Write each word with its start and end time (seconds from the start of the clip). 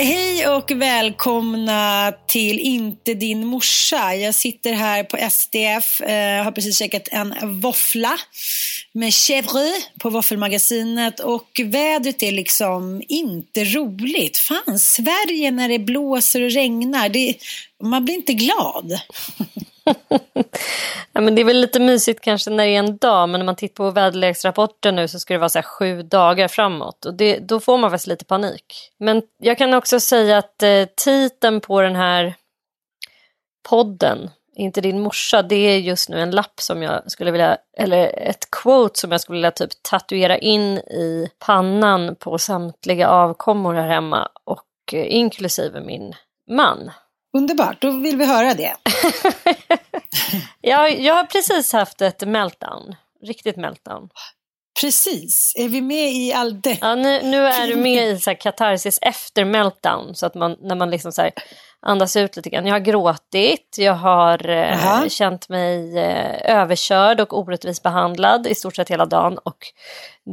Hej 0.00 0.48
och 0.48 0.70
välkomna 0.70 2.12
till 2.26 2.58
Inte 2.58 3.14
din 3.14 3.46
morsa. 3.46 4.14
Jag 4.14 4.34
sitter 4.34 4.72
här 4.72 5.04
på 5.04 5.16
SDF, 5.30 6.00
eh, 6.00 6.44
har 6.44 6.52
precis 6.52 6.78
käkat 6.78 7.08
en 7.10 7.60
våffla 7.60 8.18
med 8.92 9.10
chèvre 9.10 9.72
på 10.00 10.10
Våffelmagasinet 10.10 11.20
och 11.20 11.60
vädret 11.64 12.22
är 12.22 12.32
liksom 12.32 13.02
inte 13.08 13.64
roligt. 13.64 14.36
Fan, 14.36 14.78
Sverige 14.78 15.50
när 15.50 15.68
det 15.68 15.78
blåser 15.78 16.42
och 16.42 16.50
regnar, 16.50 17.08
det, 17.08 17.34
man 17.82 18.04
blir 18.04 18.14
inte 18.14 18.32
glad. 18.32 19.00
ja, 21.12 21.20
men 21.20 21.34
det 21.34 21.40
är 21.40 21.44
väl 21.44 21.60
lite 21.60 21.80
mysigt 21.80 22.20
kanske 22.20 22.50
när 22.50 22.64
det 22.64 22.70
är 22.70 22.78
en 22.78 22.96
dag 22.96 23.28
men 23.28 23.40
när 23.40 23.44
man 23.44 23.56
tittar 23.56 23.84
på 23.84 23.90
väderleksrapporten 23.90 24.96
nu 24.96 25.08
så 25.08 25.18
ska 25.18 25.34
det 25.34 25.38
vara 25.38 25.48
så 25.48 25.58
här 25.58 25.66
sju 25.66 26.02
dagar 26.02 26.48
framåt 26.48 27.04
och 27.04 27.14
det, 27.14 27.38
då 27.38 27.60
får 27.60 27.78
man 27.78 27.90
faktiskt 27.90 28.06
lite 28.06 28.24
panik. 28.24 28.92
Men 28.98 29.22
jag 29.38 29.58
kan 29.58 29.74
också 29.74 30.00
säga 30.00 30.38
att 30.38 30.62
eh, 30.62 30.84
titeln 31.04 31.60
på 31.60 31.80
den 31.80 31.96
här 31.96 32.34
podden, 33.68 34.30
Inte 34.56 34.80
din 34.80 35.00
morsa, 35.00 35.42
det 35.42 35.56
är 35.56 35.78
just 35.78 36.08
nu 36.08 36.20
en 36.20 36.30
lapp 36.30 36.60
som 36.60 36.82
jag 36.82 37.10
skulle 37.10 37.30
vilja, 37.30 37.58
eller 37.78 38.18
ett 38.18 38.50
quote 38.50 39.00
som 39.00 39.12
jag 39.12 39.20
skulle 39.20 39.36
vilja 39.36 39.50
typ 39.50 39.70
tatuera 39.82 40.38
in 40.38 40.78
i 40.78 41.28
pannan 41.38 42.16
på 42.16 42.38
samtliga 42.38 43.08
avkommor 43.08 43.74
här 43.74 43.88
hemma 43.88 44.28
och 44.44 44.64
eh, 44.92 45.14
inklusive 45.14 45.80
min 45.80 46.14
man. 46.50 46.90
Underbart, 47.36 47.80
då 47.80 47.90
vill 47.90 48.16
vi 48.16 48.24
höra 48.24 48.54
det. 48.54 48.74
jag, 50.60 51.00
jag 51.00 51.14
har 51.14 51.24
precis 51.24 51.72
haft 51.72 52.02
ett 52.02 52.28
meltdown. 52.28 52.94
Riktigt 53.22 53.56
meltdown. 53.56 54.08
Precis, 54.80 55.52
är 55.56 55.68
vi 55.68 55.80
med 55.80 56.12
i 56.12 56.32
all 56.32 56.60
det? 56.60 56.78
Ja, 56.80 56.94
nu, 56.94 57.22
nu 57.22 57.46
är 57.46 57.66
du 57.66 57.76
med 57.76 58.08
i 58.08 58.20
så 58.20 58.30
här 58.30 58.34
katarsis 58.34 58.98
efter 59.02 59.44
meltdown. 59.44 60.14
Så 60.14 60.26
att 60.26 60.34
man, 60.34 60.56
när 60.60 60.74
man 60.74 60.90
liksom 60.90 61.12
så 61.12 61.30
andas 61.80 62.16
ut 62.16 62.36
lite 62.36 62.50
grann. 62.50 62.66
Jag 62.66 62.74
har 62.74 62.80
gråtit, 62.80 63.76
jag 63.78 63.94
har 63.94 64.48
eh, 64.48 65.08
känt 65.08 65.48
mig 65.48 65.98
eh, 65.98 66.56
överkörd 66.56 67.20
och 67.20 67.38
orättvist 67.38 67.82
behandlad 67.82 68.46
i 68.46 68.54
stort 68.54 68.76
sett 68.76 68.90
hela 68.90 69.06
dagen. 69.06 69.38
Och 69.38 69.58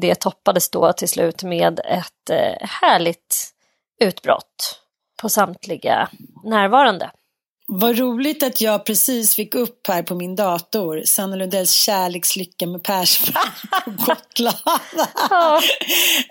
det 0.01 0.15
toppades 0.15 0.69
då 0.69 0.93
till 0.93 1.09
slut 1.09 1.43
med 1.43 1.79
ett 1.79 2.29
eh, 2.29 2.67
härligt 2.67 3.51
utbrott 4.01 4.84
på 5.21 5.29
samtliga 5.29 6.09
närvarande. 6.43 7.11
Vad 7.67 7.97
roligt 7.99 8.43
att 8.43 8.61
jag 8.61 8.85
precis 8.85 9.35
fick 9.35 9.55
upp 9.55 9.87
här 9.87 10.03
på 10.03 10.15
min 10.15 10.35
dator 10.35 11.01
Sanna 11.05 11.35
Lundells 11.35 11.71
kärlekslycka 11.71 12.67
med 12.67 12.83
Persbrandt 12.83 13.85
på 13.85 13.91
Gotland. 13.91 14.79
Ja. 15.29 15.61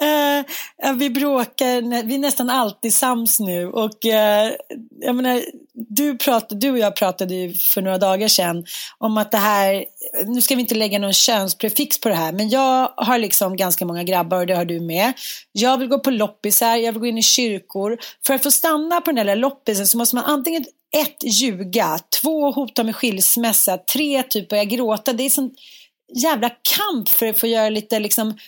uh, 0.91 0.97
vi 0.97 1.11
bråkar, 1.11 2.03
vi 2.03 2.15
är 2.15 2.19
nästan 2.19 2.51
alltid 2.51 2.95
sams 2.95 3.41
nu 3.41 3.67
och 3.67 4.05
uh, 4.05 4.53
jag 5.01 5.15
menar, 5.15 5.43
du, 5.75 6.19
pratade, 6.19 6.61
du 6.61 6.71
och 6.71 6.79
jag 6.79 6.97
pratade 6.97 7.35
ju 7.35 7.55
för 7.55 7.83
några 7.83 7.99
dagar 7.99 8.29
sedan 8.29 8.65
om 8.99 9.19
att 9.19 9.31
det 9.31 9.39
här, 9.39 9.85
nu 10.27 10.43
ska 10.43 10.55
vi 10.55 10.61
inte 10.61 10.75
lägga 10.75 10.99
någon 10.99 11.13
könsprefix 11.13 12.01
på 12.01 12.09
det 12.09 12.15
här, 12.15 12.33
men 12.33 12.49
jag 12.49 12.93
har 12.97 13.19
liksom 13.19 13.57
ganska 13.57 13.87
många 13.87 14.05
grabbar 14.05 14.39
och 14.39 14.47
det 14.47 14.55
har 14.55 14.65
du 14.65 14.81
med. 14.81 15.13
Jag 15.53 15.79
vill 15.79 15.89
gå 15.89 15.99
på 15.99 16.11
loppisar, 16.11 16.77
jag 16.77 16.93
vill 16.93 17.01
gå 17.01 17.07
in 17.07 17.19
i 17.19 17.23
kyrkor. 17.23 17.99
För 18.27 18.35
att 18.35 18.43
få 18.43 18.51
stanna 18.51 19.01
på 19.01 19.13
den 19.13 19.27
där 19.27 19.37
loppisen 19.37 19.87
så 19.87 19.99
måste 19.99 20.17
man 20.17 20.25
antingen 20.25 20.65
ett, 20.95 21.17
ljuga, 21.25 21.99
två, 22.23 22.51
hota 22.51 22.85
med 22.85 22.97
skilsmässa, 22.97 23.79
tre, 23.79 24.23
typ 24.23 24.49
börja 24.49 24.65
gråta. 24.65 25.13
Det 25.13 25.23
är 25.23 25.31
sån 25.31 25.51
jävla 26.15 26.51
kamp 26.51 27.09
för 27.09 27.27
att 27.27 27.41
få 27.41 27.47
göra 27.47 27.69
lite 27.69 27.99
liksom 27.99 28.39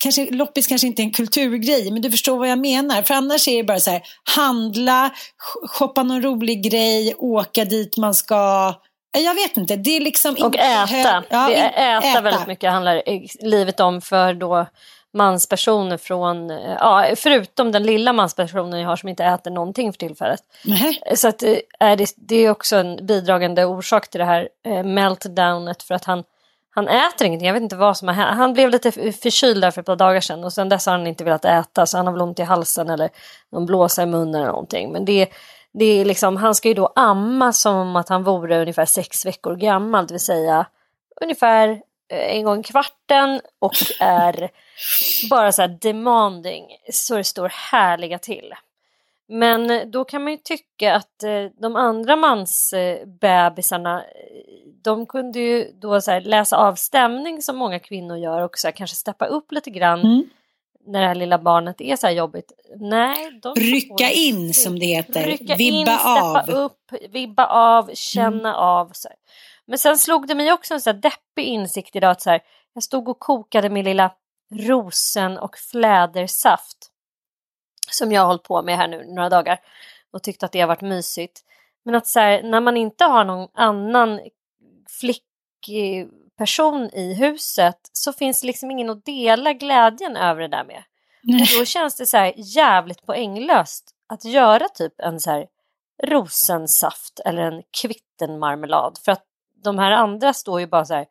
Kanske, 0.00 0.30
loppis 0.30 0.66
kanske 0.66 0.86
inte 0.86 1.02
är 1.02 1.04
en 1.04 1.12
kulturgrej, 1.12 1.90
men 1.90 2.02
du 2.02 2.10
förstår 2.10 2.38
vad 2.38 2.48
jag 2.48 2.58
menar. 2.58 3.02
För 3.02 3.14
annars 3.14 3.48
är 3.48 3.56
det 3.56 3.64
bara 3.64 3.80
så 3.80 3.90
här, 3.90 4.02
handla, 4.36 5.10
shoppa 5.66 6.02
någon 6.02 6.22
rolig 6.22 6.62
grej, 6.70 7.14
åka 7.18 7.64
dit 7.64 7.96
man 7.96 8.14
ska. 8.14 8.74
Jag 9.18 9.34
vet 9.34 9.56
inte, 9.56 9.76
det 9.76 9.96
är 9.96 10.00
liksom... 10.00 10.36
Och 10.40 10.56
äta. 10.56 11.24
Ja, 11.30 11.48
det 11.48 11.56
är 11.56 11.98
äta, 11.98 12.08
äta 12.08 12.20
väldigt 12.20 12.46
mycket 12.46 12.70
handlar 12.70 13.02
livet 13.48 13.80
om 13.80 14.00
för 14.00 14.34
då 14.34 14.66
manspersoner 15.12 15.96
från, 15.96 16.48
ja, 16.50 17.06
förutom 17.16 17.72
den 17.72 17.82
lilla 17.82 18.12
manspersonen 18.12 18.80
jag 18.80 18.88
har 18.88 18.96
som 18.96 19.08
inte 19.08 19.24
äter 19.24 19.50
någonting 19.50 19.92
för 19.92 19.98
tillfället. 19.98 20.42
Mm. 20.66 21.16
Så 21.16 21.28
att, 21.28 21.42
är 21.78 21.96
det, 21.96 22.12
det 22.16 22.36
är 22.36 22.50
också 22.50 22.76
en 22.76 23.06
bidragande 23.06 23.64
orsak 23.64 24.08
till 24.08 24.18
det 24.18 24.24
här 24.24 24.48
eh, 24.66 24.84
meltdownet 24.84 25.82
för 25.82 25.94
att 25.94 26.04
han, 26.04 26.24
han 26.70 26.88
äter 26.88 27.26
ingenting. 27.26 27.46
Jag 27.46 27.54
vet 27.54 27.62
inte 27.62 27.76
vad 27.76 27.96
som 27.96 28.08
har 28.08 28.14
hänt. 28.14 28.36
Han 28.36 28.52
blev 28.52 28.70
lite 28.70 28.92
förkyld 29.12 29.60
där 29.60 29.70
för 29.70 29.80
ett 29.80 29.86
par 29.86 29.96
dagar 29.96 30.20
sedan 30.20 30.44
och 30.44 30.52
sen 30.52 30.68
dess 30.68 30.86
har 30.86 30.92
han 30.92 31.06
inte 31.06 31.24
velat 31.24 31.44
äta 31.44 31.86
så 31.86 31.96
han 31.96 32.06
har 32.06 32.12
väl 32.12 32.22
ont 32.22 32.38
i 32.38 32.42
halsen 32.42 32.90
eller 32.90 33.10
någon 33.50 33.66
blåsa 33.66 34.02
i 34.02 34.06
munnen 34.06 34.34
eller 34.34 34.50
någonting. 34.50 34.92
Men 34.92 35.04
det, 35.04 35.28
det 35.72 35.84
är 35.84 36.04
liksom, 36.04 36.36
han 36.36 36.54
ska 36.54 36.68
ju 36.68 36.74
då 36.74 36.92
amma 36.96 37.52
som 37.52 37.96
att 37.96 38.08
han 38.08 38.22
vore 38.22 38.60
ungefär 38.60 38.84
sex 38.84 39.26
veckor 39.26 39.56
gammal, 39.56 40.06
det 40.06 40.14
vill 40.14 40.20
säga 40.20 40.66
ungefär 41.20 41.82
en 42.12 42.44
gång 42.44 42.60
i 42.60 42.62
kvarten 42.62 43.40
och 43.58 43.74
är 44.00 44.50
bara 45.30 45.52
så 45.52 45.62
här 45.62 45.78
demanding 45.80 46.64
så 46.92 47.16
det 47.16 47.24
står 47.24 47.48
härliga 47.48 48.18
till. 48.18 48.54
Men 49.28 49.90
då 49.90 50.04
kan 50.04 50.22
man 50.22 50.32
ju 50.32 50.38
tycka 50.38 50.94
att 50.94 51.22
eh, 51.22 51.44
de 51.60 51.76
andra 51.76 52.16
mansbebisarna, 52.16 54.00
eh, 54.00 54.06
de 54.82 55.06
kunde 55.06 55.40
ju 55.40 55.72
då 55.74 56.00
så 56.00 56.10
här, 56.10 56.20
läsa 56.20 56.56
av 56.56 56.74
stämning 56.74 57.42
som 57.42 57.56
många 57.56 57.78
kvinnor 57.78 58.16
gör 58.16 58.40
och 58.42 58.58
så 58.58 58.72
kanske 58.72 58.96
steppa 58.96 59.26
upp 59.26 59.52
lite 59.52 59.70
grann 59.70 60.00
mm. 60.00 60.24
när 60.86 61.00
det 61.00 61.06
här 61.06 61.14
lilla 61.14 61.38
barnet 61.38 61.80
är 61.80 61.96
så 61.96 62.06
här 62.06 62.14
jobbigt. 62.14 62.52
Nej, 62.76 63.40
de 63.42 63.54
Rycka 63.54 64.10
in 64.10 64.54
som 64.54 64.78
det 64.78 64.86
heter, 64.86 65.24
Rycka 65.24 65.54
vibba 65.54 65.76
in, 65.80 65.88
av. 66.06 66.50
upp, 66.50 66.92
vibba 67.10 67.46
av, 67.46 67.90
känna 67.94 68.48
mm. 68.48 68.60
av. 68.60 68.90
Så 68.92 69.08
här. 69.08 69.16
Men 69.66 69.78
sen 69.78 69.98
slog 69.98 70.26
det 70.26 70.34
mig 70.34 70.52
också 70.52 70.74
en 70.74 70.80
så 70.80 70.90
här 70.90 70.98
deppig 70.98 71.44
insikt 71.44 71.96
idag 71.96 72.10
att 72.10 72.22
så 72.22 72.30
här, 72.30 72.40
jag 72.72 72.82
stod 72.82 73.08
och 73.08 73.18
kokade 73.18 73.70
min 73.70 73.84
lilla 73.84 74.14
rosen 74.54 75.38
och 75.38 75.58
flädersaft 75.58 76.90
som 77.90 78.12
jag 78.12 78.22
har 78.22 78.26
hållit 78.26 78.42
på 78.42 78.62
med 78.62 78.76
här 78.76 78.88
nu 78.88 79.04
några 79.06 79.28
dagar 79.28 79.60
och 80.10 80.22
tyckt 80.22 80.42
att 80.42 80.52
det 80.52 80.60
har 80.60 80.68
varit 80.68 80.80
mysigt. 80.80 81.40
Men 81.84 81.94
att 81.94 82.06
så 82.06 82.20
här, 82.20 82.42
när 82.42 82.60
man 82.60 82.76
inte 82.76 83.04
har 83.04 83.24
någon 83.24 83.48
annan 83.54 84.20
flickperson 85.00 86.90
i 86.92 87.14
huset 87.14 87.78
så 87.92 88.12
finns 88.12 88.40
det 88.40 88.46
liksom 88.46 88.70
ingen 88.70 88.90
att 88.90 89.04
dela 89.04 89.52
glädjen 89.52 90.16
över 90.16 90.40
det 90.40 90.48
där 90.48 90.64
med. 90.64 90.82
Och 91.40 91.58
då 91.58 91.64
känns 91.64 91.96
det 91.96 92.06
så 92.06 92.16
här 92.16 92.32
jävligt 92.36 93.06
poänglöst 93.06 93.94
att 94.08 94.24
göra 94.24 94.68
typ 94.68 95.00
en 95.00 95.20
så 95.20 95.30
här 95.30 95.46
rosensaft 96.02 97.20
eller 97.24 97.42
en 97.42 97.62
kvittenmarmelad 97.70 98.98
för 99.04 99.12
att 99.12 99.24
de 99.62 99.78
här 99.78 99.92
andra 99.92 100.32
står 100.32 100.60
ju 100.60 100.66
bara 100.66 100.84
så 100.84 100.94
här, 100.94 101.06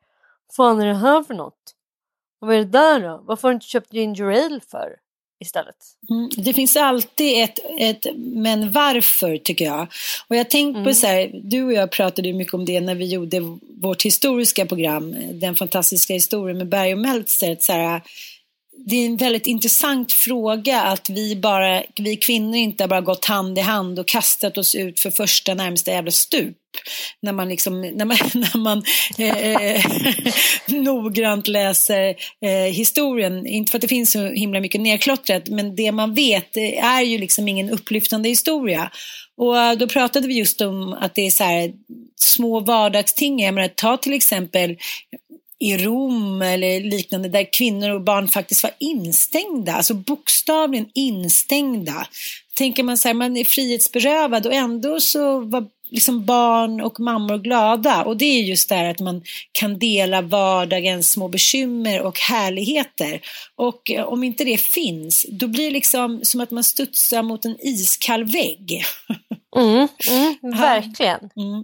fan 0.56 0.82
är 0.82 0.86
det 0.86 0.94
här 0.94 1.24
för 1.24 1.34
något? 1.34 1.76
Och 2.42 2.48
vad 2.48 2.56
är 2.56 2.60
det 2.60 2.66
där 2.66 3.00
då? 3.00 3.24
Varför 3.26 3.48
har 3.48 3.50
du 3.52 3.56
inte 3.56 3.68
köpt 3.68 3.94
ginger 3.94 4.26
ale 4.26 4.60
för? 4.72 4.96
Istället. 5.40 5.76
Mm, 6.10 6.30
det 6.38 6.54
finns 6.54 6.76
alltid 6.76 7.44
ett, 7.44 7.60
ett 7.80 8.08
men 8.16 8.72
varför 8.72 9.38
tycker 9.38 9.66
jag. 9.66 9.88
Och 10.28 10.36
jag 10.36 10.50
tänkte 10.50 10.80
mm. 10.80 10.90
på 10.90 10.94
så 10.94 11.08
här, 11.08 11.32
du 11.44 11.64
och 11.64 11.74
jag 11.74 11.92
pratade 11.92 12.34
mycket 12.34 12.54
om 12.54 12.66
det 12.66 12.82
när 12.82 12.96
vi 12.96 13.06
gjorde 13.06 13.40
vårt 13.82 14.06
historiska 14.06 14.66
program, 14.66 15.16
den 15.32 15.56
fantastiska 15.56 16.14
historien 16.14 16.58
med 16.58 16.70
Berg 16.70 16.94
och 16.94 17.00
Meltzer. 17.00 17.58
Så 17.60 17.74
här, 17.74 18.02
det 18.86 18.96
är 18.96 19.06
en 19.06 19.18
väldigt 19.18 19.48
intressant 19.48 20.12
fråga 20.12 20.82
att 20.82 21.10
vi, 21.10 21.36
bara, 21.36 21.84
vi 21.96 22.16
kvinnor 22.16 22.56
inte 22.56 22.84
har 22.84 22.88
bara 22.88 23.02
gått 23.02 23.26
hand 23.26 23.58
i 23.58 23.62
hand 23.62 24.00
och 24.00 24.08
kastat 24.08 24.58
oss 24.58 24.76
ut 24.76 25.00
för 25.00 25.12
första 25.12 25.54
närmsta 25.54 25.92
jävla 25.92 26.12
stup. 26.12 26.58
När 27.22 27.32
man, 27.32 27.50
liksom, 27.50 27.82
när 27.82 28.06
man, 28.06 28.18
när 28.34 28.58
man 28.58 28.84
eh, 29.18 29.86
noggrant 30.84 31.48
läser 31.48 32.16
eh, 32.46 32.74
historien. 32.74 33.48
Inte 33.48 33.72
för 33.72 33.78
att 33.78 33.82
det 33.82 33.88
finns 33.88 34.12
så 34.12 34.28
himla 34.28 34.60
mycket 34.60 34.82
nedklottrat 34.82 35.48
men 35.48 35.76
det 35.76 35.92
man 35.92 36.14
vet 36.14 36.58
är 36.82 37.02
ju 37.02 37.18
liksom 37.18 37.48
ingen 37.48 37.70
upplyftande 37.70 38.30
historia. 38.30 38.92
Och 39.38 39.58
eh, 39.58 39.78
då 39.78 39.88
pratade 39.88 40.28
vi 40.28 40.34
just 40.34 40.62
om 40.62 40.94
att 40.94 41.16
det 41.16 41.28
är 41.28 41.32
så 41.32 41.44
här, 41.44 41.74
små 42.16 42.60
vardagsting. 42.60 43.40
Jag 43.40 43.54
menar, 43.54 43.68
ta 43.68 43.98
till 43.98 44.14
exempel 44.14 44.78
i 45.62 45.78
Rom 45.78 46.42
eller 46.42 46.80
liknande 46.80 47.30
där 47.30 47.54
kvinnor 47.54 47.90
och 47.90 48.02
barn 48.02 48.28
faktiskt 48.28 48.64
var 48.64 48.72
instängda, 48.80 49.74
alltså 49.74 49.94
bokstavligen 49.94 50.90
instängda. 50.94 52.08
Tänker 52.54 52.84
man 52.84 52.98
så 52.98 53.08
här, 53.08 53.14
man 53.14 53.38
är 53.38 53.44
frihetsberövad 53.46 54.46
och 54.46 54.54
ändå 54.54 55.00
så 55.00 55.40
var 55.40 55.68
liksom 55.90 56.26
barn 56.26 56.82
och 56.82 57.00
mammor 57.00 57.38
glada 57.38 58.04
och 58.04 58.18
det 58.18 58.26
är 58.26 58.42
just 58.42 58.70
det 58.70 58.76
här 58.76 58.90
att 58.90 59.00
man 59.00 59.24
kan 59.52 59.80
dela 59.80 60.22
vardagens 60.22 61.12
små 61.12 61.28
bekymmer 61.28 62.02
och 62.02 62.20
härligheter. 62.20 63.22
Och 63.56 63.92
eh, 63.92 64.06
om 64.06 64.24
inte 64.24 64.44
det 64.44 64.62
finns, 64.62 65.26
då 65.30 65.48
blir 65.48 65.66
det 65.66 65.72
liksom 65.72 66.20
som 66.24 66.42
att 66.42 66.52
man 66.52 66.64
studsar 66.64 67.24
mot 67.24 67.46
en 67.46 67.58
iskall 67.60 68.24
vägg. 68.24 68.84
Mm, 69.56 69.88
mm, 70.10 70.60
verkligen. 70.60 71.30
Mm. 71.36 71.64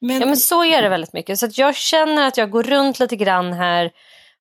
Men... 0.00 0.20
Ja 0.20 0.26
men 0.26 0.36
så 0.36 0.64
är 0.64 0.82
det 0.82 0.88
väldigt 0.88 1.12
mycket. 1.12 1.38
Så 1.38 1.46
att 1.46 1.58
jag 1.58 1.76
känner 1.76 2.26
att 2.26 2.36
jag 2.36 2.50
går 2.50 2.62
runt 2.62 2.98
lite 3.00 3.16
grann 3.16 3.52
här 3.52 3.90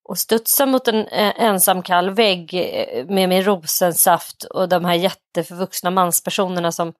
och 0.03 0.17
studsar 0.17 0.65
mot 0.65 0.87
en 0.87 1.07
eh, 1.07 1.33
ensam 1.37 1.83
kall 1.83 2.09
vägg 2.09 2.53
eh, 2.53 3.05
med 3.05 3.29
min 3.29 3.43
rosensaft 3.43 4.43
och 4.43 4.69
de 4.69 4.85
här 4.85 4.93
jätteförvuxna 4.93 5.91
manspersonerna 5.91 6.71
som 6.71 6.93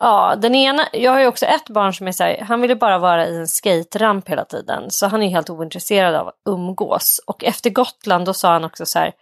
Ja, 0.00 0.36
den 0.36 0.54
ena, 0.54 0.88
jag 0.92 1.12
har 1.12 1.20
ju 1.20 1.26
också 1.26 1.46
ett 1.46 1.68
barn 1.68 1.94
som 1.94 2.08
är 2.08 2.12
så 2.12 2.24
här, 2.24 2.44
han 2.48 2.60
ville 2.60 2.76
bara 2.76 2.98
vara 2.98 3.26
i 3.26 3.36
en 3.36 3.48
skateramp 3.48 4.28
hela 4.28 4.44
tiden. 4.44 4.90
Så 4.90 5.06
han 5.06 5.22
är 5.22 5.28
helt 5.28 5.50
ointresserad 5.50 6.14
av 6.14 6.28
att 6.28 6.34
umgås. 6.48 7.20
Och 7.26 7.44
efter 7.44 7.70
Gotland 7.70 8.26
då 8.26 8.34
sa 8.34 8.52
han 8.52 8.64
också 8.64 8.86
så 8.86 8.98
här, 8.98 9.12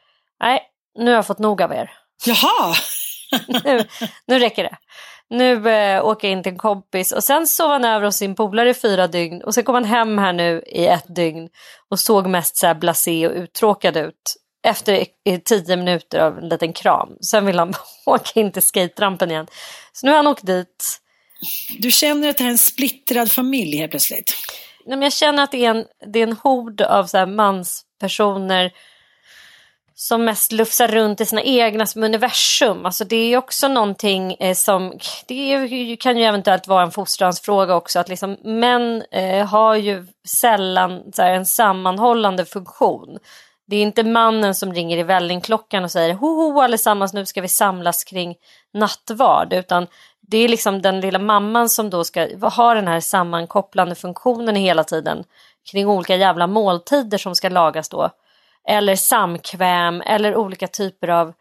nej, 0.41 0.63
nu 0.99 1.11
har 1.11 1.15
jag 1.15 1.27
fått 1.27 1.39
nog 1.39 1.63
av 1.63 1.73
er. 1.73 1.91
Jaha! 2.27 2.75
nu, 3.65 3.85
nu 4.27 4.39
räcker 4.39 4.63
det 4.63 4.77
nu 5.31 5.71
eh, 5.71 6.05
åker 6.05 6.29
jag 6.29 6.33
in 6.33 6.43
till 6.43 6.53
en 6.53 6.59
kompis 6.59 7.13
och 7.13 7.25
sen 7.25 7.47
sov 7.47 7.71
han 7.71 7.85
över 7.85 8.07
hos 8.07 8.17
sin 8.17 8.35
polare 8.35 8.71
i 8.71 8.75
fyra 8.75 9.07
dygn 9.07 9.43
och 9.43 9.55
sen 9.55 9.65
kom 9.65 9.75
han 9.75 9.85
hem 9.85 10.19
här 10.19 10.33
nu 10.33 10.63
i 10.67 10.87
ett 10.87 11.17
dygn 11.17 11.49
och 11.91 11.99
såg 11.99 12.27
mest 12.27 12.57
så 12.57 12.67
här 12.67 12.75
blasé 12.75 13.29
och 13.29 13.35
uttråkad 13.35 13.97
ut 13.97 14.37
efter 14.67 15.07
tio 15.45 15.77
minuter 15.77 16.19
av 16.19 16.39
en 16.39 16.49
liten 16.49 16.73
kram. 16.73 17.17
Sen 17.21 17.47
vill 17.47 17.59
han 17.59 17.75
åka 18.07 18.41
in 18.41 18.53
till 18.53 18.63
skaterampen 18.63 19.31
igen. 19.31 19.47
Så 19.93 20.07
nu 20.07 20.13
har 20.13 20.17
han 20.17 20.27
åkt 20.27 20.47
dit. 20.47 21.01
Du 21.79 21.91
känner 21.91 22.29
att 22.29 22.37
det 22.37 22.43
här 22.43 22.49
är 22.49 22.53
en 22.53 22.59
splittrad 22.59 23.33
familj 23.33 23.77
helt 23.77 23.91
plötsligt? 23.91 24.35
Nej, 24.87 24.97
men 24.97 25.03
jag 25.03 25.13
känner 25.13 25.43
att 25.43 25.53
det 25.53 25.65
är 25.65 25.71
en, 25.71 25.85
det 26.13 26.19
är 26.19 26.23
en 26.23 26.37
hord 26.43 26.81
av 26.81 27.07
så 27.07 27.19
här 27.19 27.27
manspersoner 27.27 28.73
som 29.99 30.25
mest 30.25 30.53
lufsar 30.53 30.89
runt 30.89 31.21
i 31.21 31.27
sina 31.27 31.43
egna 31.43 31.87
som 31.87 32.03
universum. 32.03 32.87
Alltså 32.87 33.05
det 33.05 33.17
är 33.17 33.37
också 33.37 33.69
någonting 33.69 34.35
eh, 34.35 34.55
som, 34.55 34.99
det 35.27 35.97
kan 36.01 36.17
ju 36.17 36.25
eventuellt 36.25 36.69
vara 36.69 36.83
en 36.83 36.91
fostransfråga 36.91 37.75
också, 37.75 37.99
att 37.99 38.09
liksom 38.09 38.37
män 38.43 39.05
eh, 39.11 39.47
har 39.47 39.75
ju 39.75 40.07
sällan 40.27 41.03
här, 41.19 41.35
en 41.35 41.47
sammanhållande 41.47 42.45
funktion. 42.45 43.19
Det 43.67 43.77
är 43.77 43.83
inte 43.83 44.03
mannen 44.03 44.55
som 44.55 44.75
ringer 44.75 44.99
i 44.99 45.03
vällingklockan 45.03 45.85
och 45.85 45.91
säger 45.91 46.15
ho 46.15 46.27
ho 46.27 46.61
allesammans 46.61 47.13
nu 47.13 47.27
ska 47.27 47.41
vi 47.41 47.49
samlas 47.49 48.05
kring 48.05 48.35
nattvard 48.75 49.53
utan 49.53 49.87
det 50.21 50.39
är 50.39 50.49
liksom 50.49 50.83
den 50.83 51.01
lilla 51.01 51.19
mamman 51.19 51.69
som 51.69 51.91
då 51.91 52.05
ska 52.05 52.29
ha 52.41 52.75
den 52.75 52.89
här 52.89 53.01
sammankopplande 53.01 53.95
funktionen 53.95 54.57
hela 54.57 54.85
tiden 54.85 55.25
kring 55.71 55.89
olika 55.89 56.17
jävla 56.17 56.47
måltider 56.47 57.19
som 57.19 57.35
ska 57.35 57.49
lagas 57.49 57.89
då 57.89 58.11
eller 58.69 58.97
samkväm 58.97 60.01
eller 60.01 60.37
olika 60.37 60.67
typer 60.67 61.09
av 61.09 61.33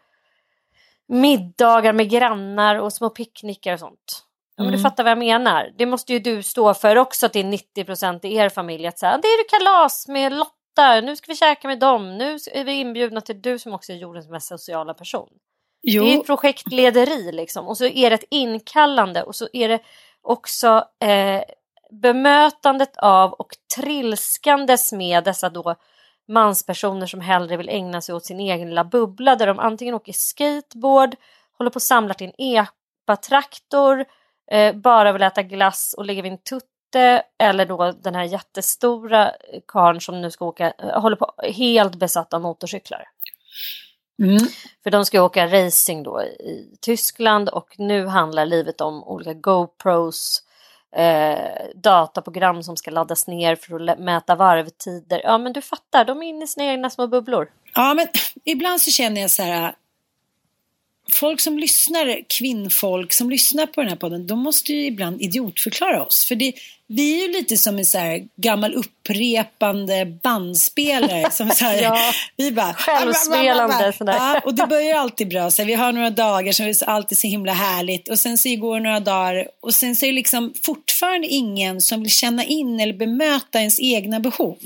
middagar 1.08 1.92
med 1.92 2.10
grannar 2.10 2.76
och 2.76 2.92
små 2.92 3.10
picknickar 3.10 3.72
och 3.72 3.80
sånt. 3.80 4.22
Ja, 4.56 4.62
men 4.62 4.72
du 4.72 4.78
mm. 4.78 4.82
fattar 4.82 5.04
vad 5.04 5.10
jag 5.10 5.18
menar. 5.18 5.72
Det 5.78 5.86
måste 5.86 6.12
ju 6.12 6.18
du 6.18 6.42
stå 6.42 6.74
för 6.74 6.96
också 6.96 7.28
till 7.28 7.46
90% 7.46 8.26
i 8.26 8.36
er 8.36 8.48
familj. 8.48 8.86
Att 8.86 8.98
säga, 8.98 9.18
det 9.22 9.28
är 9.28 9.44
det 9.44 9.58
kalas 9.58 10.08
med 10.08 10.32
Lotta, 10.32 11.00
nu 11.00 11.16
ska 11.16 11.32
vi 11.32 11.36
käka 11.36 11.68
med 11.68 11.78
dem, 11.78 12.18
nu 12.18 12.38
är 12.52 12.64
vi 12.64 12.72
inbjudna 12.72 13.20
till 13.20 13.42
du 13.42 13.58
som 13.58 13.74
också 13.74 13.92
är 13.92 13.96
jordens 13.96 14.28
mest 14.28 14.48
sociala 14.48 14.94
person. 14.94 15.28
Jo. 15.82 16.04
Det 16.04 16.14
är 16.14 16.20
ett 16.20 16.26
projektlederi 16.26 17.32
liksom 17.32 17.68
och 17.68 17.76
så 17.76 17.84
är 17.84 18.10
det 18.10 18.14
ett 18.14 18.24
inkallande 18.30 19.22
och 19.22 19.34
så 19.34 19.48
är 19.52 19.68
det 19.68 19.80
också 20.22 20.84
eh, 21.00 21.42
bemötandet 21.90 22.96
av 22.96 23.32
och 23.32 23.48
trilskandes 23.76 24.92
med 24.92 25.24
dessa 25.24 25.50
då 25.50 25.74
manspersoner 26.28 27.06
som 27.06 27.20
hellre 27.20 27.56
vill 27.56 27.68
ägna 27.68 28.00
sig 28.00 28.14
åt 28.14 28.24
sin 28.24 28.40
egen 28.40 28.68
lilla 28.68 28.84
bubbla 28.84 29.36
där 29.36 29.46
de 29.46 29.58
antingen 29.58 29.94
åker 29.94 30.12
skateboard, 30.12 31.16
håller 31.58 31.70
på 31.70 31.74
och 31.74 31.82
samlar 31.82 32.14
till 32.14 32.32
en 32.36 32.66
epatraktor, 33.06 34.04
eh, 34.50 34.74
bara 34.74 35.12
vill 35.12 35.22
äta 35.22 35.42
glass 35.42 35.94
och 35.98 36.04
ligga 36.04 36.22
vid 36.22 36.32
en 36.32 36.38
tutte 36.38 37.22
eller 37.38 37.66
då 37.66 37.92
den 37.92 38.14
här 38.14 38.24
jättestora 38.24 39.32
karn 39.68 40.00
som 40.00 40.20
nu 40.20 40.30
ska 40.30 40.44
åka, 40.44 40.72
eh, 40.78 41.00
håller 41.00 41.16
på 41.16 41.32
helt 41.42 41.94
besatt 41.94 42.34
av 42.34 42.40
motorcyklar. 42.40 43.04
Mm. 44.22 44.38
För 44.82 44.90
de 44.90 45.04
ska 45.04 45.22
åka 45.22 45.46
racing 45.46 46.02
då 46.02 46.22
i 46.22 46.76
Tyskland 46.80 47.48
och 47.48 47.74
nu 47.78 48.06
handlar 48.06 48.46
livet 48.46 48.80
om 48.80 49.04
olika 49.04 49.34
GoPros, 49.34 50.42
eh, 50.96 51.66
dataprogram 51.74 52.62
som 52.62 52.76
ska 52.76 52.90
laddas 52.90 53.26
ner 53.26 53.56
för 53.56 53.90
att 53.90 53.98
mäta 53.98 54.34
varvtider. 54.34 55.20
Ja 55.24 55.38
men 55.38 55.52
du 55.52 55.60
fattar, 55.60 56.04
de 56.04 56.22
är 56.22 56.26
inne 56.26 56.44
i 56.44 56.46
sina 56.46 56.66
egna 56.66 56.90
små 56.90 57.06
bubblor. 57.06 57.48
Ja 57.74 57.94
men 57.94 58.06
ibland 58.44 58.80
så 58.80 58.90
känner 58.90 59.20
jag 59.20 59.30
så 59.30 59.42
här 59.42 59.74
folk 61.12 61.40
som 61.40 61.58
lyssnar, 61.58 62.20
kvinnfolk 62.38 63.12
som 63.12 63.30
lyssnar 63.30 63.66
på 63.66 63.80
den 63.80 63.90
här 63.90 63.96
podden, 63.96 64.26
de 64.26 64.38
måste 64.38 64.72
ju 64.72 64.86
ibland 64.86 65.22
idiotförklara 65.22 66.04
oss. 66.04 66.24
För 66.24 66.34
det, 66.34 66.52
vi 66.88 67.22
är 67.22 67.26
ju 67.26 67.32
lite 67.32 67.56
som 67.56 67.78
en 67.78 67.86
så 67.86 67.98
här 67.98 68.26
gammal 68.36 68.74
upprepande 68.74 70.18
bandspelare. 70.22 71.30
Som 71.32 71.50
så 71.50 71.64
här, 71.64 71.82
ja, 71.82 71.98
vi 72.36 72.52
bara, 72.52 72.74
självspelande. 72.74 73.92
Ja, 73.98 74.40
och 74.44 74.54
det 74.54 74.66
börjar 74.66 74.96
alltid 74.96 75.28
bra. 75.28 75.50
Så 75.50 75.62
här, 75.62 75.66
vi 75.66 75.74
har 75.74 75.92
några 75.92 76.10
dagar 76.10 76.52
som 76.52 76.66
är 76.66 76.88
alltid 76.88 77.18
så 77.18 77.26
himla 77.26 77.52
härligt. 77.52 78.08
Och 78.08 78.18
sen 78.18 78.38
så 78.38 78.56
går 78.56 78.80
några 78.80 79.00
dagar 79.00 79.48
och 79.60 79.74
sen 79.74 79.96
så 79.96 80.06
är 80.06 80.10
det 80.10 80.14
liksom 80.14 80.54
fortfarande 80.62 81.26
ingen 81.26 81.80
som 81.80 82.02
vill 82.02 82.10
känna 82.10 82.44
in 82.44 82.80
eller 82.80 82.94
bemöta 82.94 83.58
ens 83.58 83.80
egna 83.80 84.20
behov. 84.20 84.58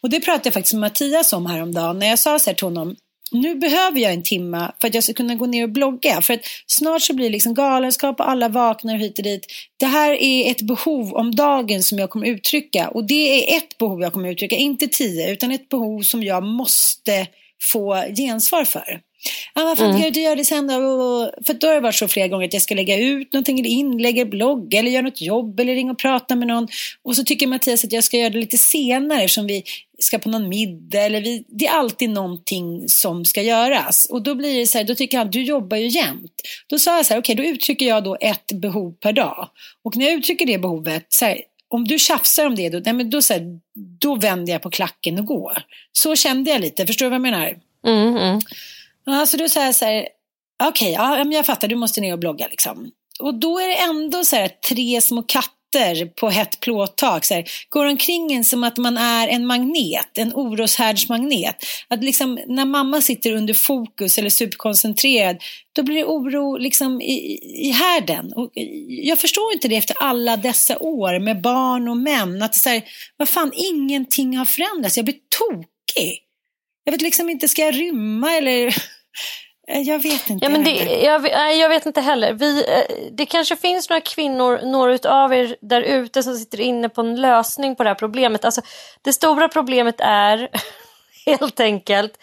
Och 0.00 0.10
det 0.10 0.20
pratade 0.20 0.46
jag 0.46 0.54
faktiskt 0.54 0.74
med 0.74 0.80
Mattias 0.80 1.32
om 1.32 1.46
häromdagen. 1.46 1.98
När 1.98 2.06
jag 2.06 2.18
sa 2.18 2.38
så 2.38 2.50
här 2.50 2.54
till 2.54 2.66
honom, 2.66 2.96
nu 3.30 3.54
behöver 3.54 4.00
jag 4.00 4.12
en 4.12 4.22
timma 4.22 4.72
för 4.80 4.88
att 4.88 4.94
jag 4.94 5.04
ska 5.04 5.12
kunna 5.12 5.34
gå 5.34 5.46
ner 5.46 5.62
och 5.62 5.70
blogga. 5.70 6.20
För 6.20 6.34
att 6.34 6.40
snart 6.66 7.02
så 7.02 7.14
blir 7.14 7.26
det 7.26 7.32
liksom 7.32 7.54
galenskap 7.54 8.20
och 8.20 8.30
alla 8.30 8.48
vaknar 8.48 8.96
hit 8.96 9.18
och 9.18 9.24
dit. 9.24 9.46
Det 9.76 9.86
här 9.86 10.22
är 10.22 10.50
ett 10.50 10.62
behov 10.62 11.14
om 11.14 11.34
dagen 11.34 11.82
som 11.82 11.98
jag 11.98 12.10
kommer 12.10 12.26
uttrycka. 12.26 12.88
Och 12.88 13.04
det 13.04 13.54
är 13.54 13.56
ett 13.56 13.78
behov 13.78 14.00
jag 14.02 14.12
kommer 14.12 14.30
uttrycka, 14.30 14.56
inte 14.56 14.88
tio, 14.88 15.32
utan 15.32 15.50
ett 15.50 15.68
behov 15.68 16.02
som 16.02 16.22
jag 16.22 16.42
måste 16.42 17.26
få 17.62 18.04
gensvar 18.16 18.64
för. 18.64 19.00
Ah, 19.54 19.64
varför 19.64 19.84
mm. 19.84 20.04
inte 20.04 20.20
göra 20.20 20.34
det 20.34 20.44
sen 20.44 20.66
då? 20.66 21.30
För 21.46 21.54
då 21.54 21.66
har 21.66 21.74
det 21.74 21.80
varit 21.80 21.94
så 21.94 22.08
flera 22.08 22.28
gånger 22.28 22.46
att 22.46 22.52
jag 22.52 22.62
ska 22.62 22.74
lägga 22.74 22.98
ut 22.98 23.32
någonting 23.32 23.60
eller 23.60 23.70
inlägga 23.70 24.24
blogg 24.24 24.74
eller 24.74 24.90
göra 24.90 25.02
något 25.02 25.20
jobb 25.20 25.60
eller 25.60 25.74
ringa 25.74 25.92
och 25.92 25.98
prata 25.98 26.36
med 26.36 26.48
någon. 26.48 26.68
Och 27.02 27.16
så 27.16 27.24
tycker 27.24 27.46
Mattias 27.46 27.84
att 27.84 27.92
jag 27.92 28.04
ska 28.04 28.16
göra 28.16 28.30
det 28.30 28.38
lite 28.38 28.58
senare 28.58 29.22
eftersom 29.22 29.46
vi 29.46 29.64
ska 30.00 30.18
på 30.18 30.28
någon 30.28 30.48
middag 30.48 31.00
eller 31.00 31.20
vi, 31.20 31.44
det 31.48 31.66
är 31.66 31.72
alltid 31.72 32.10
någonting 32.10 32.88
som 32.88 33.24
ska 33.24 33.42
göras. 33.42 34.06
Och 34.10 34.22
då 34.22 34.34
blir 34.34 34.58
det 34.58 34.66
så 34.66 34.78
här, 34.78 34.84
då 34.84 34.94
tycker 34.94 35.18
han, 35.18 35.30
du 35.30 35.42
jobbar 35.42 35.76
ju 35.76 35.88
jämt. 35.88 36.32
Då 36.66 36.78
sa 36.78 36.96
jag 36.96 37.06
så 37.06 37.14
här, 37.14 37.20
okej 37.20 37.34
okay, 37.34 37.44
då 37.46 37.54
uttrycker 37.54 37.86
jag 37.86 38.04
då 38.04 38.16
ett 38.20 38.52
behov 38.52 38.92
per 38.92 39.12
dag. 39.12 39.48
Och 39.84 39.96
när 39.96 40.06
jag 40.06 40.14
uttrycker 40.14 40.46
det 40.46 40.58
behovet, 40.58 41.06
så 41.08 41.24
här, 41.24 41.40
om 41.68 41.84
du 41.84 41.98
tjafsar 41.98 42.46
om 42.46 42.54
det, 42.54 42.68
då, 42.68 42.80
nej, 42.84 42.94
men 42.94 43.10
då, 43.10 43.22
så 43.22 43.32
här, 43.32 43.42
då 44.00 44.14
vänder 44.14 44.52
jag 44.52 44.62
på 44.62 44.70
klacken 44.70 45.18
och 45.18 45.26
går. 45.26 45.62
Så 45.92 46.16
kände 46.16 46.50
jag 46.50 46.60
lite, 46.60 46.86
förstår 46.86 47.06
du 47.06 47.10
vad 47.10 47.14
jag 47.14 47.22
menar? 47.22 47.56
Mm, 47.86 48.16
mm. 48.16 48.40
Ja, 49.04 49.26
så 49.26 49.36
du 49.36 49.48
säger 49.48 49.72
så 49.72 49.84
här, 49.84 50.08
okej, 50.62 50.92
okay, 50.92 50.92
ja, 50.92 51.24
jag 51.32 51.46
fattar, 51.46 51.68
du 51.68 51.76
måste 51.76 52.00
ner 52.00 52.12
och 52.12 52.18
blogga 52.18 52.46
liksom. 52.50 52.90
Och 53.20 53.34
då 53.34 53.58
är 53.58 53.68
det 53.68 53.76
ändå 53.76 54.24
så 54.24 54.36
här 54.36 54.48
tre 54.68 55.00
små 55.00 55.22
katter 55.22 55.59
på 56.16 56.28
hett 56.30 56.60
plåttak. 56.60 57.24
Så 57.24 57.34
här, 57.34 57.44
går 57.68 57.86
omkring 57.86 58.32
en 58.32 58.44
som 58.44 58.64
att 58.64 58.76
man 58.76 58.96
är 58.96 59.28
en 59.28 59.46
magnet, 59.46 60.18
en 60.18 60.32
oroshärdsmagnet. 60.34 61.56
Att 61.88 62.04
liksom 62.04 62.40
när 62.46 62.64
mamma 62.64 63.00
sitter 63.00 63.32
under 63.32 63.54
fokus 63.54 64.18
eller 64.18 64.30
superkoncentrerad, 64.30 65.36
då 65.72 65.82
blir 65.82 65.96
det 65.96 66.04
oro 66.04 66.56
liksom 66.56 67.00
i, 67.00 67.38
i 67.68 67.70
härden. 67.70 68.32
Och 68.32 68.50
jag 68.88 69.18
förstår 69.18 69.52
inte 69.52 69.68
det 69.68 69.76
efter 69.76 69.96
alla 70.00 70.36
dessa 70.36 70.78
år 70.78 71.18
med 71.18 71.40
barn 71.40 71.88
och 71.88 71.96
män. 71.96 72.42
Att 72.42 72.54
så 72.54 72.68
här, 72.68 72.82
vad 73.16 73.28
fan, 73.28 73.52
ingenting 73.54 74.36
har 74.36 74.44
förändrats. 74.44 74.96
Jag 74.96 75.04
blir 75.04 75.18
tokig. 75.38 76.18
Jag 76.84 76.92
vet 76.92 77.02
liksom 77.02 77.30
inte, 77.30 77.48
ska 77.48 77.62
jag 77.62 77.74
rymma 77.74 78.32
eller? 78.32 78.74
Jag 79.72 80.02
vet 80.02 80.30
inte. 80.30 80.44
Ja, 80.44 80.50
men 80.50 80.64
det, 80.64 81.00
jag, 81.04 81.56
jag, 81.56 81.68
vet 81.68 81.86
inte 81.86 82.00
heller. 82.00 82.32
Vi, 82.32 82.64
eh, 82.64 83.10
det 83.12 83.26
kanske 83.26 83.56
finns 83.56 83.90
några 83.90 84.00
kvinnor, 84.00 84.60
några 84.62 85.10
av 85.10 85.34
er 85.34 85.56
där 85.60 85.82
ute 85.82 86.22
som 86.22 86.34
sitter 86.34 86.60
inne 86.60 86.88
på 86.88 87.00
en 87.00 87.20
lösning 87.20 87.76
på 87.76 87.82
det 87.82 87.90
här 87.90 87.94
problemet. 87.94 88.44
Alltså, 88.44 88.60
det 89.02 89.12
stora 89.12 89.48
problemet 89.48 90.00
är 90.00 90.48
helt 91.26 91.60
enkelt 91.60 92.18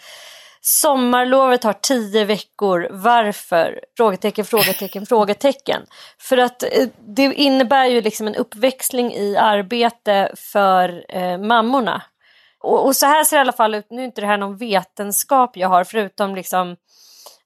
Sommarlovet 0.60 1.64
har 1.64 1.72
tio 1.72 2.24
veckor. 2.24 2.88
Varför? 2.90 3.80
Frågetecken, 3.96 4.44
frågetecken, 4.44 5.06
frågetecken. 5.06 5.82
För 6.18 6.36
att 6.38 6.62
eh, 6.62 6.88
det 7.06 7.22
innebär 7.22 7.86
ju 7.86 8.00
liksom 8.00 8.26
en 8.26 8.34
uppväxling 8.34 9.12
i 9.14 9.36
arbete 9.36 10.32
för 10.36 11.04
eh, 11.08 11.38
mammorna. 11.38 12.02
Och, 12.60 12.86
och, 12.86 12.96
så 12.96 13.06
här 13.06 13.24
ser 13.24 13.36
det 13.36 13.40
i 13.40 13.40
alla 13.40 13.52
fall 13.52 13.74
ut, 13.74 13.86
nu 13.90 14.00
är 14.00 14.04
inte 14.04 14.20
det 14.20 14.26
här 14.26 14.36
någon 14.36 14.56
vetenskap 14.56 15.56
jag 15.56 15.68
har 15.68 15.84
förutom 15.84 16.34
liksom 16.34 16.76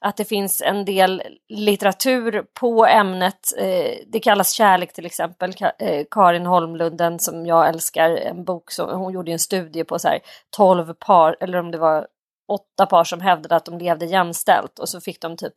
att 0.02 0.16
det 0.16 0.24
finns 0.24 0.62
en 0.62 0.84
del 0.84 1.22
litteratur 1.48 2.44
på 2.60 2.86
ämnet. 2.86 3.52
Eh, 3.58 3.94
det 4.06 4.20
kallas 4.20 4.52
kärlek 4.52 4.92
till 4.92 5.06
exempel. 5.06 5.54
Eh, 5.78 6.04
Karin 6.10 6.46
Holmlunden 6.46 7.18
som 7.18 7.46
jag 7.46 7.68
älskar, 7.68 8.10
en 8.10 8.44
bok 8.44 8.70
som 8.70 8.98
hon 8.98 9.12
gjorde 9.12 9.32
en 9.32 9.38
studie 9.38 9.84
på 9.84 9.98
så 9.98 10.08
här 10.08 10.20
12 10.56 10.94
par, 10.94 11.36
eller 11.40 11.58
om 11.58 11.70
det 11.70 11.78
var 11.78 12.06
åtta 12.48 12.86
par 12.86 13.04
som 13.04 13.20
hävdade 13.20 13.56
att 13.56 13.64
de 13.64 13.78
levde 13.78 14.06
jämställt 14.06 14.78
och 14.78 14.88
så 14.88 15.00
fick 15.00 15.20
de 15.20 15.36
typ 15.36 15.54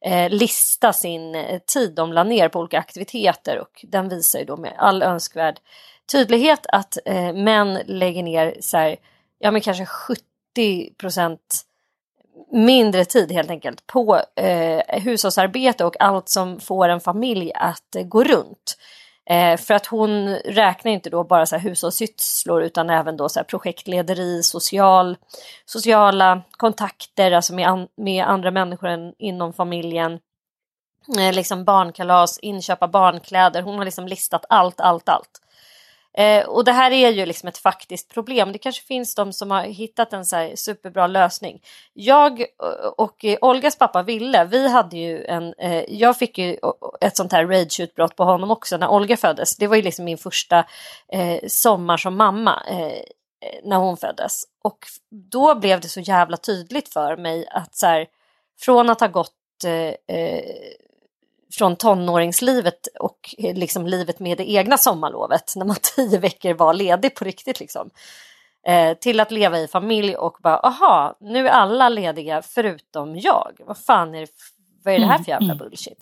eh, 0.00 0.30
lista 0.30 0.92
sin 0.92 1.34
eh, 1.34 1.58
tid 1.66 1.94
de 1.94 2.12
la 2.12 2.24
ner 2.24 2.48
på 2.48 2.58
olika 2.58 2.78
aktiviteter 2.78 3.58
och 3.58 3.84
den 3.88 4.08
visar 4.08 4.38
ju 4.38 4.44
då 4.44 4.56
med 4.56 4.74
all 4.78 5.02
önskvärd 5.02 5.60
tydlighet 6.12 6.66
att 6.68 6.98
eh, 7.04 7.32
män 7.32 7.78
lägger 7.86 8.22
ner 8.22 8.56
så 8.60 8.76
här, 8.76 8.96
ja 9.38 9.50
men 9.50 9.60
kanske 9.60 9.86
70 9.86 10.94
procent 10.98 11.64
mindre 12.54 13.04
tid 13.04 13.32
helt 13.32 13.50
enkelt 13.50 13.86
på 13.86 14.20
eh, 14.36 15.00
hushållsarbete 15.00 15.84
och 15.84 16.00
allt 16.00 16.28
som 16.28 16.60
får 16.60 16.88
en 16.88 17.00
familj 17.00 17.52
att 17.54 17.96
eh, 17.96 18.02
gå 18.02 18.24
runt. 18.24 18.76
Eh, 19.30 19.56
för 19.56 19.74
att 19.74 19.86
hon 19.86 20.34
räknar 20.34 20.92
inte 20.92 21.10
då 21.10 21.24
bara 21.24 21.46
så 21.46 21.56
här 21.56 21.62
hushållssysslor 21.62 22.62
utan 22.62 22.90
även 22.90 23.16
då 23.16 23.28
så 23.28 23.38
här 23.38 23.44
projektlederi, 23.44 24.42
social, 24.42 25.16
sociala 25.64 26.42
kontakter 26.50 27.32
alltså 27.32 27.54
med, 27.54 27.68
an, 27.68 27.88
med 27.96 28.24
andra 28.24 28.50
människor 28.50 28.88
än, 28.88 29.14
inom 29.18 29.52
familjen. 29.52 30.18
Eh, 31.18 31.32
liksom 31.32 31.64
barnkalas, 31.64 32.38
inköpa 32.38 32.88
barnkläder. 32.88 33.62
Hon 33.62 33.78
har 33.78 33.84
liksom 33.84 34.08
listat 34.08 34.44
allt, 34.48 34.80
allt, 34.80 35.08
allt. 35.08 35.40
Eh, 36.16 36.46
och 36.46 36.64
det 36.64 36.72
här 36.72 36.90
är 36.90 37.10
ju 37.10 37.26
liksom 37.26 37.48
ett 37.48 37.58
faktiskt 37.58 38.14
problem. 38.14 38.52
Det 38.52 38.58
kanske 38.58 38.84
finns 38.84 39.14
de 39.14 39.32
som 39.32 39.50
har 39.50 39.62
hittat 39.62 40.12
en 40.12 40.26
så 40.26 40.52
superbra 40.54 41.06
lösning. 41.06 41.62
Jag 41.92 42.40
eh, 42.40 42.46
och 42.96 43.24
Olgas 43.40 43.78
pappa 43.78 44.02
Ville, 44.02 44.44
vi 44.44 44.68
hade 44.68 44.96
ju 44.96 45.24
en, 45.24 45.54
eh, 45.58 45.84
jag 45.88 46.18
fick 46.18 46.38
ju 46.38 46.58
ett 47.00 47.16
sånt 47.16 47.32
här 47.32 47.46
rageutbrott 47.46 48.16
på 48.16 48.24
honom 48.24 48.50
också 48.50 48.76
när 48.76 48.88
Olga 48.88 49.16
föddes. 49.16 49.56
Det 49.56 49.66
var 49.66 49.76
ju 49.76 49.82
liksom 49.82 50.04
min 50.04 50.18
första 50.18 50.64
eh, 51.12 51.38
sommar 51.48 51.96
som 51.96 52.16
mamma 52.16 52.62
eh, 52.68 52.86
eh 52.86 53.60
när 53.64 53.76
hon 53.76 53.96
föddes. 53.96 54.44
Och 54.64 54.78
då 55.10 55.54
blev 55.54 55.80
det 55.80 55.88
så 55.88 56.00
jävla 56.00 56.36
tydligt 56.36 56.88
för 56.88 57.16
mig 57.16 57.46
att 57.50 57.74
så 57.74 57.86
här, 57.86 58.06
från 58.60 58.90
att 58.90 59.00
ha 59.00 59.08
gått 59.08 59.64
eh, 59.64 60.16
eh 60.16 60.44
från 61.58 61.76
tonåringslivet 61.76 62.86
och 63.00 63.34
liksom 63.38 63.86
livet 63.86 64.20
med 64.20 64.38
det 64.38 64.50
egna 64.50 64.78
sommarlovet 64.78 65.52
när 65.56 65.64
man 65.64 65.76
tio 65.96 66.18
veckor 66.18 66.54
var 66.54 66.74
ledig 66.74 67.14
på 67.14 67.24
riktigt 67.24 67.60
liksom. 67.60 67.90
Eh, 68.66 68.96
till 68.96 69.20
att 69.20 69.30
leva 69.30 69.58
i 69.58 69.68
familj 69.68 70.16
och 70.16 70.36
bara 70.42 70.58
aha, 70.58 71.16
nu 71.20 71.48
är 71.48 71.52
alla 71.52 71.88
lediga 71.88 72.42
förutom 72.42 73.16
jag. 73.16 73.60
Vad 73.66 73.78
fan 73.78 74.14
är 74.14 74.20
det, 74.20 74.32
vad 74.84 74.94
är 74.94 74.98
det 74.98 75.06
här 75.06 75.18
för 75.18 75.28
jävla 75.28 75.44
mm, 75.44 75.56
mm. 75.56 75.68
bullshit? 75.68 75.98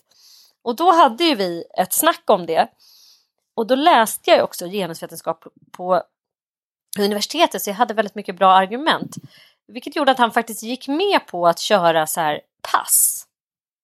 Och 0.61 0.75
då 0.75 0.91
hade 0.91 1.23
ju 1.23 1.35
vi 1.35 1.63
ett 1.77 1.93
snack 1.93 2.23
om 2.29 2.45
det. 2.45 2.67
Och 3.55 3.67
då 3.67 3.75
läste 3.75 4.31
jag 4.31 4.43
också 4.43 4.65
genusvetenskap 4.65 5.43
på 5.71 6.03
universitetet 6.99 7.61
så 7.61 7.69
jag 7.69 7.75
hade 7.75 7.93
väldigt 7.93 8.15
mycket 8.15 8.35
bra 8.35 8.51
argument. 8.51 9.15
Vilket 9.67 9.95
gjorde 9.95 10.11
att 10.11 10.17
han 10.17 10.31
faktiskt 10.31 10.63
gick 10.63 10.87
med 10.87 11.27
på 11.27 11.47
att 11.47 11.59
köra 11.59 12.07
så 12.07 12.21
här 12.21 12.41
pass 12.71 13.27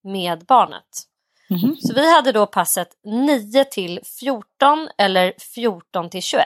med 0.04 0.46
barnet. 0.46 1.09
Mm. 1.50 1.76
Så 1.76 1.94
vi 1.94 2.14
hade 2.16 2.32
då 2.32 2.46
passet 2.46 2.90
9 3.04 3.64
till 3.64 4.00
14 4.20 4.90
eller 4.98 5.34
14 5.56 6.10
till 6.10 6.22
21. 6.22 6.46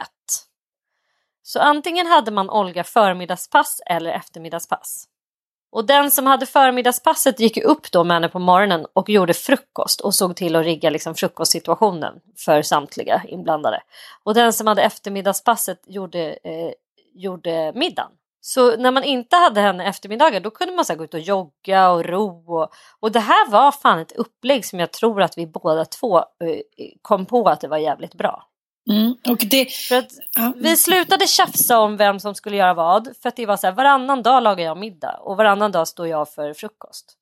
Så 1.43 1.59
antingen 1.59 2.07
hade 2.07 2.31
man 2.31 2.49
Olga 2.49 2.83
förmiddagspass 2.83 3.81
eller 3.85 4.11
eftermiddagspass. 4.11 5.07
Och 5.71 5.85
den 5.85 6.11
som 6.11 6.25
hade 6.25 6.45
förmiddagspasset 6.45 7.39
gick 7.39 7.57
upp 7.57 7.91
då 7.91 8.03
med 8.03 8.15
henne 8.15 8.29
på 8.29 8.39
morgonen 8.39 8.85
och 8.93 9.09
gjorde 9.09 9.33
frukost 9.33 10.01
och 10.01 10.15
såg 10.15 10.35
till 10.35 10.55
att 10.55 10.65
rigga 10.65 10.89
liksom 10.89 11.15
frukostsituationen 11.15 12.19
för 12.37 12.61
samtliga 12.61 13.23
inblandade. 13.27 13.81
Och 14.23 14.33
den 14.33 14.53
som 14.53 14.67
hade 14.67 14.81
eftermiddagspasset 14.81 15.81
gjorde, 15.87 16.37
eh, 16.43 16.71
gjorde 17.13 17.71
middagen. 17.75 18.11
Så 18.45 18.77
när 18.77 18.91
man 18.91 19.03
inte 19.03 19.35
hade 19.35 19.61
henne 19.61 19.85
eftermiddagar 19.85 20.39
då 20.39 20.51
kunde 20.51 20.75
man 20.75 20.85
så 20.85 20.95
gå 20.95 21.03
ut 21.03 21.13
och 21.13 21.19
jogga 21.19 21.89
och 21.89 22.05
ro. 22.05 22.59
Och, 22.59 22.73
och 22.99 23.11
det 23.11 23.19
här 23.19 23.49
var 23.49 23.71
fan 23.71 23.99
ett 23.99 24.11
upplägg 24.11 24.65
som 24.65 24.79
jag 24.79 24.91
tror 24.91 25.21
att 25.21 25.37
vi 25.37 25.47
båda 25.47 25.85
två 25.85 26.17
uh, 26.17 26.23
kom 27.01 27.25
på 27.25 27.49
att 27.49 27.61
det 27.61 27.67
var 27.67 27.77
jävligt 27.77 28.13
bra. 28.13 28.47
Mm, 28.89 29.15
och 29.29 29.37
det, 29.49 29.71
för 29.71 29.95
att 29.95 30.11
ja. 30.35 30.53
Vi 30.55 30.77
slutade 30.77 31.27
tjafsa 31.27 31.79
om 31.79 31.97
vem 31.97 32.19
som 32.19 32.35
skulle 32.35 32.57
göra 32.57 32.73
vad. 32.73 33.07
För 33.21 33.29
att 33.29 33.35
det 33.35 33.45
var 33.45 33.57
så 33.57 33.67
här, 33.67 33.73
varannan 33.73 34.23
dag 34.23 34.43
lagar 34.43 34.65
jag 34.65 34.77
middag 34.77 35.17
och 35.19 35.37
varannan 35.37 35.71
dag 35.71 35.87
står 35.87 36.07
jag 36.07 36.29
för 36.29 36.53
frukost. 36.53 37.17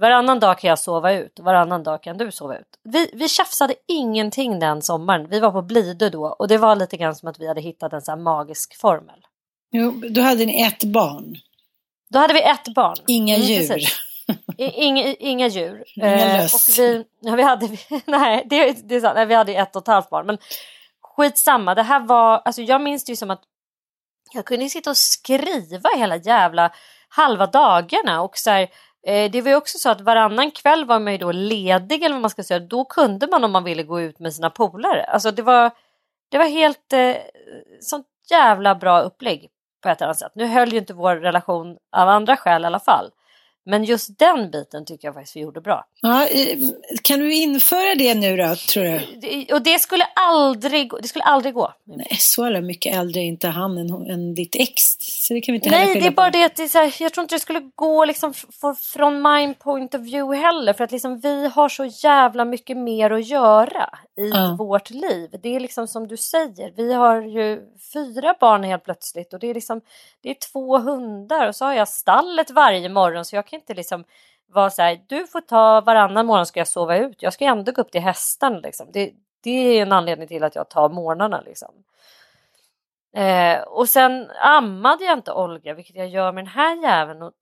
Varannan 0.00 0.40
dag 0.40 0.58
kan 0.58 0.68
jag 0.68 0.78
sova 0.78 1.12
ut 1.12 1.38
och 1.38 1.44
varannan 1.44 1.82
dag 1.82 2.02
kan 2.02 2.18
du 2.18 2.32
sova 2.32 2.56
ut. 2.56 2.78
Vi, 2.84 3.10
vi 3.14 3.28
tjafsade 3.28 3.74
ingenting 3.88 4.58
den 4.58 4.82
sommaren. 4.82 5.28
Vi 5.28 5.40
var 5.40 5.50
på 5.50 5.62
Blidö 5.62 6.08
då 6.08 6.24
och 6.24 6.48
det 6.48 6.58
var 6.58 6.76
lite 6.76 6.96
grann 6.96 7.14
som 7.14 7.28
att 7.28 7.40
vi 7.40 7.48
hade 7.48 7.60
hittat 7.60 7.92
en 7.92 8.02
så 8.02 8.16
magisk 8.16 8.80
formel. 8.80 9.26
Jo, 9.72 10.02
då 10.10 10.20
hade 10.20 10.46
ni 10.46 10.62
ett 10.62 10.84
barn. 10.84 11.36
Då 12.10 12.18
hade 12.18 12.34
vi 12.34 12.42
ett 12.42 12.74
barn. 12.74 12.96
Inga 13.06 13.34
mm, 13.36 13.46
djur. 13.46 13.84
Inga, 14.56 15.14
inga 15.14 15.46
djur. 15.46 15.84
Inga 15.96 16.36
löss. 16.36 16.68
och 16.68 16.78
vi, 16.78 17.04
ja, 17.20 17.36
vi 17.36 17.42
hade, 17.42 17.68
nej, 18.04 18.46
det, 18.50 18.88
det 18.88 18.94
är 18.94 19.00
sant. 19.00 19.14
Nej, 19.14 19.26
vi 19.26 19.34
hade 19.34 19.54
ett 19.54 19.76
och 19.76 19.82
ett 19.82 19.88
halvt 19.88 20.10
barn. 20.10 20.26
Men 20.26 20.38
skitsamma. 21.00 21.74
Det 21.74 21.82
här 21.82 22.00
var, 22.00 22.42
alltså 22.44 22.62
jag 22.62 22.80
minns 22.80 23.04
det 23.04 23.12
ju 23.12 23.16
som 23.16 23.30
att 23.30 23.42
jag 24.32 24.44
kunde 24.44 24.68
sitta 24.68 24.90
och 24.90 24.96
skriva 24.96 25.90
hela 25.96 26.16
jävla 26.16 26.72
halva 27.08 27.46
dagarna. 27.46 28.22
Och 28.22 28.38
så 28.38 28.50
här, 28.50 28.68
eh, 29.06 29.30
det 29.30 29.40
var 29.40 29.50
ju 29.50 29.56
också 29.56 29.78
så 29.78 29.90
att 29.90 30.00
varannan 30.00 30.50
kväll 30.50 30.84
var 30.84 31.00
man 31.00 31.12
ju 31.12 31.18
då 31.18 31.32
ledig 31.32 32.02
eller 32.02 32.14
vad 32.14 32.22
man 32.22 32.30
ska 32.30 32.42
säga. 32.42 32.60
Då 32.60 32.84
kunde 32.84 33.26
man 33.26 33.44
om 33.44 33.52
man 33.52 33.64
ville 33.64 33.82
gå 33.82 34.00
ut 34.00 34.18
med 34.18 34.34
sina 34.34 34.50
polare. 34.50 35.04
Alltså 35.04 35.30
det 35.30 35.42
var, 35.42 35.70
det 36.28 36.38
var 36.38 36.48
helt 36.48 36.92
eh, 36.92 37.14
sånt 37.80 38.06
jävla 38.30 38.74
bra 38.74 39.00
upplägg 39.00 39.48
på 39.82 39.88
ett 39.88 40.00
eller 40.00 40.06
annat 40.06 40.18
sätt. 40.18 40.32
Nu 40.34 40.46
höll 40.46 40.72
ju 40.72 40.78
inte 40.78 40.94
vår 40.94 41.16
relation 41.16 41.76
av 41.96 42.08
andra 42.08 42.36
skäl 42.36 42.62
i 42.62 42.66
alla 42.66 42.80
fall. 42.80 43.10
Men 43.64 43.84
just 43.84 44.18
den 44.18 44.50
biten 44.50 44.84
tycker 44.84 45.08
jag 45.08 45.14
faktiskt 45.14 45.36
vi 45.36 45.40
gjorde 45.40 45.60
bra. 45.60 45.84
Ja, 46.00 46.26
kan 47.02 47.20
du 47.20 47.34
införa 47.34 47.94
det 47.94 48.14
nu 48.14 48.36
då, 48.36 48.54
tror 48.54 48.84
du? 48.84 49.54
Och 49.54 49.62
det 49.62 49.78
skulle 49.78 50.04
aldrig, 50.04 50.90
det 51.02 51.08
skulle 51.08 51.24
aldrig 51.24 51.54
gå. 51.54 51.72
Nej, 51.84 52.16
så 52.18 52.60
mycket 52.60 52.96
äldre 52.96 53.20
är 53.20 53.24
inte 53.24 53.48
han 53.48 53.78
än, 53.78 54.10
än 54.10 54.34
ditt 54.34 54.56
ex. 54.56 54.96
Så 54.98 55.34
det 55.34 55.40
kan 55.40 55.52
vi 55.52 55.56
inte 55.56 55.70
Nej, 55.70 56.00
det 56.00 56.06
är 56.06 56.10
bara 56.10 56.30
det 56.30 56.44
att 56.44 56.56
det 56.56 56.74
här, 56.74 56.94
jag 57.02 57.12
tror 57.12 57.22
inte 57.22 57.34
det 57.34 57.40
skulle 57.40 57.70
gå 57.74 58.04
liksom 58.04 58.34
för, 58.34 58.74
från 58.74 59.22
min 59.22 59.54
point 59.54 59.94
of 59.94 60.00
view 60.00 60.36
heller. 60.46 60.72
För 60.72 60.84
att 60.84 60.92
liksom 60.92 61.20
vi 61.20 61.48
har 61.48 61.68
så 61.68 61.84
jävla 61.84 62.44
mycket 62.44 62.76
mer 62.76 63.10
att 63.10 63.26
göra 63.26 63.98
i 64.16 64.28
ja. 64.28 64.56
vårt 64.58 64.90
liv. 64.90 65.30
Det 65.42 65.56
är 65.56 65.60
liksom 65.60 65.88
som 65.88 66.08
du 66.08 66.16
säger, 66.16 66.72
vi 66.76 66.92
har 66.92 67.22
ju 67.22 67.62
fyra 67.92 68.34
barn 68.40 68.64
helt 68.64 68.84
plötsligt 68.84 69.32
och 69.32 69.38
det 69.38 69.46
är 69.46 69.54
liksom 69.54 69.80
det 70.20 70.30
är 70.30 70.36
två 70.52 70.78
hundar 70.78 71.48
och 71.48 71.56
så 71.56 71.64
har 71.64 71.72
jag 71.72 71.88
stallet 71.88 72.50
varje 72.50 72.88
morgon 72.88 73.24
så 73.24 73.36
jag 73.36 73.46
kan 73.52 73.60
inte 73.60 73.74
liksom 73.74 74.04
vara 74.52 74.70
så 74.70 74.82
här, 74.82 75.00
du 75.06 75.26
får 75.26 75.40
ta 75.40 75.80
varannan 75.80 76.26
morgon 76.26 76.46
ska 76.46 76.60
jag 76.60 76.68
sova 76.68 76.96
ut. 76.96 77.22
Jag 77.22 77.32
ska 77.32 77.44
ändå 77.44 77.72
gå 77.72 77.80
upp 77.80 77.90
till 77.90 78.00
hästen 78.00 78.60
liksom. 78.60 78.86
Det, 78.92 79.10
det 79.44 79.50
är 79.50 79.82
en 79.82 79.92
anledning 79.92 80.28
till 80.28 80.44
att 80.44 80.54
jag 80.54 80.70
tar 80.70 80.88
morgnarna 80.88 81.40
liksom. 81.40 81.74
Eh, 83.16 83.62
och 83.62 83.88
sen 83.88 84.30
ammade 84.42 85.04
jag 85.04 85.18
inte 85.18 85.32
Olga, 85.32 85.74
vilket 85.74 85.96
jag 85.96 86.08
gör 86.08 86.32
med 86.32 86.44
den 86.44 86.52
här 86.52 86.82
jäveln. 86.82 87.22
Och, 87.22 87.32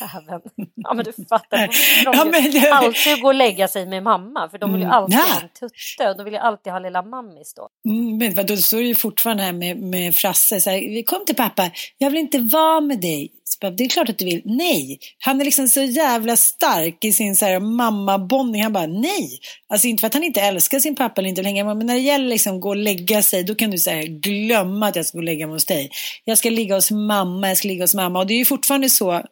jäveln. 0.00 0.70
Ja 0.74 0.94
men 0.94 1.04
du 1.04 1.12
fattar. 1.12 1.68
De 2.04 2.30
men 2.30 2.50
det... 2.50 2.70
alltid 2.70 3.22
gå 3.22 3.28
och 3.28 3.34
lägga 3.34 3.68
sig 3.68 3.86
med 3.86 4.02
mamma 4.02 4.48
för 4.48 4.58
de 4.58 4.72
vill 4.72 4.80
ju 4.80 4.86
mm, 4.86 4.96
alltid 4.96 5.18
ha 5.18 5.40
en 5.40 5.48
tutte 5.48 6.10
och 6.10 6.16
de 6.16 6.24
vill 6.24 6.32
ju 6.32 6.38
alltid 6.38 6.72
ha 6.72 6.80
lilla 6.80 7.02
mammis 7.02 7.54
då. 7.54 7.68
Mm, 7.84 8.18
men 8.18 8.34
vadå, 8.34 8.56
så 8.56 8.76
är 8.76 8.80
det 8.80 8.86
ju 8.86 8.94
fortfarande 8.94 9.42
här 9.42 9.52
med, 9.52 9.76
med 9.76 10.14
Frasse. 10.14 10.60
Så 10.60 10.70
här, 10.70 11.02
kom 11.02 11.24
till 11.24 11.36
pappa, 11.36 11.70
jag 11.98 12.10
vill 12.10 12.20
inte 12.20 12.38
vara 12.38 12.80
med 12.80 13.00
dig. 13.00 13.32
Det 13.76 13.84
är 13.84 13.88
klart 13.88 14.08
att 14.08 14.18
du 14.18 14.24
vill. 14.24 14.42
Nej, 14.44 14.98
han 15.18 15.40
är 15.40 15.44
liksom 15.44 15.68
så 15.68 15.82
jävla 15.82 16.36
stark 16.36 17.04
i 17.04 17.12
sin 17.12 17.36
så 17.36 17.44
här 17.44 17.60
mamma-bonding. 17.60 18.62
Han 18.62 18.72
bara 18.72 18.86
nej. 18.86 19.40
Alltså 19.68 19.86
inte 19.86 20.00
för 20.00 20.06
att 20.06 20.14
han 20.14 20.24
inte 20.24 20.40
älskar 20.40 20.78
sin 20.78 20.96
pappa 20.96 21.20
eller 21.20 21.28
inte 21.28 21.40
vill 21.40 21.46
hänga 21.46 21.64
med. 21.64 21.76
Men 21.76 21.86
när 21.86 21.94
det 21.94 22.00
gäller 22.00 22.28
liksom 22.28 22.54
att 22.54 22.60
gå 22.60 22.68
och 22.68 22.76
lägga 22.76 23.22
sig. 23.22 23.44
Då 23.44 23.54
kan 23.54 23.70
du 23.70 23.78
säga 23.78 24.02
glömma 24.02 24.88
att 24.88 24.96
jag 24.96 25.06
ska 25.06 25.18
gå 25.18 25.20
och 25.20 25.24
lägga 25.24 25.46
mig 25.46 25.54
hos 25.54 25.66
dig. 25.66 25.90
Jag 26.24 26.38
ska 26.38 26.50
ligga 26.50 26.74
hos 26.74 26.90
mamma, 26.90 27.48
jag 27.48 27.56
ska 27.56 27.68
ligga 27.68 27.84
hos 27.84 27.94
mamma. 27.94 28.18
Och 28.18 28.26
det 28.26 28.34
är 28.34 28.38
ju 28.38 28.44
fortfarande 28.44 28.90
så. 28.90 29.22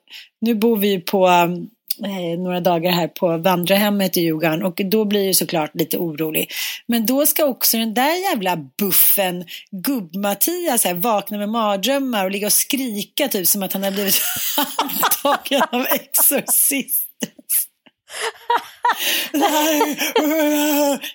Nu 0.41 0.55
bor 0.55 0.77
vi 0.77 0.89
ju 0.89 1.01
på 1.01 1.29
um, 1.29 1.69
eh, 2.05 2.39
några 2.39 2.61
dagar 2.61 2.91
här 2.91 3.09
på 3.09 3.37
vandrarhemmet 3.37 4.17
i 4.17 4.21
Djurgården 4.21 4.63
och 4.63 4.81
då 4.85 5.05
blir 5.05 5.27
jag 5.27 5.37
såklart 5.37 5.75
lite 5.75 5.99
orolig. 5.99 6.51
Men 6.87 7.07
då 7.07 7.27
ska 7.27 7.45
också 7.45 7.79
den 7.79 7.95
där 7.95 8.31
jävla 8.31 8.57
buffen, 8.57 9.45
gubb-Mattias, 9.71 10.95
vakna 10.95 11.39
med 11.39 11.49
mardrömmar 11.49 12.25
och 12.25 12.31
ligga 12.31 12.47
och 12.47 12.53
skrika 12.53 13.29
typ 13.29 13.47
som 13.47 13.63
att 13.63 13.73
han 13.73 13.83
har 13.83 13.91
blivit 13.91 14.21
antagen 14.77 15.63
av 15.73 15.87
exorcist 15.91 17.06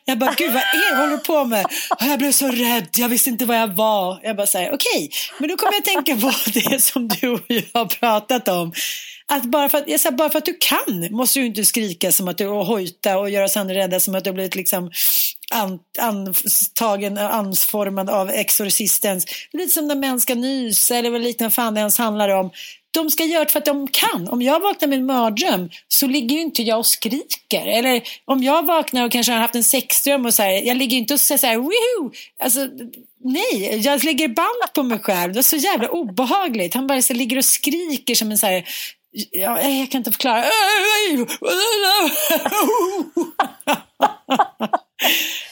jag 0.05 0.19
bara, 0.19 0.33
gud 0.37 0.53
vad 0.53 0.61
är 0.61 0.95
håller 0.95 1.11
du 1.11 1.17
på 1.17 1.45
med? 1.45 1.65
Jag 1.99 2.19
blev 2.19 2.31
så 2.31 2.47
rädd, 2.47 2.87
jag 2.97 3.09
visste 3.09 3.29
inte 3.29 3.45
vad 3.45 3.57
jag 3.57 3.67
var. 3.67 4.19
Jag 4.23 4.35
bara 4.35 4.47
säger 4.47 4.73
okej, 4.73 4.89
okay. 4.95 5.09
men 5.39 5.49
då 5.49 5.57
kommer 5.57 5.73
jag 5.73 5.85
tänka 5.85 6.15
på 6.15 6.31
det 6.53 6.83
som 6.83 7.07
du 7.07 7.29
och 7.29 7.41
jag 7.47 7.63
har 7.73 7.85
pratat 7.85 8.47
om 8.47 8.73
att 9.31 9.43
bara 9.43 9.69
för 9.69 9.77
att, 9.77 9.87
jag 9.87 9.99
sa, 9.99 10.11
bara 10.11 10.29
för 10.29 10.37
att 10.37 10.45
du 10.45 10.57
kan 10.59 11.07
måste 11.11 11.39
du 11.39 11.45
inte 11.45 11.65
skrika 11.65 12.11
som 12.11 12.27
att 12.27 12.37
du 12.37 12.47
och 12.47 12.65
hojta 12.65 13.17
och 13.17 13.29
göra 13.29 13.45
oss 13.45 13.57
andra 13.57 13.75
rädda 13.75 13.99
som 13.99 14.15
att 14.15 14.23
du 14.23 14.29
har 14.29 14.35
blivit 14.35 14.55
liksom 14.55 14.91
an, 15.51 15.79
antagen 15.99 17.17
och 17.17 17.35
ansformad 17.35 18.09
av 18.09 18.29
exorcistens. 18.29 19.25
Lite 19.53 19.73
som 19.73 19.87
när 19.87 19.95
män 19.95 20.21
ska 20.21 20.35
nysa 20.35 20.95
eller 20.95 21.09
vad 21.09 21.21
liknande 21.21 21.55
fan 21.55 21.73
det 21.73 21.79
ens 21.79 21.97
handlar 21.97 22.29
om. 22.29 22.51
De 22.91 23.09
ska 23.09 23.25
göra 23.25 23.43
det 23.43 23.51
för 23.51 23.59
att 23.59 23.65
de 23.65 23.87
kan. 23.87 24.27
Om 24.27 24.41
jag 24.41 24.59
vaknar 24.59 24.87
med 24.87 24.99
en 24.99 25.05
mördröm 25.05 25.69
så 25.87 26.07
ligger 26.07 26.35
ju 26.35 26.41
inte 26.41 26.63
jag 26.63 26.79
och 26.79 26.85
skriker. 26.85 27.65
Eller 27.65 28.01
om 28.25 28.43
jag 28.43 28.65
vaknar 28.65 29.05
och 29.05 29.11
kanske 29.11 29.31
har 29.31 29.39
haft 29.39 29.55
en 29.55 29.63
sexdröm 29.63 30.25
och 30.25 30.33
så 30.33 30.43
här, 30.43 30.51
jag 30.51 30.77
ligger 30.77 30.97
inte 30.97 31.13
och 31.13 31.19
säger 31.19 31.39
så 31.39 31.47
här, 31.47 31.57
Woohoo! 31.57 32.11
Alltså, 32.43 32.67
nej, 33.23 33.81
jag 33.83 34.03
lägger 34.03 34.27
band 34.27 34.73
på 34.75 34.83
mig 34.83 34.99
själv. 34.99 35.33
Det 35.33 35.39
är 35.39 35.43
så 35.43 35.57
jävla 35.57 35.89
obehagligt. 35.89 36.73
Han 36.73 36.87
bara 36.87 37.01
så 37.01 37.13
ligger 37.13 37.37
och 37.37 37.45
skriker 37.45 38.15
som 38.15 38.31
en 38.31 38.37
så 38.37 38.47
här 38.47 38.65
Ja, 39.31 39.59
eh, 39.59 39.79
jag 39.79 39.91
kan 39.91 39.99
inte 39.99 40.11
förklara. 40.11 40.43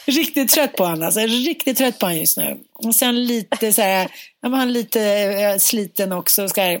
riktigt 0.06 0.50
trött 0.50 0.76
på 0.76 0.84
honom. 0.84 1.02
Alltså, 1.02 1.20
riktigt 1.20 1.78
trött 1.78 1.98
på 1.98 2.06
honom 2.06 2.20
just 2.20 2.36
nu. 2.36 2.58
Och 2.72 2.94
sen 2.94 3.26
lite 3.26 3.72
så 3.72 3.82
här, 3.82 4.10
han 4.42 4.54
är 4.54 4.66
lite 4.66 5.02
eh, 5.02 5.56
sliten 5.58 6.12
också. 6.12 6.48
Så 6.48 6.60
här, 6.60 6.80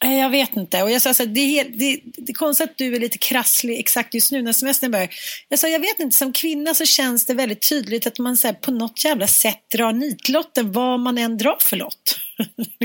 jag 0.00 0.30
vet 0.30 0.56
inte. 0.56 0.82
Och 0.82 0.90
jag 0.90 1.02
sa 1.02 1.14
så 1.14 1.22
här, 1.22 1.30
det, 1.30 1.40
är 1.40 1.46
helt, 1.46 1.78
det, 1.78 2.00
det 2.04 2.32
är 2.32 2.34
konstigt 2.34 2.70
att 2.70 2.78
du 2.78 2.94
är 2.94 3.00
lite 3.00 3.18
krasslig 3.18 3.78
exakt 3.78 4.14
just 4.14 4.32
nu 4.32 4.42
när 4.42 4.52
semestern 4.52 4.90
börjar. 4.90 5.08
Jag 5.48 5.58
sa, 5.58 5.68
jag 5.68 5.80
vet 5.80 6.00
inte, 6.00 6.16
som 6.16 6.32
kvinna 6.32 6.74
så 6.74 6.84
känns 6.84 7.26
det 7.26 7.34
väldigt 7.34 7.68
tydligt 7.68 8.06
att 8.06 8.18
man 8.18 8.36
så 8.36 8.46
här, 8.46 8.54
på 8.54 8.70
något 8.70 9.04
jävla 9.04 9.26
sätt 9.26 9.60
drar 9.74 9.92
nitlotten 9.92 10.72
vad 10.72 11.00
man 11.00 11.18
än 11.18 11.38
drar 11.38 11.56
för 11.60 11.76
lott. 11.76 12.18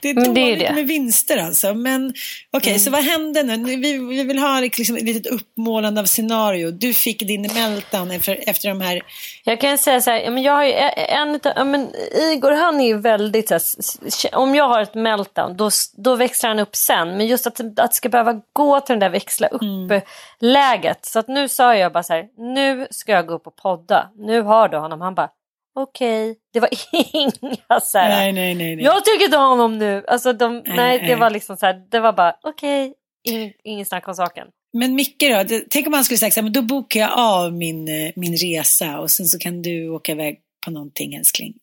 det 0.00 0.08
är 0.08 0.14
dåligt 0.14 0.34
det 0.34 0.40
är 0.40 0.56
det. 0.56 0.74
med 0.74 0.86
vinster 0.86 1.36
alltså. 1.36 1.74
Men 1.74 2.10
okej, 2.10 2.58
okay, 2.58 2.72
mm. 2.72 2.80
så 2.80 2.90
vad 2.90 3.04
hände 3.04 3.42
nu? 3.42 3.76
Vi, 3.76 3.98
vi 3.98 4.22
vill 4.22 4.38
ha 4.38 4.60
liksom 4.60 4.96
ett 4.96 5.02
litet 5.02 5.26
uppmålande 5.26 6.00
av 6.00 6.04
scenario. 6.04 6.70
Du 6.70 6.94
fick 6.94 7.18
din 7.18 7.42
meltdown 7.42 8.10
efter, 8.10 8.38
efter 8.46 8.68
de 8.68 8.80
här... 8.80 9.02
Jag 9.44 9.60
kan 9.60 9.78
säga 9.78 10.00
så 10.00 10.10
här, 10.10 10.30
men 10.30 10.42
jag 10.42 10.52
har 10.52 10.64
ju 10.64 10.72
en, 10.72 11.40
en 11.56 11.70
men 11.70 11.88
Igor 12.32 12.52
han 12.52 12.80
är 12.80 12.86
ju 12.86 12.98
väldigt 12.98 13.48
så 13.48 13.54
här, 13.54 14.34
om 14.34 14.54
jag 14.54 14.68
har 14.68 14.80
ett 14.80 14.94
meltdown 14.94 15.56
då, 15.56 15.70
då 15.96 16.14
växlar 16.30 16.50
han 16.50 16.58
upp 16.58 16.76
sen. 16.76 17.16
Men 17.16 17.26
just 17.26 17.46
att, 17.46 17.60
att 17.60 17.76
det 17.76 17.92
ska 17.92 18.08
behöva 18.08 18.40
gå 18.52 18.80
till 18.80 18.92
den 18.92 19.00
där 19.00 19.10
växla 19.10 19.46
upp-läget. 19.48 20.84
Mm. 20.84 21.02
Så 21.02 21.18
att 21.18 21.28
nu 21.28 21.48
sa 21.48 21.76
jag 21.76 21.92
bara 21.92 22.02
så 22.02 22.12
här, 22.12 22.28
nu 22.36 22.86
ska 22.90 23.12
jag 23.12 23.26
gå 23.26 23.34
upp 23.34 23.46
och 23.46 23.56
podda. 23.56 24.10
Nu 24.16 24.42
har 24.42 24.68
du 24.68 24.76
honom. 24.76 25.00
Han 25.00 25.14
bara, 25.14 25.30
okej. 25.74 26.30
Okay. 26.30 26.40
Det 26.52 26.60
var 26.60 26.68
inga 27.12 27.80
så 27.80 27.98
här, 27.98 28.08
nej, 28.08 28.32
nej, 28.32 28.54
nej, 28.54 28.76
nej. 28.76 28.84
jag 28.84 29.04
tycker 29.04 29.24
inte 29.24 29.36
om 29.36 29.48
honom 29.48 29.78
nu. 29.78 30.04
Alltså 30.08 30.32
de, 30.32 30.62
nej, 30.66 30.76
nej, 30.76 30.98
det 31.08 31.16
var 31.16 31.30
liksom 31.30 31.56
så 31.56 31.66
här, 31.66 31.82
det 31.90 32.00
var 32.00 32.12
bara 32.12 32.36
okej, 32.42 32.88
okay. 32.88 32.94
Ingen, 33.22 33.52
ingen 33.64 33.86
snack 33.86 34.08
om 34.08 34.14
saken. 34.14 34.46
Men 34.72 34.94
Micke 34.94 35.24
då, 35.48 35.60
tänk 35.70 35.86
om 35.86 35.92
han 35.92 36.04
skulle 36.04 36.18
sagt 36.18 36.34
så 36.34 36.40
här, 36.40 36.42
men 36.42 36.52
då 36.52 36.62
bokar 36.62 37.00
jag 37.00 37.10
av 37.16 37.52
min, 37.52 37.88
eh, 37.88 38.12
min 38.16 38.36
resa 38.36 39.00
och 39.00 39.10
sen 39.10 39.26
så 39.26 39.38
kan 39.38 39.62
du 39.62 39.88
åka 39.88 40.12
iväg 40.12 40.38
på 40.64 40.70
någonting 40.70 41.14
älskling. 41.14 41.54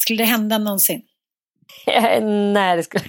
Skulle 0.00 0.18
det 0.18 0.24
hända 0.24 0.58
någonsin? 0.58 1.02
nej, 2.52 2.76
det 2.76 2.82
skulle 2.82 3.04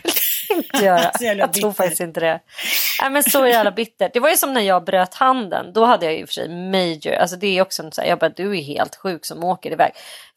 jag 0.49 0.57
inte 0.57 0.77
göra. 0.85 1.11
jag 1.35 1.53
tror 1.53 1.71
faktiskt 1.71 2.01
inte 2.01 2.19
det. 2.19 2.39
Nej, 3.01 3.11
men 3.11 3.23
så 3.23 3.47
jävla 3.47 3.71
bittert. 3.71 4.13
Det 4.13 4.19
var 4.19 4.29
ju 4.29 4.37
som 4.37 4.53
när 4.53 4.61
jag 4.61 4.83
bröt 4.83 5.13
handen. 5.13 5.73
Då 5.73 5.85
hade 5.85 6.05
jag 6.05 6.17
ju 6.17 6.25
för 6.25 6.33
sig 6.33 6.49
major. 6.49 7.13
Alltså 7.13 7.35
det 7.35 7.57
är 7.57 7.61
också 7.61 7.91
så 7.91 8.01
här, 8.01 8.07
jag 8.07 8.19
bara 8.19 8.29
du 8.29 8.57
är 8.57 8.61
helt 8.61 8.95
sjuk 8.95 9.25
som 9.25 9.43
åker 9.43 9.71
iväg. 9.71 9.91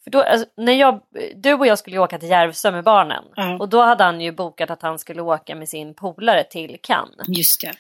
För 0.04 0.10
då, 0.10 0.22
alltså, 0.22 0.46
när 0.56 0.72
jag, 0.72 1.00
du 1.34 1.54
och 1.54 1.66
jag 1.66 1.78
skulle 1.78 1.98
åka 1.98 2.18
till 2.18 2.30
Järvsö 2.30 2.70
med 2.70 2.84
barnen. 2.84 3.24
Mm. 3.36 3.60
Och 3.60 3.68
då 3.68 3.82
hade 3.82 4.04
han 4.04 4.20
ju 4.20 4.32
bokat 4.32 4.70
att 4.70 4.82
han 4.82 4.98
skulle 4.98 5.22
åka 5.22 5.54
med 5.54 5.68
sin 5.68 5.94
polare 5.94 6.44
till 6.44 6.78
Cannes. 6.82 7.28
Just 7.28 7.60
det. 7.60 7.72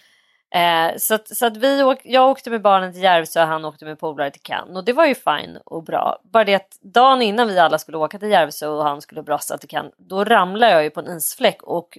Eh, 0.54 0.96
så 0.96 1.14
att, 1.14 1.36
så 1.36 1.46
att 1.46 1.56
vi 1.56 1.82
åk, 1.82 1.98
jag 2.04 2.30
åkte 2.30 2.50
med 2.50 2.62
barnen 2.62 2.92
till 2.92 3.02
Järvsö 3.02 3.42
och 3.42 3.48
han 3.48 3.64
åkte 3.64 3.84
med 3.84 3.98
polare 3.98 4.30
till 4.30 4.42
Cannes. 4.42 4.76
Och 4.76 4.84
det 4.84 4.92
var 4.92 5.06
ju 5.06 5.14
fine 5.14 5.58
och 5.64 5.84
bra. 5.84 6.20
Bara 6.32 6.44
det 6.44 6.54
att 6.54 6.78
dagen 6.80 7.22
innan 7.22 7.48
vi 7.48 7.58
alla 7.58 7.78
skulle 7.78 7.98
åka 7.98 8.18
till 8.18 8.30
Järvsö 8.30 8.66
och 8.66 8.84
han 8.84 9.00
skulle 9.00 9.22
brassa 9.22 9.58
till 9.58 9.68
Cannes. 9.68 9.92
Då 9.98 10.24
ramlar 10.24 10.68
jag 10.68 10.84
ju 10.84 10.90
på 10.90 11.00
en 11.00 11.16
isfläck 11.16 11.62
och 11.62 11.98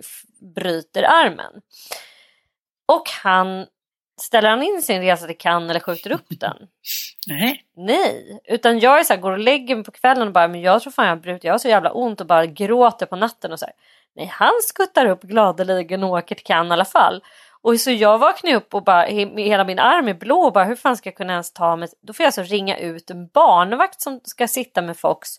bryter 0.55 1.03
armen. 1.03 1.53
Och 2.85 3.09
han 3.23 3.65
Ställer 4.21 4.49
han 4.49 4.63
in 4.63 4.81
sin 4.81 5.01
resa 5.01 5.27
till 5.27 5.38
Cannes 5.38 5.69
eller 5.69 5.79
skjuter 5.79 6.12
upp 6.12 6.27
den? 6.29 6.57
Nej. 7.27 7.63
Nej, 7.75 8.39
utan 8.45 8.79
jag 8.79 8.99
är 8.99 9.03
så 9.03 9.13
här, 9.13 9.21
går 9.21 9.31
och 9.31 9.39
lägger 9.39 9.75
mig 9.75 9.85
på 9.85 9.91
kvällen 9.91 10.27
och 10.27 10.33
bara, 10.33 10.47
men 10.47 10.62
jag 10.62 10.81
tror 10.81 10.91
fan 10.91 11.05
jag 11.05 11.15
har 11.15 11.21
brutit, 11.21 11.43
jag 11.43 11.53
har 11.53 11.57
så 11.57 11.67
jävla 11.67 11.91
ont 11.91 12.21
och 12.21 12.27
bara 12.27 12.45
gråter 12.45 13.05
på 13.05 13.15
natten 13.15 13.51
och 13.51 13.59
så 13.59 13.65
här. 13.65 13.75
Nej, 14.15 14.25
han 14.25 14.53
skuttar 14.63 15.05
upp 15.05 15.21
gladeligen 15.21 16.03
och 16.03 16.09
åker 16.09 16.35
till 16.35 16.45
Cannes 16.45 16.69
i 16.69 16.73
alla 16.73 16.85
fall. 16.85 17.23
Och 17.61 17.79
så 17.79 17.91
jag 17.91 18.17
vaknar 18.17 18.53
upp 18.53 18.73
och 18.73 18.83
bara, 18.83 19.03
hela 19.03 19.63
min 19.63 19.79
arm 19.79 20.07
är 20.07 20.13
blå 20.13 20.39
och 20.39 20.53
bara 20.53 20.63
hur 20.63 20.75
fan 20.75 20.97
ska 20.97 21.09
jag 21.09 21.17
kunna 21.17 21.33
ens 21.33 21.53
ta 21.53 21.75
mig? 21.75 21.89
Då 22.01 22.13
får 22.13 22.23
jag 22.23 22.27
alltså 22.27 22.41
ringa 22.41 22.77
ut 22.77 23.09
en 23.09 23.27
barnvakt 23.27 24.01
som 24.01 24.19
ska 24.23 24.47
sitta 24.47 24.81
med 24.81 24.97
Fox 24.97 25.29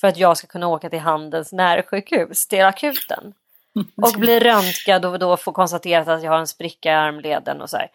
för 0.00 0.08
att 0.08 0.16
jag 0.16 0.36
ska 0.36 0.46
kunna 0.46 0.68
åka 0.68 0.90
till 0.90 0.98
Handens 0.98 1.52
närsjukhus, 1.52 2.48
till 2.48 2.64
akuten. 2.64 3.34
Och 4.02 4.20
bli 4.20 4.40
röntgad 4.40 5.04
och 5.04 5.18
då 5.18 5.36
få 5.36 5.52
konstaterat 5.52 6.08
att 6.08 6.22
jag 6.22 6.30
har 6.30 6.38
en 6.38 6.46
spricka 6.46 6.90
i 6.90 6.94
armleden 6.94 7.60
och 7.60 7.70
så 7.70 7.76
här. 7.76 7.88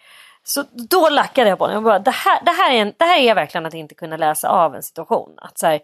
Så 0.44 0.64
då 0.72 1.10
lackade 1.10 1.50
jag 1.50 1.60
på 1.60 1.68
den. 1.68 1.74
Jag 1.74 1.84
bara, 1.84 2.00
det, 2.00 2.12
här, 2.12 2.46
det, 2.46 2.52
här 2.52 2.74
är 2.74 2.82
en, 2.82 2.94
det 2.98 3.06
här 3.06 3.20
är 3.20 3.36
verkligen 3.36 3.66
att 3.66 3.74
inte 3.74 3.96
kunna 3.96 4.18
läsa 4.18 4.50
av 4.50 4.76
en 4.76 4.84
situation. 4.84 5.34
Att 5.38 5.58
så 5.58 5.68
här, 5.68 5.80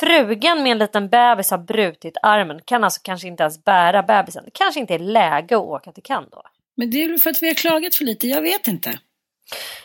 frugan 0.00 0.62
med 0.62 0.72
en 0.72 0.78
liten 0.78 1.08
bebis 1.08 1.50
har 1.50 1.58
brutit 1.58 2.16
armen, 2.22 2.60
kan 2.64 2.84
alltså 2.84 3.00
kanske 3.04 3.28
inte 3.28 3.42
ens 3.42 3.64
bära 3.64 4.02
bebisen. 4.02 4.44
Det 4.44 4.50
kanske 4.50 4.80
inte 4.80 4.94
är 4.94 4.98
läge 4.98 5.56
att 5.56 5.62
åka 5.62 5.92
till 5.92 6.02
Cannes 6.02 6.30
då. 6.30 6.42
Men 6.76 6.90
det 6.90 7.02
är 7.02 7.08
väl 7.08 7.18
för 7.18 7.30
att 7.30 7.42
vi 7.42 7.46
har 7.46 7.54
klagat 7.54 7.94
för 7.94 8.04
lite, 8.04 8.28
jag 8.28 8.42
vet 8.42 8.68
inte. 8.68 8.98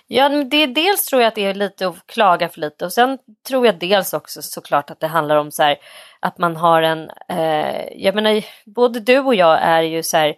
Ja, 0.08 0.30
det 0.30 0.64
är, 0.64 0.68
dels 0.68 1.06
tror 1.06 1.22
jag 1.22 1.28
att 1.28 1.36
det 1.36 1.46
är 1.46 1.54
lite 1.54 1.88
att 1.88 2.08
klaga 2.08 2.50
för 2.50 2.62
lite 2.62 2.86
och 2.86 2.94
sen 2.94 3.18
tror 3.48 3.66
jag 3.66 3.80
dels 3.80 4.14
också 4.14 4.42
såklart 4.42 4.90
att 4.90 5.00
det 5.00 5.08
handlar 5.08 5.36
om 5.36 5.52
så 5.52 5.64
här, 5.64 5.78
att 6.20 6.38
man 6.38 6.56
har 6.56 6.82
en, 6.82 7.10
eh, 7.30 7.84
jag 7.96 8.16
menar 8.16 8.46
både 8.66 9.00
du 9.00 9.20
och 9.20 9.36
jag 9.36 9.60
är 9.62 9.82
ju 9.82 10.04
så 10.04 10.18
här 10.18 10.36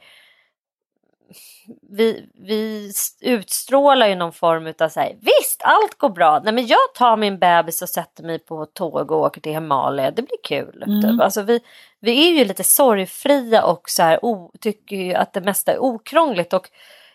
vi, 1.89 2.29
vi 2.33 2.91
utstrålar 3.21 4.07
ju 4.07 4.15
någon 4.15 4.33
form 4.33 4.73
av 4.79 4.89
så 4.89 4.99
här, 4.99 5.15
visst 5.21 5.61
allt 5.63 5.97
går 5.97 6.09
bra, 6.09 6.41
nej 6.43 6.53
men 6.53 6.67
jag 6.67 6.93
tar 6.95 7.17
min 7.17 7.39
bebis 7.39 7.81
och 7.81 7.89
sätter 7.89 8.23
mig 8.23 8.39
på 8.39 8.65
tåg 8.65 9.11
och 9.11 9.19
åker 9.19 9.41
till 9.41 9.51
Himalaya, 9.51 10.11
det 10.11 10.21
blir 10.21 10.43
kul. 10.43 10.83
Mm. 10.87 11.01
Typ. 11.01 11.21
Alltså 11.21 11.41
vi, 11.41 11.59
vi 11.99 12.27
är 12.27 12.31
ju 12.39 12.45
lite 12.45 12.63
sorgfria 12.63 13.65
och 13.65 13.89
så 13.89 14.03
här, 14.03 14.25
o, 14.25 14.51
tycker 14.59 14.95
ju 14.95 15.13
att 15.13 15.33
det 15.33 15.41
mesta 15.41 15.71
är 15.71 15.79
okrångligt 15.79 16.53
och 16.53 16.69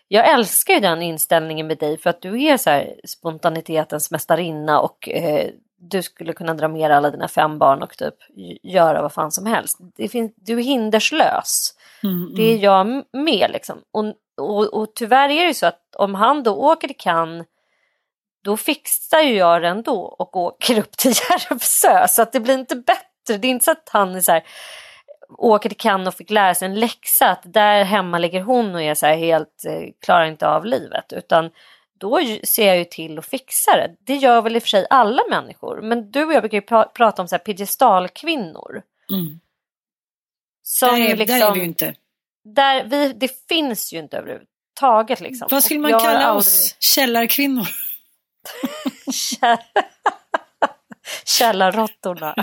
jag 0.07 0.29
älskar 0.29 0.73
ju 0.73 0.79
den 0.79 1.01
inställningen 1.01 1.67
med 1.67 1.77
dig 1.77 1.97
för 1.97 2.09
att 2.09 2.21
du 2.21 2.43
är 2.43 2.57
så 2.57 2.69
här 2.69 2.95
spontanitetens 3.03 4.11
mästarinna 4.11 4.79
och 4.79 5.09
eh, 5.09 5.49
du 5.81 6.01
skulle 6.01 6.33
kunna 6.33 6.53
dra 6.53 6.67
med 6.67 6.91
alla 6.91 7.11
dina 7.11 7.27
fem 7.27 7.59
barn 7.59 7.81
och 7.81 7.97
typ 7.97 8.15
göra 8.63 9.01
vad 9.01 9.13
fan 9.13 9.31
som 9.31 9.45
helst. 9.45 9.77
Det 9.97 10.07
finns, 10.07 10.31
du 10.35 10.59
är 10.59 10.63
hinderslös. 10.63 11.73
Mm, 12.03 12.33
Det 12.35 12.53
är 12.53 12.57
jag 12.57 13.03
med 13.13 13.51
liksom. 13.51 13.81
Och, 13.91 14.05
och, 14.39 14.73
och 14.73 14.95
tyvärr 14.95 15.29
är 15.29 15.41
det 15.41 15.47
ju 15.47 15.53
så 15.53 15.65
att 15.65 15.95
om 15.95 16.15
han 16.15 16.43
då 16.43 16.55
åker 16.55 16.87
till 16.87 16.97
Cannes 16.97 17.47
då 18.43 18.57
fixar 18.57 19.19
ju 19.19 19.35
jag 19.35 19.61
det 19.61 19.67
ändå 19.67 20.01
och 20.01 20.37
åker 20.37 20.79
upp 20.79 20.91
till 20.91 21.11
Järvsö 21.29 22.07
så 22.07 22.21
att 22.21 22.31
det 22.31 22.39
blir 22.39 22.57
inte 22.57 22.75
bättre. 22.75 23.37
Det 23.37 23.47
är 23.47 23.51
inte 23.51 23.65
så 23.65 23.71
att 23.71 23.89
han 23.91 24.15
är 24.15 24.21
så 24.21 24.31
här, 24.31 24.43
åker 25.37 25.69
till 25.69 25.77
Cannes 25.77 26.07
och 26.07 26.13
fick 26.13 26.29
lära 26.29 26.55
sig 26.55 26.65
en 26.65 26.79
läxa 26.79 27.29
att 27.29 27.41
där 27.43 27.83
hemma 27.83 28.17
ligger 28.17 28.41
hon 28.41 28.75
och 28.75 28.81
är 28.81 28.95
så 28.95 29.05
här 29.05 29.15
helt, 29.17 29.65
eh, 29.67 29.89
klarar 30.01 30.25
inte 30.25 30.47
av 30.47 30.65
livet 30.65 31.13
utan 31.13 31.51
då 31.99 32.19
ser 32.43 32.67
jag 32.67 32.77
ju 32.77 32.85
till 32.85 33.19
att 33.19 33.25
fixa 33.25 33.71
det. 33.75 33.95
Det 33.99 34.15
gör 34.15 34.41
väl 34.41 34.55
i 34.55 34.59
och 34.59 34.63
för 34.63 34.69
sig 34.69 34.87
alla 34.89 35.21
människor 35.29 35.81
men 35.81 36.11
du 36.11 36.25
och 36.25 36.33
jag 36.33 36.41
brukar 36.41 36.57
ju 36.57 36.65
pra- 36.65 36.91
prata 36.93 37.21
om 37.21 37.27
så 37.27 37.35
här 37.35 37.43
piedestalkvinnor. 37.43 38.81
Mm. 39.11 39.39
Som 40.63 40.89
där, 40.89 41.09
är, 41.09 41.15
liksom, 41.15 41.39
där 41.39 41.47
är 41.47 41.53
vi 41.53 41.59
ju 41.59 41.65
inte. 41.65 41.93
Där 42.55 42.83
vi, 42.83 43.13
det 43.13 43.47
finns 43.49 43.93
ju 43.93 43.99
inte 43.99 44.17
överhuvudtaget. 44.17 45.19
Liksom. 45.19 45.47
Vad 45.51 45.63
skulle 45.63 45.79
man 45.79 45.91
kalla 45.91 46.19
aldrig- 46.19 46.37
oss? 46.37 46.75
Källarkvinnor? 46.79 47.67
Kä- 49.11 49.57
Källarråttorna. 51.25 52.35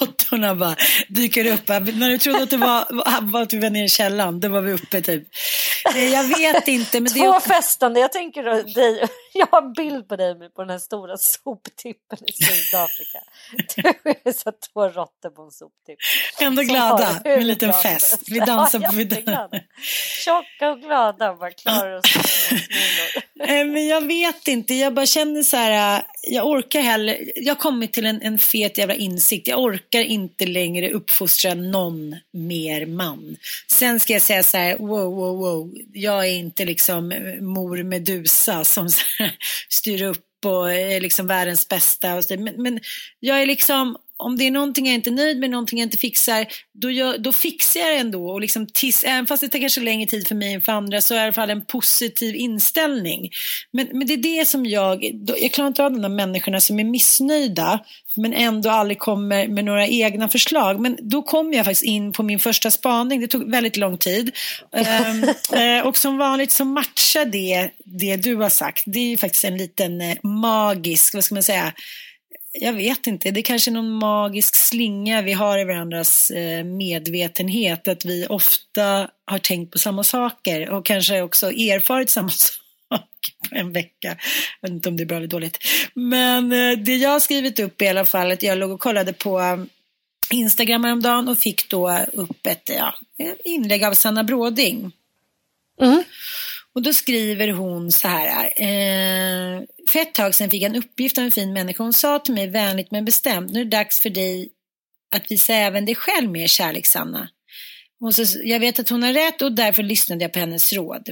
Råttorna 0.00 0.54
bara 0.54 0.76
dyker 1.08 1.52
upp. 1.52 1.68
När 1.68 2.10
du 2.10 2.18
trodde 2.18 2.42
att 2.42 2.50
det 2.50 2.56
var, 2.56 2.86
att 3.42 3.52
vi 3.52 3.58
var 3.58 3.70
nere 3.70 3.84
i 3.84 3.88
källaren, 3.88 4.40
då 4.40 4.48
var 4.48 4.60
vi 4.60 4.72
uppe 4.72 5.00
typ. 5.00 5.28
Eh, 5.94 6.08
Jag 6.12 6.24
vet 6.24 6.68
inte. 6.68 7.00
Men 7.00 7.12
det 7.12 7.20
Två 7.20 7.34
är, 7.34 7.40
festande. 7.40 8.00
Jag 8.00 8.12
tänker 8.12 8.42
dig. 8.42 9.08
Jag 9.38 9.46
har 9.46 9.62
en 9.62 9.72
bild 9.72 10.08
på 10.08 10.16
dig 10.16 10.50
på 10.50 10.62
den 10.62 10.70
här 10.70 10.78
stora 10.78 11.16
soptippen 11.16 12.18
i 12.26 12.32
Sydafrika. 12.32 13.20
Du 13.76 14.10
är 14.30 14.32
så 14.32 14.52
två 14.72 14.88
råttor 14.88 15.30
på 15.30 15.42
en 15.42 15.50
soptipp. 15.50 15.98
ändå 16.40 16.62
glada 16.62 17.20
med 17.24 17.38
en 17.38 17.46
liten 17.46 17.72
fest. 17.72 18.22
Vi 18.26 18.38
dansar 18.46 18.80
ja, 18.82 18.88
på... 18.88 18.96
Vi 18.96 19.02
jätteglada. 19.02 19.60
Tjocka 20.24 20.70
och 20.70 20.80
glada 20.80 21.34
bara 21.34 21.50
klarar 21.50 21.98
oss. 21.98 22.16
Eh, 23.40 23.66
Men 23.66 23.86
jag 23.86 24.06
vet 24.06 24.48
inte, 24.48 24.74
jag 24.74 24.94
bara 24.94 25.06
känner 25.06 25.42
så 25.42 25.56
här, 25.56 25.96
äh, 25.96 26.02
jag 26.22 26.46
orkar 26.46 26.80
heller, 26.80 27.30
jag 27.36 27.54
har 27.54 27.60
kommit 27.60 27.92
till 27.92 28.06
en, 28.06 28.22
en 28.22 28.38
fet 28.38 28.78
jävla 28.78 28.94
insikt, 28.94 29.48
jag 29.48 29.62
orkar 29.62 30.00
inte 30.00 30.46
längre 30.46 30.90
uppfostra 30.90 31.54
någon 31.54 32.16
mer 32.30 32.86
man. 32.86 33.36
Sen 33.66 34.00
ska 34.00 34.12
jag 34.12 34.22
säga 34.22 34.42
så 34.42 34.56
här, 34.56 34.76
wow, 34.78 35.14
wow, 35.14 35.38
wow, 35.38 35.74
jag 35.92 36.26
är 36.28 36.32
inte 36.32 36.64
liksom 36.64 37.12
eh, 37.12 37.40
mor 37.40 37.82
Medusa 37.82 38.64
som 38.64 38.88
så 38.88 39.04
här, 39.18 39.23
styr 39.68 40.02
upp 40.02 40.26
och 40.44 40.72
är 40.72 41.00
liksom 41.00 41.26
världens 41.26 41.68
bästa. 41.68 42.14
Och 42.14 42.24
så, 42.24 42.38
men, 42.38 42.62
men 42.62 42.80
jag 43.20 43.42
är 43.42 43.46
liksom, 43.46 43.96
om 44.16 44.36
det 44.36 44.46
är 44.46 44.50
någonting 44.50 44.86
jag 44.86 44.94
inte 44.94 45.10
är 45.10 45.14
nöjd 45.14 45.38
med, 45.38 45.50
någonting 45.50 45.78
jag 45.78 45.86
inte 45.86 45.98
fixar, 45.98 46.46
då, 46.72 46.90
gör, 46.90 47.18
då 47.18 47.32
fixar 47.32 47.80
jag 47.80 47.90
det 47.90 47.96
ändå. 47.96 48.30
Och 48.30 48.40
liksom 48.40 48.66
tills, 48.66 49.04
även 49.04 49.26
fast 49.26 49.40
det 49.40 49.48
tar 49.48 49.58
kanske 49.58 49.80
längre 49.80 50.06
tid 50.06 50.26
för 50.26 50.34
mig 50.34 50.52
än 50.52 50.60
för 50.60 50.72
andra 50.72 51.00
så 51.00 51.14
är 51.14 51.18
det 51.18 51.22
i 51.22 51.24
alla 51.24 51.32
fall 51.32 51.50
en 51.50 51.64
positiv 51.64 52.34
inställning. 52.34 53.30
Men, 53.70 53.88
men 53.92 54.06
det 54.06 54.12
är 54.12 54.38
det 54.38 54.48
som 54.48 54.66
jag, 54.66 55.10
då, 55.14 55.34
jag 55.38 55.52
klarar 55.52 55.68
inte 55.68 55.84
av 55.84 55.92
de 55.92 56.02
där 56.02 56.08
människorna 56.08 56.60
som 56.60 56.78
är 56.78 56.84
missnöjda 56.84 57.80
men 58.16 58.32
ändå 58.32 58.70
aldrig 58.70 58.98
kommer 58.98 59.48
med 59.48 59.64
några 59.64 59.86
egna 59.86 60.28
förslag. 60.28 60.80
Men 60.80 60.98
då 61.00 61.22
kom 61.22 61.52
jag 61.52 61.64
faktiskt 61.64 61.82
in 61.82 62.12
på 62.12 62.22
min 62.22 62.38
första 62.38 62.70
spaning, 62.70 63.20
det 63.20 63.26
tog 63.26 63.50
väldigt 63.50 63.76
lång 63.76 63.98
tid. 63.98 64.30
Ehm, 64.72 65.24
eh, 65.52 65.86
och 65.86 65.98
som 65.98 66.18
vanligt 66.18 66.50
så 66.50 66.64
matchar 66.64 67.24
det, 67.24 67.70
det 67.84 68.16
du 68.16 68.36
har 68.36 68.48
sagt. 68.48 68.82
Det 68.86 68.98
är 68.98 69.10
ju 69.10 69.16
faktiskt 69.16 69.44
en 69.44 69.56
liten 69.56 70.00
eh, 70.00 70.16
magisk, 70.22 71.14
vad 71.14 71.24
ska 71.24 71.34
man 71.34 71.42
säga, 71.42 71.72
jag 72.60 72.72
vet 72.72 73.06
inte, 73.06 73.30
det 73.30 73.40
är 73.40 73.42
kanske 73.42 73.70
någon 73.70 73.90
magisk 73.90 74.54
slinga 74.54 75.22
vi 75.22 75.32
har 75.32 75.58
i 75.58 75.64
varandras 75.64 76.30
eh, 76.30 76.64
medvetenhet. 76.64 77.88
Att 77.88 78.04
vi 78.04 78.26
ofta 78.26 79.10
har 79.24 79.38
tänkt 79.38 79.72
på 79.72 79.78
samma 79.78 80.04
saker 80.04 80.70
och 80.70 80.86
kanske 80.86 81.22
också 81.22 81.46
erfarit 81.46 82.10
samma 82.10 82.28
sak 82.30 82.50
på 83.50 83.56
en 83.56 83.72
vecka. 83.72 84.16
Jag 84.60 84.68
vet 84.68 84.74
inte 84.74 84.88
om 84.88 84.96
det 84.96 85.02
är 85.02 85.06
bra 85.06 85.16
eller 85.16 85.26
dåligt. 85.26 85.58
Men 85.94 86.52
eh, 86.52 86.78
det 86.78 86.96
jag 86.96 87.10
har 87.10 87.20
skrivit 87.20 87.58
upp 87.58 87.82
i 87.82 87.88
alla 87.88 88.04
fall, 88.04 88.30
att 88.30 88.42
jag 88.42 88.58
låg 88.58 88.70
och 88.70 88.80
kollade 88.80 89.12
på 89.12 89.40
eh, 89.40 89.58
Instagram 90.30 90.84
häromdagen 90.84 91.28
och 91.28 91.38
fick 91.38 91.68
då 91.68 91.98
upp 92.12 92.46
ett 92.46 92.70
ja, 92.76 92.94
inlägg 93.44 93.84
av 93.84 93.94
Sanna 93.94 94.24
Bråding. 94.24 94.92
Och 96.74 96.82
då 96.82 96.92
skriver 96.92 97.48
hon 97.48 97.92
så 97.92 98.08
här. 98.08 98.52
Eh, 98.56 99.62
för 99.94 100.00
ett 100.00 100.14
tag 100.14 100.34
sedan 100.34 100.50
fick 100.50 100.62
jag 100.62 100.70
en 100.70 100.82
uppgift 100.82 101.18
av 101.18 101.24
en 101.24 101.30
fin 101.30 101.52
människa. 101.52 101.82
Hon 101.82 101.92
sa 101.92 102.18
till 102.18 102.34
mig 102.34 102.46
vänligt 102.46 102.90
men 102.90 103.04
bestämt. 103.04 103.52
Nu 103.52 103.60
är 103.60 103.64
det 103.64 103.70
dags 103.70 104.00
för 104.00 104.10
dig 104.10 104.48
att 105.16 105.30
visa 105.30 105.54
även 105.54 105.84
dig 105.84 105.94
själv 105.94 106.30
mer 106.30 106.46
kärlek, 106.46 106.86
Sanna. 106.86 107.28
Och 108.00 108.14
så, 108.14 108.40
jag 108.44 108.60
vet 108.60 108.78
att 108.78 108.88
hon 108.88 109.02
har 109.02 109.12
rätt 109.12 109.42
och 109.42 109.52
därför 109.52 109.82
lyssnade 109.82 110.24
jag 110.24 110.32
på 110.32 110.38
hennes 110.38 110.72
råd. 110.72 111.08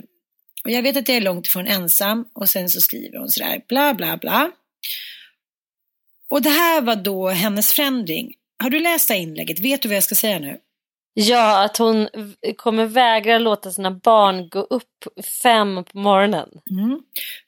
Och 0.64 0.70
jag 0.70 0.82
vet 0.82 0.96
att 0.96 1.08
jag 1.08 1.16
är 1.16 1.20
långt 1.20 1.46
ifrån 1.46 1.66
ensam. 1.66 2.24
Och 2.32 2.48
sen 2.48 2.68
så 2.68 2.80
skriver 2.80 3.18
hon 3.18 3.30
sådär. 3.30 3.60
Bla, 3.68 3.94
bla, 3.94 4.16
bla. 4.16 4.50
Och 6.30 6.42
det 6.42 6.50
här 6.50 6.80
var 6.80 6.96
då 6.96 7.28
hennes 7.28 7.72
förändring. 7.72 8.34
Har 8.62 8.70
du 8.70 8.80
läst 8.80 9.08
det 9.08 9.14
här 9.14 9.20
inlägget? 9.20 9.60
Vet 9.60 9.82
du 9.82 9.88
vad 9.88 9.96
jag 9.96 10.04
ska 10.04 10.14
säga 10.14 10.38
nu? 10.38 10.58
Ja, 11.14 11.64
att 11.64 11.76
hon 11.76 12.08
kommer 12.56 12.86
vägra 12.86 13.38
låta 13.38 13.70
sina 13.70 13.90
barn 13.90 14.48
gå 14.48 14.60
upp 14.60 15.04
fem 15.42 15.84
på 15.84 15.98
morgonen. 15.98 16.48
Mm. 16.70 17.00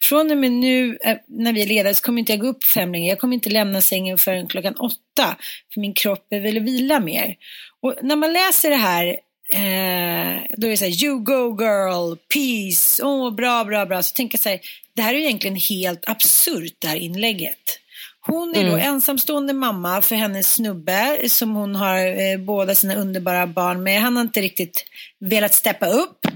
Från 0.02 0.30
och 0.30 0.36
med 0.36 0.52
nu 0.52 0.98
eh, 1.04 1.16
när 1.26 1.52
vi 1.52 1.62
är 1.62 1.66
ledare 1.66 1.94
så 1.94 2.02
kommer 2.02 2.18
inte 2.18 2.32
jag 2.32 2.40
gå 2.40 2.46
upp 2.46 2.64
fem 2.64 2.92
längre. 2.92 3.08
Jag 3.08 3.18
kommer 3.18 3.34
inte 3.34 3.50
lämna 3.50 3.80
sängen 3.80 4.18
förrän 4.18 4.46
klockan 4.46 4.74
åtta. 4.74 5.36
För 5.74 5.80
min 5.80 5.94
kropp 5.94 6.26
vill 6.30 6.60
vila 6.60 7.00
mer. 7.00 7.36
Och 7.80 7.94
när 8.02 8.16
man 8.16 8.32
läser 8.32 8.70
det 8.70 8.76
här 8.76 9.06
eh, 9.52 10.42
då 10.56 10.66
är 10.66 10.70
det 10.70 10.76
så 10.76 10.84
här, 10.84 11.04
you 11.04 11.18
go 11.18 11.62
girl, 11.62 12.16
peace, 12.34 13.02
åh 13.04 13.28
oh, 13.28 13.34
bra, 13.34 13.64
bra, 13.64 13.86
bra. 13.86 14.02
Så 14.02 14.14
tänker 14.14 14.38
jag 14.38 14.42
så 14.42 14.48
här, 14.48 14.60
det 14.96 15.02
här 15.02 15.14
är 15.14 15.18
ju 15.18 15.24
egentligen 15.24 15.56
helt 15.56 16.08
absurt 16.08 16.76
det 16.78 16.88
här 16.88 16.96
inlägget. 16.96 17.80
Hon 18.26 18.56
är 18.56 18.70
då 18.70 18.76
ensamstående 18.76 19.52
mamma 19.52 20.02
för 20.02 20.16
hennes 20.16 20.54
snubbe 20.54 21.28
som 21.28 21.54
hon 21.54 21.74
har 21.74 21.96
eh, 21.96 22.38
båda 22.38 22.74
sina 22.74 22.94
underbara 22.94 23.46
barn 23.46 23.82
med. 23.82 24.00
Han 24.00 24.16
har 24.16 24.22
inte 24.22 24.40
riktigt 24.40 24.84
velat 25.20 25.54
steppa 25.54 25.86
upp. 25.86 26.26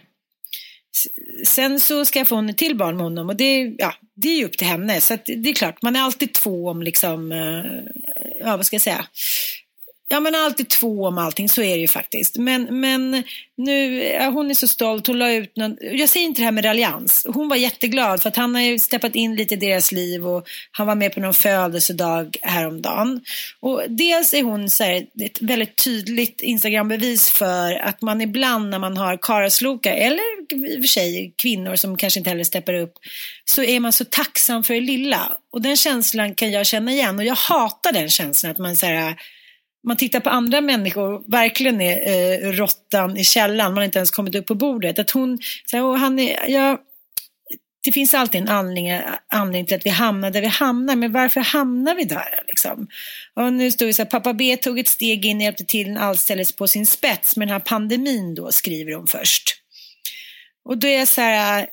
Sen 1.47 1.81
så 1.81 2.05
skaffade 2.05 2.39
hon 2.39 2.49
ett 2.49 2.59
till 2.59 2.77
barn 2.77 2.97
med 2.97 3.05
honom 3.05 3.29
och 3.29 3.37
det, 3.37 3.75
ja, 3.79 3.95
det 4.15 4.29
är 4.29 4.37
ju 4.37 4.45
upp 4.45 4.59
till 4.59 4.67
henne. 4.67 5.01
Så 5.01 5.19
det 5.25 5.51
är 5.51 5.55
klart, 5.55 5.83
man 5.83 5.97
är 5.97 6.01
alltid 6.01 6.35
två 6.35 6.69
om 6.69 6.83
liksom, 6.83 7.33
eh, 7.33 7.65
ja 8.41 8.57
vad 8.57 8.67
ska 8.67 8.75
jag 8.75 8.83
säga, 8.83 9.05
Ja 10.11 10.21
men 10.21 10.35
alltid 10.35 10.69
två 10.69 11.07
om 11.07 11.19
allting, 11.19 11.49
så 11.49 11.63
är 11.63 11.75
det 11.75 11.81
ju 11.81 11.89
faktiskt. 11.89 12.37
Men, 12.37 12.81
men 12.81 13.25
nu, 13.57 14.05
ja, 14.05 14.29
hon 14.29 14.51
är 14.51 14.55
så 14.55 14.69
stolt, 14.69 15.07
hon 15.07 15.19
la 15.19 15.33
ut 15.33 15.57
någon, 15.57 15.77
jag 15.81 16.09
säger 16.09 16.27
inte 16.27 16.41
det 16.41 16.45
här 16.45 16.53
med 16.53 16.65
raljans. 16.65 17.27
Hon 17.29 17.49
var 17.49 17.57
jätteglad 17.57 18.23
för 18.23 18.29
att 18.29 18.37
han 18.37 18.55
har 18.55 18.63
ju 18.63 18.79
steppat 18.79 19.15
in 19.15 19.37
lite 19.37 19.55
i 19.55 19.57
deras 19.57 19.93
liv 19.93 20.27
och 20.27 20.49
han 20.71 20.87
var 20.87 20.95
med 20.95 21.15
på 21.15 21.21
någon 21.21 21.35
födelsedag 21.35 22.37
häromdagen. 22.43 23.21
Och 23.61 23.83
dels 23.89 24.35
är 24.35 24.43
hon 24.43 24.71
så 24.71 24.85
här, 24.85 25.07
ett 25.21 25.43
väldigt 25.43 25.85
tydligt 25.85 26.41
Instagram-bevis 26.41 27.31
för 27.31 27.73
att 27.73 28.03
man 28.03 28.21
ibland 28.21 28.71
när 28.71 28.79
man 28.79 28.97
har 28.97 29.17
karaslokar 29.17 29.93
eller 29.93 30.23
i 30.53 30.79
och 30.79 30.83
för 30.83 30.89
sig 30.89 31.33
kvinnor 31.37 31.77
som 31.77 31.97
kanske 31.97 32.21
inte 32.21 32.31
heller 32.31 32.45
steppar 32.45 32.75
upp 32.75 32.95
så 33.45 33.63
är 33.63 33.81
man 33.81 33.93
så 33.93 34.05
tacksam 34.05 34.65
för 34.65 34.75
det 34.75 34.81
lilla. 34.81 35.37
Och 35.51 35.63
den 35.63 35.77
känslan 35.77 36.35
kan 36.35 36.51
jag 36.51 36.67
känna 36.67 36.93
igen 36.93 37.19
och 37.19 37.25
jag 37.25 37.35
hatar 37.35 37.93
den 37.93 38.09
känslan 38.09 38.53
att 38.53 38.59
man 38.59 38.77
så 38.77 38.87
här 38.87 39.15
man 39.87 39.97
tittar 39.97 40.21
på 40.21 40.31
andra 40.31 40.61
människor, 40.61 41.31
verkligen 41.31 41.81
är 41.81 42.45
eh, 42.45 42.53
råttan 42.53 43.17
i 43.17 43.25
källan, 43.25 43.71
man 43.71 43.77
har 43.77 43.85
inte 43.85 43.99
ens 43.99 44.11
kommit 44.11 44.35
upp 44.35 44.47
på 44.47 44.55
bordet. 44.55 44.99
Att 44.99 45.11
hon, 45.11 45.39
så 45.67 45.77
här, 45.77 45.85
och 45.85 45.99
han 45.99 46.19
är, 46.19 46.49
ja, 46.49 46.79
det 47.85 47.93
finns 47.93 48.15
alltid 48.15 48.41
en 48.41 48.49
anledning, 48.49 49.01
anledning 49.33 49.67
till 49.67 49.77
att 49.77 49.87
vi 49.87 49.91
hamnar 49.91 50.31
där 50.31 50.41
vi 50.41 50.47
hamnar, 50.47 50.97
men 50.97 51.13
varför 51.13 51.41
hamnar 51.41 51.95
vi 51.95 52.05
där? 52.05 52.45
Liksom? 52.49 52.89
Och 53.35 53.53
nu 53.53 53.71
står 53.71 53.87
det 53.87 53.95
så 53.95 54.03
här, 54.03 54.11
pappa 54.11 54.33
B 54.33 54.57
tog 54.57 54.79
ett 54.79 54.89
steg 54.89 55.27
in 55.27 55.37
och 55.37 55.43
hjälpte 55.43 55.65
till 55.65 55.91
när 55.91 56.01
allt 56.01 56.21
ställdes 56.21 56.53
på 56.53 56.67
sin 56.67 56.87
spets 56.87 57.37
med 57.37 57.49
den 57.49 57.53
här 57.53 57.61
pandemin 57.61 58.35
då, 58.35 58.53
skriver 58.53 58.95
hon 58.95 59.07
först. 59.07 59.55
Och 60.65 60.79
då 60.79 60.87
är 60.87 60.99
jag 60.99 61.09
så 61.09 61.21
här, 61.21 61.67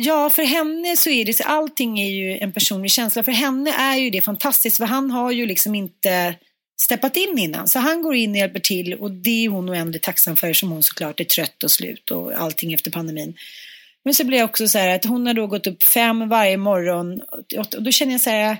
Ja, 0.00 0.30
för 0.30 0.42
henne 0.42 0.96
så 0.96 1.10
är 1.10 1.24
det 1.24 1.34
så, 1.34 1.44
allting 1.44 2.00
är 2.00 2.10
ju 2.10 2.38
en 2.38 2.52
personlig 2.52 2.90
känsla. 2.90 3.22
För 3.22 3.32
henne 3.32 3.72
är 3.72 3.96
ju 3.96 4.10
det 4.10 4.20
fantastiskt, 4.20 4.76
för 4.76 4.84
han 4.84 5.10
har 5.10 5.30
ju 5.30 5.46
liksom 5.46 5.74
inte 5.74 6.34
steppat 6.80 7.16
in 7.16 7.38
innan. 7.38 7.68
Så 7.68 7.78
han 7.78 8.02
går 8.02 8.14
in 8.14 8.30
och 8.30 8.36
hjälper 8.36 8.60
till 8.60 8.94
och 8.94 9.10
det 9.10 9.44
är 9.44 9.48
hon 9.48 9.70
oändligt 9.70 10.02
tacksam 10.02 10.36
för 10.36 10.52
som 10.52 10.70
hon 10.70 10.82
såklart 10.82 11.20
är 11.20 11.24
trött 11.24 11.64
och 11.64 11.70
slut 11.70 12.10
och 12.10 12.32
allting 12.32 12.74
efter 12.74 12.90
pandemin. 12.90 13.34
Men 14.04 14.14
så 14.14 14.24
blir 14.24 14.38
jag 14.38 14.50
också 14.50 14.68
så 14.68 14.78
här 14.78 14.88
att 14.88 15.04
hon 15.04 15.26
har 15.26 15.34
då 15.34 15.46
gått 15.46 15.66
upp 15.66 15.82
fem 15.82 16.28
varje 16.28 16.56
morgon 16.56 17.20
och 17.58 17.66
då 17.82 17.90
känner 17.90 18.12
jag 18.12 18.20
så 18.20 18.30
här. 18.30 18.56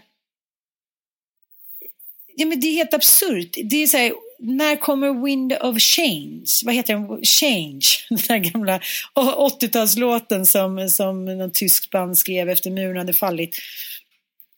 Ja 2.34 2.46
men 2.46 2.60
det 2.60 2.66
är 2.66 2.72
helt 2.72 2.94
absurt. 2.94 3.56
Det 3.64 3.82
är 3.82 3.86
så 3.86 3.96
här, 3.96 4.12
när 4.38 4.76
kommer 4.76 5.24
Wind 5.24 5.52
of 5.52 5.78
Change? 5.78 6.46
Vad 6.64 6.74
heter 6.74 6.94
den? 6.94 7.24
Change, 7.24 7.86
den 8.08 8.18
där 8.28 8.50
gamla 8.50 8.80
80-talslåten 9.14 10.46
som, 10.46 10.88
som 10.88 11.24
någon 11.24 11.50
tysk 11.50 11.90
band 11.90 12.18
skrev 12.18 12.48
efter 12.48 12.70
muren 12.70 12.96
hade 12.96 13.12
fallit. 13.12 13.56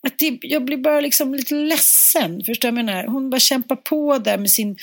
Att 0.07 0.19
det, 0.19 0.39
jag 0.43 0.65
blir 0.65 0.77
bara 0.77 1.01
liksom 1.01 1.35
lite 1.35 1.55
ledsen, 1.55 2.45
förstår 2.45 2.69
jag 2.69 2.75
menar? 2.75 3.07
Hon 3.07 3.31
bara 3.31 3.41
kämpar 3.41 3.77
på 3.77 4.19
där 4.19 4.39
med 4.39 4.51
sin 4.51 4.77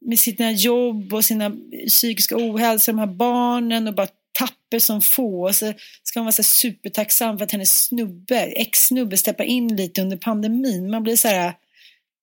med 0.00 0.18
sina 0.18 0.52
jobb 0.52 1.14
och 1.14 1.24
sina 1.24 1.52
psykiska 1.88 2.36
ohälsa, 2.36 2.92
de 2.92 2.98
här 2.98 3.06
barnen 3.06 3.88
och 3.88 3.94
bara 3.94 4.08
tapper 4.38 4.78
som 4.78 5.02
få. 5.02 5.42
Och 5.42 5.56
så 5.56 5.72
ska 6.02 6.20
hon 6.20 6.24
vara 6.24 6.32
så 6.32 6.42
supertacksam 6.42 7.38
för 7.38 7.44
att 7.44 7.52
hennes 7.52 7.84
snubbe, 7.84 8.36
ex-snubbe 8.36 9.16
steppar 9.16 9.44
in 9.44 9.76
lite 9.76 10.02
under 10.02 10.16
pandemin. 10.16 10.90
Man 10.90 11.02
blir 11.02 11.16
så 11.16 11.28
här, 11.28 11.52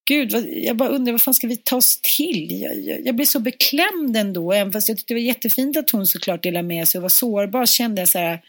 gud, 0.08 0.32
vad, 0.32 0.46
jag 0.50 0.78
bara 0.78 0.90
undrar 0.90 1.12
vad 1.12 1.22
fan 1.22 1.34
ska 1.34 1.48
vi 1.48 1.58
ta 1.58 1.76
oss 1.76 2.02
till? 2.18 2.62
Jag, 2.62 2.80
jag, 2.84 3.08
jag 3.08 3.16
blir 3.16 3.26
så 3.26 3.40
beklämd 3.40 4.18
ändå, 4.18 4.54
även 4.54 4.74
fast 4.74 4.90
jag 4.90 4.98
tyckte 4.98 5.14
det 5.14 5.20
var 5.20 5.28
jättefint 5.28 5.78
att 5.78 5.90
hon 5.90 6.08
såklart 6.08 6.44
delade 6.44 6.68
med 6.68 6.88
sig 6.88 7.00
och 7.00 7.02
var 7.02 7.10
sårbar, 7.10 7.66
kände 7.66 8.02
jag 8.02 8.10
så 8.10 8.20
här, 8.20 8.40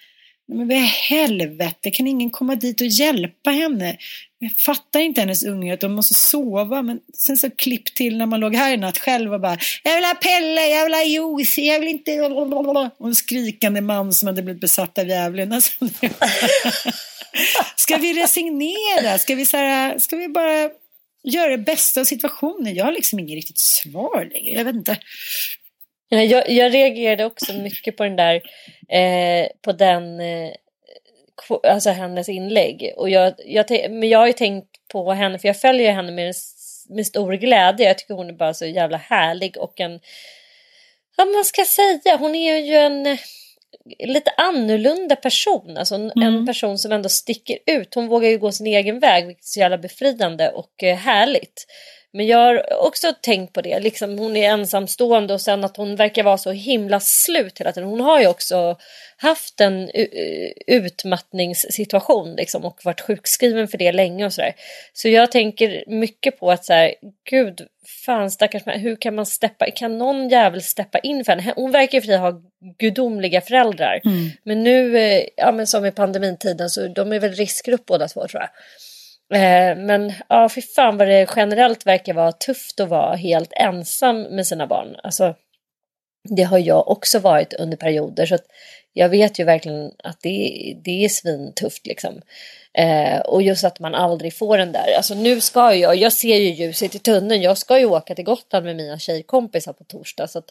men 0.49 0.69
vad 0.69 0.77
i 0.77 0.81
helvete, 0.81 1.91
kan 1.91 2.07
ingen 2.07 2.31
komma 2.31 2.55
dit 2.55 2.81
och 2.81 2.87
hjälpa 2.87 3.51
henne? 3.51 3.97
Jag 4.39 4.53
fattar 4.53 5.01
inte 5.01 5.21
hennes 5.21 5.45
unge 5.45 5.75
att 5.75 5.81
de 5.81 5.93
måste 5.93 6.15
sova. 6.15 6.83
Men 6.83 7.01
sen 7.15 7.37
så 7.37 7.51
klipp 7.51 7.95
till 7.95 8.19
när 8.19 8.27
man 8.27 8.41
låg 8.41 8.55
här 8.55 8.73
i 8.73 8.77
natt 8.77 8.99
själv 8.99 9.35
och 9.35 9.41
bara 9.41 9.59
Jag 9.83 9.95
vill 9.95 10.05
ha 10.05 10.15
Pelle, 10.15 10.67
jag 10.67 10.85
vill 10.85 10.95
ha 10.95 11.03
juice, 11.05 11.59
jag 11.59 11.81
vill 11.81 11.89
inte... 11.89 12.21
Och 12.21 13.09
en 13.09 13.15
skrikande 13.15 13.81
man 13.81 14.13
som 14.13 14.27
hade 14.27 14.43
blivit 14.43 14.61
besatt 14.61 14.99
av 14.99 15.09
djävulen. 15.09 15.53
Alltså, 15.53 15.73
ska 17.77 17.97
vi 17.97 18.23
resignera? 18.23 19.19
Ska 19.19 19.35
vi, 19.35 19.47
så 19.47 19.57
här, 19.57 19.99
ska 19.99 20.17
vi 20.17 20.29
bara 20.29 20.71
göra 21.25 21.51
det 21.51 21.59
bästa 21.59 22.01
av 22.01 22.05
situationen? 22.05 22.75
Jag 22.75 22.85
har 22.85 22.93
liksom 22.93 23.19
inget 23.19 23.35
riktigt 23.35 23.59
svar 23.59 24.31
längre. 24.33 24.59
Jag 24.59 24.65
vet 24.65 24.75
inte. 24.75 24.99
Jag, 26.22 26.50
jag 26.50 26.74
reagerade 26.74 27.24
också 27.24 27.53
mycket 27.53 27.96
på 27.96 28.05
den 28.05 28.16
där, 28.16 28.35
eh, 28.88 29.48
på 29.62 29.72
den, 29.72 30.20
eh, 30.20 30.53
alltså 31.62 31.90
hennes 31.90 32.29
inlägg. 32.29 32.92
Och 32.96 33.11
jag, 33.11 33.35
jag, 33.46 33.66
men 33.70 34.09
jag 34.09 34.18
har 34.18 34.27
ju 34.27 34.33
tänkt 34.33 34.68
på 34.92 35.12
henne, 35.12 35.38
för 35.38 35.48
jag 35.48 35.61
följer 35.61 35.92
henne 35.92 36.12
med, 36.12 36.35
med 36.88 37.07
stor 37.07 37.33
glädje. 37.33 37.87
Jag 37.87 37.98
tycker 37.98 38.14
hon 38.14 38.29
är 38.29 38.33
bara 38.33 38.55
så 38.55 38.66
jävla 38.66 38.96
härlig 38.96 39.57
och 39.57 39.81
en, 39.81 40.00
vad 41.16 41.29
man 41.29 41.44
ska 41.44 41.64
säga, 41.64 42.16
hon 42.16 42.35
är 42.35 42.59
ju 42.59 42.74
en 42.74 43.07
eh, 43.07 43.18
lite 43.98 44.31
annorlunda 44.37 45.16
person. 45.16 45.77
Alltså 45.77 45.94
en, 45.94 46.11
mm. 46.11 46.35
en, 46.35 46.46
person 46.46 46.79
som 46.79 46.92
ändå 46.92 47.09
sticker 47.09 47.59
ut. 47.66 47.94
Hon 47.94 48.09
vågar 48.09 48.29
ju 48.29 48.38
gå 48.38 48.53
sin 48.53 48.66
egen 48.66 48.98
väg, 48.98 49.27
vilket 49.27 49.44
är 49.44 49.48
så 49.48 49.61
jävla 49.61 49.79
befriande 49.79 50.50
och 50.50 50.83
eh, 50.83 50.96
härligt. 50.96 51.66
Men 52.16 52.27
jag 52.27 52.38
har 52.38 52.83
också 52.87 53.12
tänkt 53.20 53.53
på 53.53 53.61
det, 53.61 53.81
liksom 53.81 54.18
hon 54.18 54.37
är 54.37 54.50
ensamstående 54.50 55.35
och 55.35 55.40
sen 55.40 55.64
att 55.64 55.77
hon 55.77 55.96
verkar 55.96 56.22
vara 56.22 56.38
så 56.38 56.50
himla 56.50 57.00
slut 57.00 57.61
hela 57.61 57.72
tiden. 57.72 57.88
Hon 57.88 58.00
har 58.00 58.20
ju 58.20 58.27
också 58.27 58.77
haft 59.16 59.61
en 59.61 59.90
utmattningssituation 60.66 62.35
liksom, 62.35 62.64
och 62.64 62.81
varit 62.85 63.00
sjukskriven 63.00 63.68
för 63.68 63.79
det 63.79 63.92
länge 63.92 64.27
och 64.27 64.33
sådär. 64.33 64.55
Så 64.92 65.09
jag 65.09 65.33
tänker 65.33 65.85
mycket 65.87 66.40
på 66.40 66.50
att 66.50 66.64
så 66.64 66.72
här, 66.72 66.94
gud, 67.31 67.61
fan 68.07 68.31
stackars 68.31 68.62
hur 68.66 68.96
kan 68.96 69.14
man 69.14 69.27
steppa, 69.27 69.70
kan 69.70 69.98
någon 69.98 70.29
jävel 70.29 70.62
steppa 70.62 70.98
in 70.98 71.24
för 71.24 71.33
henne? 71.33 71.53
Hon 71.57 71.70
verkar 71.70 71.98
ju 71.98 72.03
för 72.03 72.16
ha 72.16 72.42
gudomliga 72.79 73.40
föräldrar. 73.40 74.00
Mm. 74.05 74.31
Men 74.42 74.62
nu, 74.62 74.98
eh, 74.98 75.24
ja 75.37 75.53
men 75.53 75.66
som 75.66 75.87
i 75.87 75.90
pandemitiden 75.90 76.70
så 76.70 76.88
de 76.88 77.12
är 77.12 77.20
väl 77.20 77.33
riskgrupp 77.33 77.87
båda 77.87 78.09
två 78.09 78.27
tror 78.29 78.42
jag. 78.42 78.50
Eh, 79.35 79.77
men 79.77 80.13
ja, 80.29 80.49
fy 80.49 80.63
fan 80.63 80.97
vad 80.97 81.09
det 81.09 81.31
generellt 81.37 81.87
verkar 81.87 82.15
vara 82.15 82.33
tufft 82.33 82.81
att 82.81 82.89
vara 82.89 83.17
helt 83.17 83.53
ensam 83.53 84.23
med 84.23 84.47
sina 84.47 84.67
barn. 84.67 84.97
Alltså, 85.03 85.35
det 86.37 86.43
har 86.43 86.59
jag 86.59 86.89
också 86.89 87.19
varit 87.19 87.53
under 87.53 87.77
perioder 87.77 88.27
så 88.27 88.39
jag 88.93 89.09
vet 89.09 89.39
ju 89.39 89.45
verkligen 89.45 89.93
att 89.99 90.21
det, 90.23 90.77
det 90.85 91.05
är 91.05 91.09
svintufft 91.09 91.87
liksom. 91.87 92.21
Eh, 92.79 93.21
och 93.21 93.43
just 93.43 93.65
att 93.65 93.81
man 93.81 93.95
aldrig 93.95 94.37
får 94.37 94.59
den 94.59 94.73
där, 94.73 94.97
alltså 94.97 95.15
nu 95.15 95.41
ska 95.41 95.75
jag, 95.75 95.97
jag 95.97 96.13
ser 96.13 96.37
ju 96.37 96.55
ljuset 96.55 96.95
i 96.95 96.99
tunneln, 96.99 97.43
jag 97.43 97.59
ska 97.59 97.79
ju 97.79 97.85
åka 97.85 98.15
till 98.15 98.25
Gotland 98.25 98.65
med 98.65 98.77
mina 98.77 98.99
tjejkompisar 98.99 99.73
på 99.73 99.85
torsdag 99.85 100.29
så 100.29 100.39
att 100.39 100.51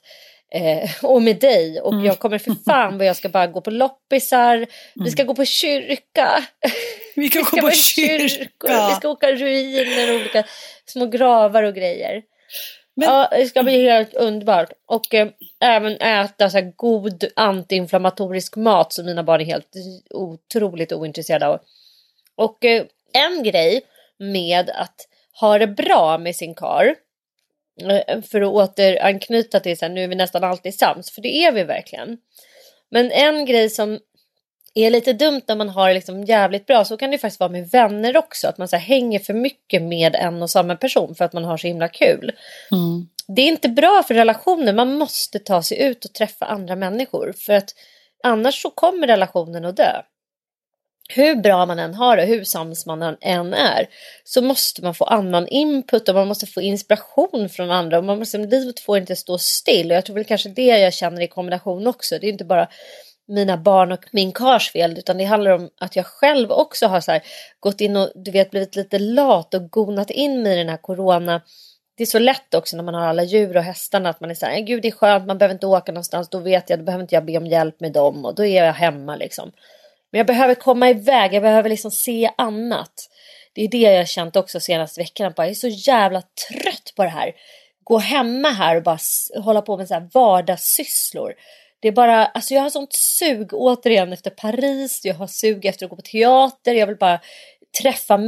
Eh, 0.56 0.90
och 1.02 1.22
med 1.22 1.40
dig. 1.40 1.82
Och 1.82 1.94
mm. 1.94 2.06
jag 2.06 2.20
kommer 2.20 2.38
för 2.38 2.56
fan 2.66 2.98
vad 2.98 3.08
jag 3.08 3.16
ska 3.16 3.30
bara 3.30 3.48
gå 3.48 3.62
på 3.62 3.72
loppisar. 3.72 4.56
Mm. 4.56 4.68
Vi 4.94 5.12
ska 5.12 5.24
gå 5.24 5.36
på 5.36 5.46
kyrka. 5.46 6.44
Vi, 7.16 7.30
kan 7.30 7.42
vi 7.42 7.46
ska 7.46 7.56
gå 7.62 7.68
på 7.68 7.74
kyrka. 7.74 8.28
kyrka. 8.28 8.88
Vi 8.90 8.96
ska 8.96 9.10
åka 9.10 9.32
ruiner, 9.32 10.16
olika 10.16 10.44
små 10.86 11.06
gravar 11.06 11.64
och 11.64 11.76
grejer. 11.76 12.24
Men... 12.96 13.10
Ja, 13.10 13.28
det 13.32 13.46
ska 13.46 13.64
bli 13.64 13.90
helt 13.90 14.14
underbart. 14.14 14.72
Och 14.86 15.14
eh, 15.14 15.28
även 15.60 15.98
äta 15.98 16.50
så 16.50 16.58
här 16.58 16.74
god 16.76 17.24
antiinflammatorisk 17.36 18.56
mat 18.56 18.94
som 18.94 19.06
mina 19.06 19.24
barn 19.24 19.42
är 19.42 19.46
helt 19.46 19.74
otroligt 20.10 20.92
ointresserade 20.92 21.48
av. 21.48 21.60
Och 22.36 22.66
eh, 22.66 22.84
en 23.14 23.44
grej 23.44 23.82
med 24.20 24.70
att 24.70 25.08
ha 25.40 25.58
det 25.58 25.68
bra 25.68 26.18
med 26.18 26.36
sin 26.36 26.56
kar 26.56 26.96
Eh, 27.82 28.22
för 28.22 28.42
att 28.42 28.48
återanknyta 28.48 29.60
till 29.60 29.78
så 29.78 29.86
här, 29.86 29.94
nu 29.94 30.04
är 30.04 30.08
vi 30.08 30.16
nästan 30.16 30.44
alltid 30.44 30.76
sams, 30.76 31.12
för 31.12 31.22
det 31.22 31.44
är 31.44 31.52
vi 31.52 31.64
verkligen. 31.64 32.18
Men 32.90 33.12
en 33.12 33.46
grej 33.46 33.70
som 33.70 34.00
är 34.74 34.90
lite 34.90 35.14
dumt 35.14 35.42
när 35.48 35.56
man 35.56 35.70
har 35.70 35.94
liksom 35.94 36.24
jävligt 36.24 36.66
bra, 36.66 36.86
så 36.86 36.98
kan 36.98 37.12
det 37.12 37.18
faktiskt 37.18 37.40
vara 37.40 37.52
med 37.52 37.70
vänner 37.70 38.18
också, 38.18 38.48
att 38.48 38.58
man 38.58 38.68
så 38.68 38.78
hänger 38.78 39.20
för 39.20 39.34
mycket 39.34 39.82
med 39.82 40.16
en 40.16 40.42
och 40.42 40.50
samma 40.50 40.76
person 40.76 41.16
för 41.16 41.26
att 41.26 41.34
man 41.34 41.44
har 41.44 41.58
så 41.58 41.68
himla 41.68 41.88
kul. 41.88 42.32
Mm. 42.72 43.08
Det 43.28 43.42
är 43.42 43.48
inte 43.48 43.70
bra 43.70 44.04
för 44.08 44.14
relationer, 44.14 44.74
man 44.74 44.94
måste 44.94 45.40
ta 45.40 45.64
sig 45.64 45.82
ut 45.82 46.06
och 46.06 46.14
träffa 46.14 46.46
andra 46.46 46.76
människor 46.76 47.34
för 47.38 47.54
att 47.54 47.70
annars 48.24 48.62
så 48.62 48.70
kommer 48.70 49.08
relationen 49.08 49.66
att 49.66 49.78
dö 49.78 50.02
hur 51.10 51.36
bra 51.36 51.66
man 51.66 51.80
än 51.80 51.94
har 51.94 52.18
det, 52.18 52.26
hur 52.26 52.44
sams 52.44 52.86
man 52.86 53.18
än 53.22 53.54
är, 53.54 53.88
så 54.24 54.42
måste 54.42 54.84
man 54.84 54.96
få 54.96 55.06
annan 55.06 55.48
input 55.48 56.10
och 56.10 56.16
man 56.16 56.28
måste 56.28 56.48
få 56.48 56.62
inspiration 56.62 57.50
från 57.50 57.72
andra 57.72 57.98
och 57.98 58.04
man 58.04 58.20
måste, 58.20 58.38
livet 58.38 58.80
får 58.80 58.98
inte 58.98 59.16
stå 59.16 59.38
still 59.38 59.92
och 59.92 59.98
jag 59.98 60.06
tror 60.06 60.16
väl 60.16 60.26
kanske 60.26 60.50
det 60.50 60.66
jag 60.66 60.94
känner 60.94 61.22
i 61.22 61.28
kombination 61.28 61.88
också. 61.88 62.20
Det 62.20 62.28
är 62.28 62.32
inte 62.32 62.46
bara 62.46 62.68
mina 63.28 63.58
barn 63.58 63.92
och 63.92 64.06
min 64.12 64.32
kars 64.32 64.72
fel 64.72 64.98
utan 64.98 65.18
det 65.18 65.24
handlar 65.24 65.52
om 65.52 65.70
att 65.78 65.96
jag 65.96 66.06
själv 66.06 66.52
också 66.52 66.88
har 66.88 67.02
så 67.02 67.12
här, 67.12 67.22
gått 67.60 67.82
in 67.82 67.98
och 67.98 68.12
du 68.16 68.32
vet 68.32 68.52
blivit 68.52 68.76
lite 68.76 69.00
lat 69.00 69.54
och 69.54 69.70
gonat 69.70 70.10
in 70.10 70.44
mig 70.44 70.54
i 70.54 70.58
den 70.58 70.70
här 70.70 70.78
corona 70.78 71.42
det 71.96 72.04
är 72.04 72.08
så 72.08 72.20
lätt 72.20 72.54
också 72.54 72.78
när 72.78 72.84
man 72.84 72.94
har 72.94 73.08
alla 73.08 73.24
djur 73.24 73.58
och 73.58 73.64
hästarna 73.64 74.10
att 74.10 74.20
man 74.20 74.32
är 74.32 74.36
så 74.36 74.46
här, 74.46 74.58
äh, 74.58 74.64
gud 74.64 74.82
det 74.82 74.88
är 74.88 74.92
skönt, 74.92 75.28
man 75.28 75.38
behöver 75.38 75.54
inte 75.54 75.68
åka 75.68 75.92
någonstans, 75.92 76.30
då 76.30 76.40
vet 76.40 76.70
jag, 76.70 76.80
då 76.80 76.86
behöver 76.86 77.02
inte 77.02 77.16
jag 77.16 77.26
be 77.26 77.38
om 77.38 77.48
hjälp 77.48 77.80
med 77.80 77.92
dem 77.92 78.26
och 78.26 78.36
då 78.36 78.46
är 78.46 78.66
jag 78.66 78.74
hemma 78.74 79.16
liksom. 79.16 79.52
Men 80.12 80.18
jag 80.18 80.28
behöver 80.28 80.56
komma 80.56 80.90
iväg, 80.90 81.34
jag 81.34 81.44
behöver 81.44 81.70
liksom 81.70 81.92
se 81.92 82.30
annat. 82.38 83.10
Det 83.54 83.64
är 83.64 83.68
det 83.68 83.78
jag 83.78 83.98
har 83.98 84.06
känt 84.06 84.36
också 84.36 84.60
senaste 84.60 85.02
veckan. 85.02 85.34
Jag 85.38 85.48
är 85.48 85.54
så 85.54 85.68
jävla 85.68 86.22
trött 86.22 86.94
på 86.96 87.04
det 87.04 87.10
här. 87.10 87.34
Gå 87.84 87.98
hemma 87.98 88.50
här 88.50 88.76
och 88.76 88.84
bara 88.84 88.98
hålla 89.44 89.62
på 89.62 89.78
med 89.78 89.88
så 89.88 89.94
här 89.94 90.10
vardagssysslor. 90.14 91.34
Det 91.84 91.88
är 91.88 91.92
bara, 91.92 92.26
alltså 92.26 92.54
jag 92.54 92.62
har 92.62 92.70
sånt 92.70 92.94
sug 92.94 93.54
återigen 93.54 94.14
efter 94.14 94.30
Paris, 94.32 95.02
jag 95.04 95.16
har 95.16 95.28
sug 95.28 95.66
efter 95.66 95.86
att 95.86 95.90
gå 95.90 95.96
på 95.96 96.02
teater, 96.02 96.74
jag 96.74 96.88
vill 96.88 96.98
bara 96.98 97.20
träffa 97.82 98.20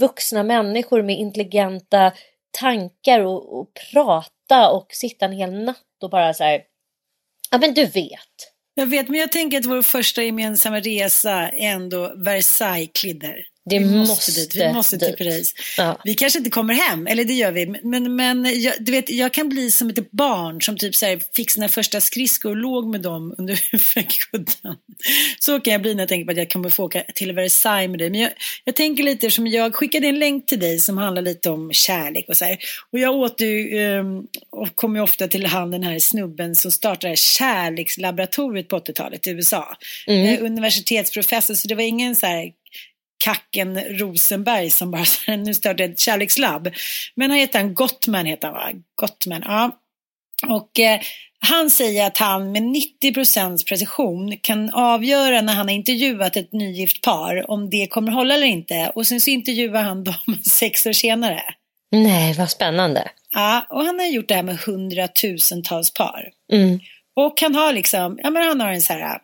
vuxna 0.00 0.42
människor 0.42 1.02
med 1.02 1.18
intelligenta 1.18 2.12
tankar 2.50 3.20
och, 3.20 3.60
och 3.60 3.68
prata 3.92 4.70
och 4.70 4.86
sitta 4.90 5.24
en 5.24 5.32
hel 5.32 5.64
natt 5.64 6.02
och 6.02 6.10
bara 6.10 6.34
så 6.34 6.44
här, 6.44 6.62
ja 7.50 7.58
men 7.58 7.74
du 7.74 7.86
vet. 7.86 8.52
Jag 8.74 8.86
vet, 8.86 9.08
men 9.08 9.20
jag 9.20 9.32
tänker 9.32 9.58
att 9.58 9.66
vår 9.66 9.82
första 9.82 10.22
gemensamma 10.22 10.80
resa 10.80 11.32
är 11.32 11.72
ändå 11.72 12.14
Versailles 12.16 12.90
klidder. 12.94 13.36
Det 13.66 13.78
vi 13.78 13.84
måste, 13.84 14.12
måste 14.12 14.32
dit. 14.32 14.54
Vi 14.54 14.72
måste 14.72 14.96
dit. 14.96 15.16
till 15.16 15.26
Paris. 15.26 15.54
Ja. 15.76 16.00
Vi 16.04 16.14
kanske 16.14 16.38
inte 16.38 16.50
kommer 16.50 16.74
hem, 16.74 17.06
eller 17.06 17.24
det 17.24 17.32
gör 17.32 17.52
vi. 17.52 17.66
Men, 17.82 18.16
men 18.16 18.60
jag, 18.62 18.74
du 18.80 18.92
vet, 18.92 19.10
jag 19.10 19.32
kan 19.32 19.48
bli 19.48 19.70
som 19.70 19.88
ett 19.88 20.10
barn 20.10 20.62
som 20.62 20.76
typ 20.76 20.96
så 20.96 21.06
här, 21.06 21.20
fick 21.34 21.50
sina 21.50 21.68
första 21.68 22.00
skridskor 22.00 22.50
och 22.50 22.56
låg 22.56 22.86
med 22.86 23.00
dem 23.00 23.34
under 23.38 23.60
huvudkudden. 23.72 24.76
Så 25.38 25.60
kan 25.60 25.72
jag 25.72 25.82
bli 25.82 25.94
när 25.94 26.02
jag 26.02 26.08
tänker 26.08 26.24
på 26.24 26.30
att 26.30 26.36
jag 26.36 26.50
kommer 26.50 26.70
få 26.70 26.84
åka 26.84 27.02
till 27.14 27.32
Versailles 27.32 27.90
med 27.90 27.98
dig. 27.98 28.10
Men 28.10 28.20
jag, 28.20 28.30
jag 28.64 28.74
tänker 28.74 29.02
lite 29.02 29.30
som 29.30 29.46
jag 29.46 29.74
skickade 29.74 30.06
en 30.06 30.18
länk 30.18 30.46
till 30.46 30.60
dig 30.60 30.78
som 30.78 30.98
handlar 30.98 31.22
lite 31.22 31.50
om 31.50 31.72
kärlek 31.72 32.24
och 32.28 32.36
så 32.36 32.44
här. 32.44 32.58
Och 32.90 32.98
jag 32.98 33.14
åt 33.14 33.40
ju, 33.40 33.78
um, 33.78 34.26
och 34.50 34.76
kommer 34.76 35.00
ofta 35.00 35.28
till 35.28 35.46
hand 35.46 35.72
den 35.72 35.82
här 35.82 35.98
snubben 35.98 36.56
som 36.56 36.70
startade 36.70 37.16
kärlekslaboratoriet 37.16 38.68
på 38.68 38.78
80-talet 38.78 39.26
i 39.26 39.30
USA. 39.30 39.76
Mm. 40.06 40.46
universitetsprofessor, 40.46 41.54
så 41.54 41.68
det 41.68 41.74
var 41.74 41.82
ingen 41.82 42.16
så 42.16 42.26
här 42.26 42.52
Kacken 43.18 43.80
Rosenberg 43.80 44.70
som 44.70 44.90
bara 44.90 45.04
nu 45.36 45.54
startade 45.54 45.84
ett 45.84 45.98
kärlekslabb. 45.98 46.70
Men 47.14 47.30
han 47.30 47.40
heter 47.40 47.58
han 47.58 47.74
Gottman, 47.74 48.26
heter 48.26 48.48
han 48.48 48.54
va? 48.54 48.80
Gottman, 48.94 49.42
ja. 49.44 49.70
Och 50.48 50.78
eh, 50.78 51.00
han 51.46 51.70
säger 51.70 52.06
att 52.06 52.18
han 52.18 52.52
med 52.52 52.62
90 52.62 53.14
procents 53.14 53.64
precision 53.64 54.36
kan 54.40 54.70
avgöra 54.70 55.40
när 55.40 55.52
han 55.52 55.68
har 55.68 55.74
intervjuat 55.74 56.36
ett 56.36 56.52
nygift 56.52 57.02
par 57.02 57.50
om 57.50 57.70
det 57.70 57.86
kommer 57.86 58.12
hålla 58.12 58.34
eller 58.34 58.46
inte. 58.46 58.92
Och 58.94 59.06
sen 59.06 59.20
så 59.20 59.30
intervjuar 59.30 59.82
han 59.82 60.04
dem 60.04 60.14
sex 60.46 60.86
år 60.86 60.92
senare. 60.92 61.42
Nej, 61.90 62.34
vad 62.34 62.50
spännande. 62.50 63.10
Ja, 63.34 63.66
och 63.70 63.84
han 63.84 63.98
har 63.98 64.06
gjort 64.06 64.28
det 64.28 64.34
här 64.34 64.42
med 64.42 64.58
hundratusentals 64.58 65.94
par. 65.94 66.30
Mm. 66.52 66.80
Och 67.16 67.40
han 67.40 67.54
har 67.54 67.72
liksom, 67.72 68.18
ja 68.22 68.30
men 68.30 68.42
han 68.42 68.60
har 68.60 68.68
en 68.68 68.82
så 68.82 68.92
här, 68.92 69.18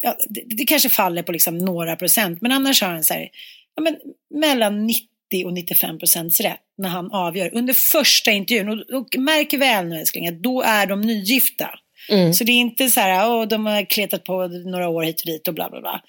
ja, 0.00 0.16
det, 0.28 0.42
det 0.46 0.64
kanske 0.64 0.88
faller 0.88 1.22
på 1.22 1.32
liksom 1.32 1.58
några 1.58 1.96
procent, 1.96 2.42
men 2.42 2.52
annars 2.52 2.82
har 2.82 2.88
han 2.88 3.04
så 3.04 3.14
här, 3.14 3.28
ja 3.76 3.82
men 3.82 3.96
mellan 4.34 4.86
90 4.86 5.06
och 5.44 5.52
95 5.52 5.98
procents 5.98 6.40
rätt 6.40 6.60
när 6.78 6.88
han 6.88 7.12
avgör 7.12 7.50
under 7.54 7.74
första 7.74 8.30
intervjun. 8.30 8.68
Och, 8.68 9.00
och 9.00 9.16
märk 9.18 9.52
väl 9.54 9.86
nu 9.86 9.98
älskling 9.98 10.28
att 10.28 10.42
då 10.42 10.62
är 10.62 10.86
de 10.86 11.00
nygifta. 11.00 11.70
Mm. 12.08 12.34
Så 12.34 12.44
det 12.44 12.52
är 12.52 12.56
inte 12.56 12.90
så 12.90 13.00
här, 13.00 13.30
åh, 13.30 13.48
de 13.48 13.66
har 13.66 13.84
kletat 13.84 14.24
på 14.24 14.46
några 14.46 14.88
år 14.88 15.02
hit 15.02 15.20
och 15.20 15.26
dit 15.26 15.48
och 15.48 15.54
bla 15.54 15.70
bla 15.70 15.80
bla. 15.80 16.02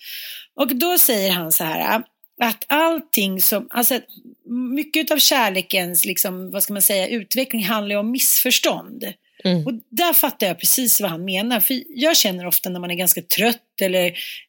Och 0.56 0.76
då 0.76 0.98
säger 0.98 1.32
han 1.32 1.52
så 1.52 1.64
här, 1.64 2.04
att 2.42 2.66
allting 2.68 3.42
som, 3.42 3.68
alltså 3.70 4.00
mycket 4.76 5.12
av 5.12 5.18
kärlekens, 5.18 6.06
liksom, 6.06 6.52
vad 6.52 6.64
ska 6.64 6.74
man 6.74 6.82
säga, 6.82 7.08
utveckling 7.08 7.64
handlar 7.64 7.96
om 7.96 8.12
missförstånd. 8.12 9.14
Mm. 9.44 9.68
Och 9.68 9.74
där 9.90 10.14
fattar 10.14 10.48
jag 10.48 10.60
precis 10.60 11.02
vad 11.02 11.12
han 11.12 11.26
menar. 11.26 11.60
För 11.60 11.84
jag 11.90 12.18
känner 12.18 12.48
ofta 12.48 12.70
när 12.70 12.80
man 12.80 12.92
är 12.92 12.96
ganska 12.96 13.22
trött 13.22 13.82
eller 13.82 14.06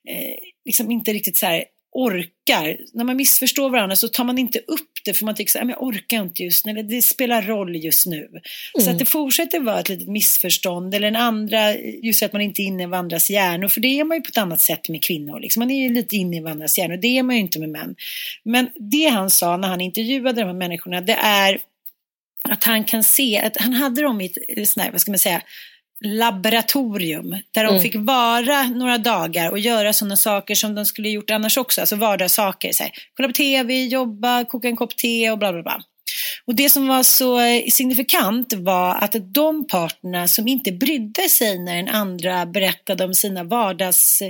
eh, 0.09 0.35
liksom 0.65 0.91
inte 0.91 1.13
riktigt 1.13 1.37
så 1.37 1.47
här 1.47 1.65
orkar. 1.93 2.77
När 2.93 3.05
man 3.05 3.17
missförstår 3.17 3.71
varandra 3.71 3.97
så 3.97 4.09
tar 4.09 4.25
man 4.25 4.39
inte 4.39 4.59
upp 4.59 4.89
det 5.05 5.15
för 5.15 5.25
man 5.25 5.35
tycker 5.35 5.51
så 5.51 5.59
här, 5.59 5.69
jag 5.69 5.83
orkar 5.83 6.23
inte 6.23 6.43
just 6.43 6.67
nu, 6.67 6.73
eller 6.73 6.83
det 6.83 7.03
spelar 7.03 7.43
roll 7.43 7.77
just 7.77 8.07
nu. 8.07 8.19
Mm. 8.19 8.41
Så 8.81 8.91
att 8.91 8.99
det 8.99 9.05
fortsätter 9.05 9.61
vara 9.61 9.81
ett 9.81 9.89
litet 9.89 10.09
missförstånd 10.09 10.95
eller 10.95 11.09
en 11.09 11.17
andra, 11.17 11.75
just 11.79 12.23
att 12.23 12.33
man 12.33 12.43
inte 12.43 12.63
är 12.63 12.65
inne 12.65 12.83
i 12.83 12.87
varandras 12.87 13.31
hjärnor, 13.31 13.69
för 13.69 13.81
det 13.81 14.01
är 14.01 14.05
man 14.05 14.17
ju 14.17 14.23
på 14.23 14.29
ett 14.29 14.39
annat 14.39 14.61
sätt 14.61 14.89
med 14.89 15.05
kvinnor. 15.05 15.41
Liksom. 15.41 15.61
Man 15.61 15.71
är 15.71 15.89
ju 15.89 15.95
lite 15.95 16.17
inne 16.17 16.37
i 16.37 16.41
varandras 16.41 16.79
hjärnor, 16.79 16.97
det 16.97 17.19
är 17.19 17.23
man 17.23 17.37
ju 17.37 17.41
inte 17.41 17.59
med 17.59 17.69
män. 17.69 17.95
Men 18.43 18.69
det 18.75 19.07
han 19.07 19.31
sa 19.31 19.57
när 19.57 19.69
han 19.69 19.81
intervjuade 19.81 20.41
de 20.41 20.47
här 20.47 20.55
människorna, 20.55 21.01
det 21.01 21.17
är 21.21 21.59
att 22.49 22.65
han 22.65 22.85
kan 22.85 23.03
se, 23.05 23.39
att 23.39 23.57
han 23.57 23.73
hade 23.73 24.03
dem 24.03 24.21
i 24.21 24.33
ett 24.49 24.69
sån 24.69 24.83
här, 24.83 24.91
vad 24.91 25.01
ska 25.01 25.11
man 25.11 25.19
säga, 25.19 25.43
laboratorium 26.05 27.31
där 27.31 27.65
de 27.65 27.71
Mm. 27.71 27.83
fick 27.83 27.95
vara 27.95 28.63
några 28.63 28.99
dagar 28.99 29.51
och 29.51 29.59
göra 29.59 29.93
sådana 29.93 30.17
saker 30.17 30.55
som 30.55 30.75
de 30.75 30.87
skulle 30.87 31.09
gjort 31.09 31.31
annars 31.31 31.57
också, 31.57 31.81
alltså 31.81 31.97
vardagssaker. 31.97 32.73
Så 32.73 32.83
här, 32.83 32.93
kolla 33.17 33.29
på 33.29 33.33
tv, 33.33 33.85
jobba, 33.85 34.45
koka 34.45 34.69
en 34.69 34.77
kopp 34.77 34.97
te 34.97 35.31
och 35.31 35.39
bla 35.39 35.53
bla 35.53 35.63
bla. 35.63 35.83
Och 36.47 36.55
det 36.55 36.71
som 36.71 36.89
var 36.89 37.03
så 37.03 37.41
eh, 37.41 37.63
signifikant 37.73 38.53
var 38.53 38.95
att 38.95 39.17
de 39.35 39.67
parterna 39.67 40.29
som 40.29 40.49
inte 40.49 40.73
brydde 40.73 41.29
sig 41.29 41.59
när 41.59 41.77
den 41.77 41.89
andra 41.89 42.47
berättade 42.47 43.05
om 43.05 43.15
sina 43.15 43.45
vardags... 43.45 44.23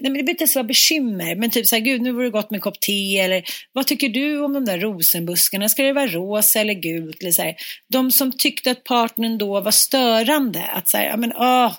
Nej, 0.00 0.10
men 0.10 0.12
det 0.12 0.18
behöver 0.18 0.30
inte 0.30 0.42
ens 0.42 0.54
vara 0.54 0.64
bekymmer, 0.64 1.34
men 1.34 1.50
typ 1.50 1.66
så 1.66 1.76
här, 1.76 1.82
gud 1.82 2.02
nu 2.02 2.12
vore 2.12 2.24
det 2.24 2.30
gott 2.30 2.50
med 2.50 2.58
en 2.58 2.60
kopp 2.60 2.80
te 2.80 3.18
eller 3.18 3.42
vad 3.72 3.86
tycker 3.86 4.08
du 4.08 4.40
om 4.40 4.52
de 4.52 4.64
där 4.64 4.78
rosenbuskarna, 4.78 5.68
ska 5.68 5.82
det 5.82 5.92
vara 5.92 6.06
rosa 6.06 6.60
eller 6.60 6.74
gult? 6.74 7.22
Eller 7.22 7.32
så 7.32 7.42
här. 7.42 7.54
De 7.88 8.10
som 8.10 8.32
tyckte 8.32 8.70
att 8.70 8.84
partnern 8.84 9.38
då 9.38 9.60
var 9.60 9.70
störande, 9.70 10.62
att 10.62 10.88
så 10.88 10.96
här, 10.96 11.04
ja 11.04 11.16
men 11.16 11.32
åh, 11.32 11.72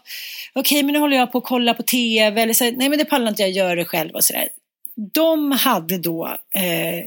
okej 0.54 0.84
men 0.84 0.94
nu 0.94 1.00
håller 1.00 1.18
jag 1.18 1.32
på 1.32 1.38
att 1.38 1.44
kolla 1.44 1.74
på 1.74 1.84
tv 1.84 2.42
eller 2.42 2.54
så 2.54 2.64
här, 2.64 2.72
nej 2.72 2.90
men 2.90 3.00
det 3.00 3.06
pallar 3.06 3.30
inte 3.30 3.42
jag 3.42 3.52
gör 3.52 3.76
det 3.76 3.86
själv 3.86 4.12
och 4.12 4.24
så 4.24 4.34
där. 4.34 4.48
De 4.96 5.52
hade 5.52 5.98
då 5.98 6.38
eh, 6.56 7.06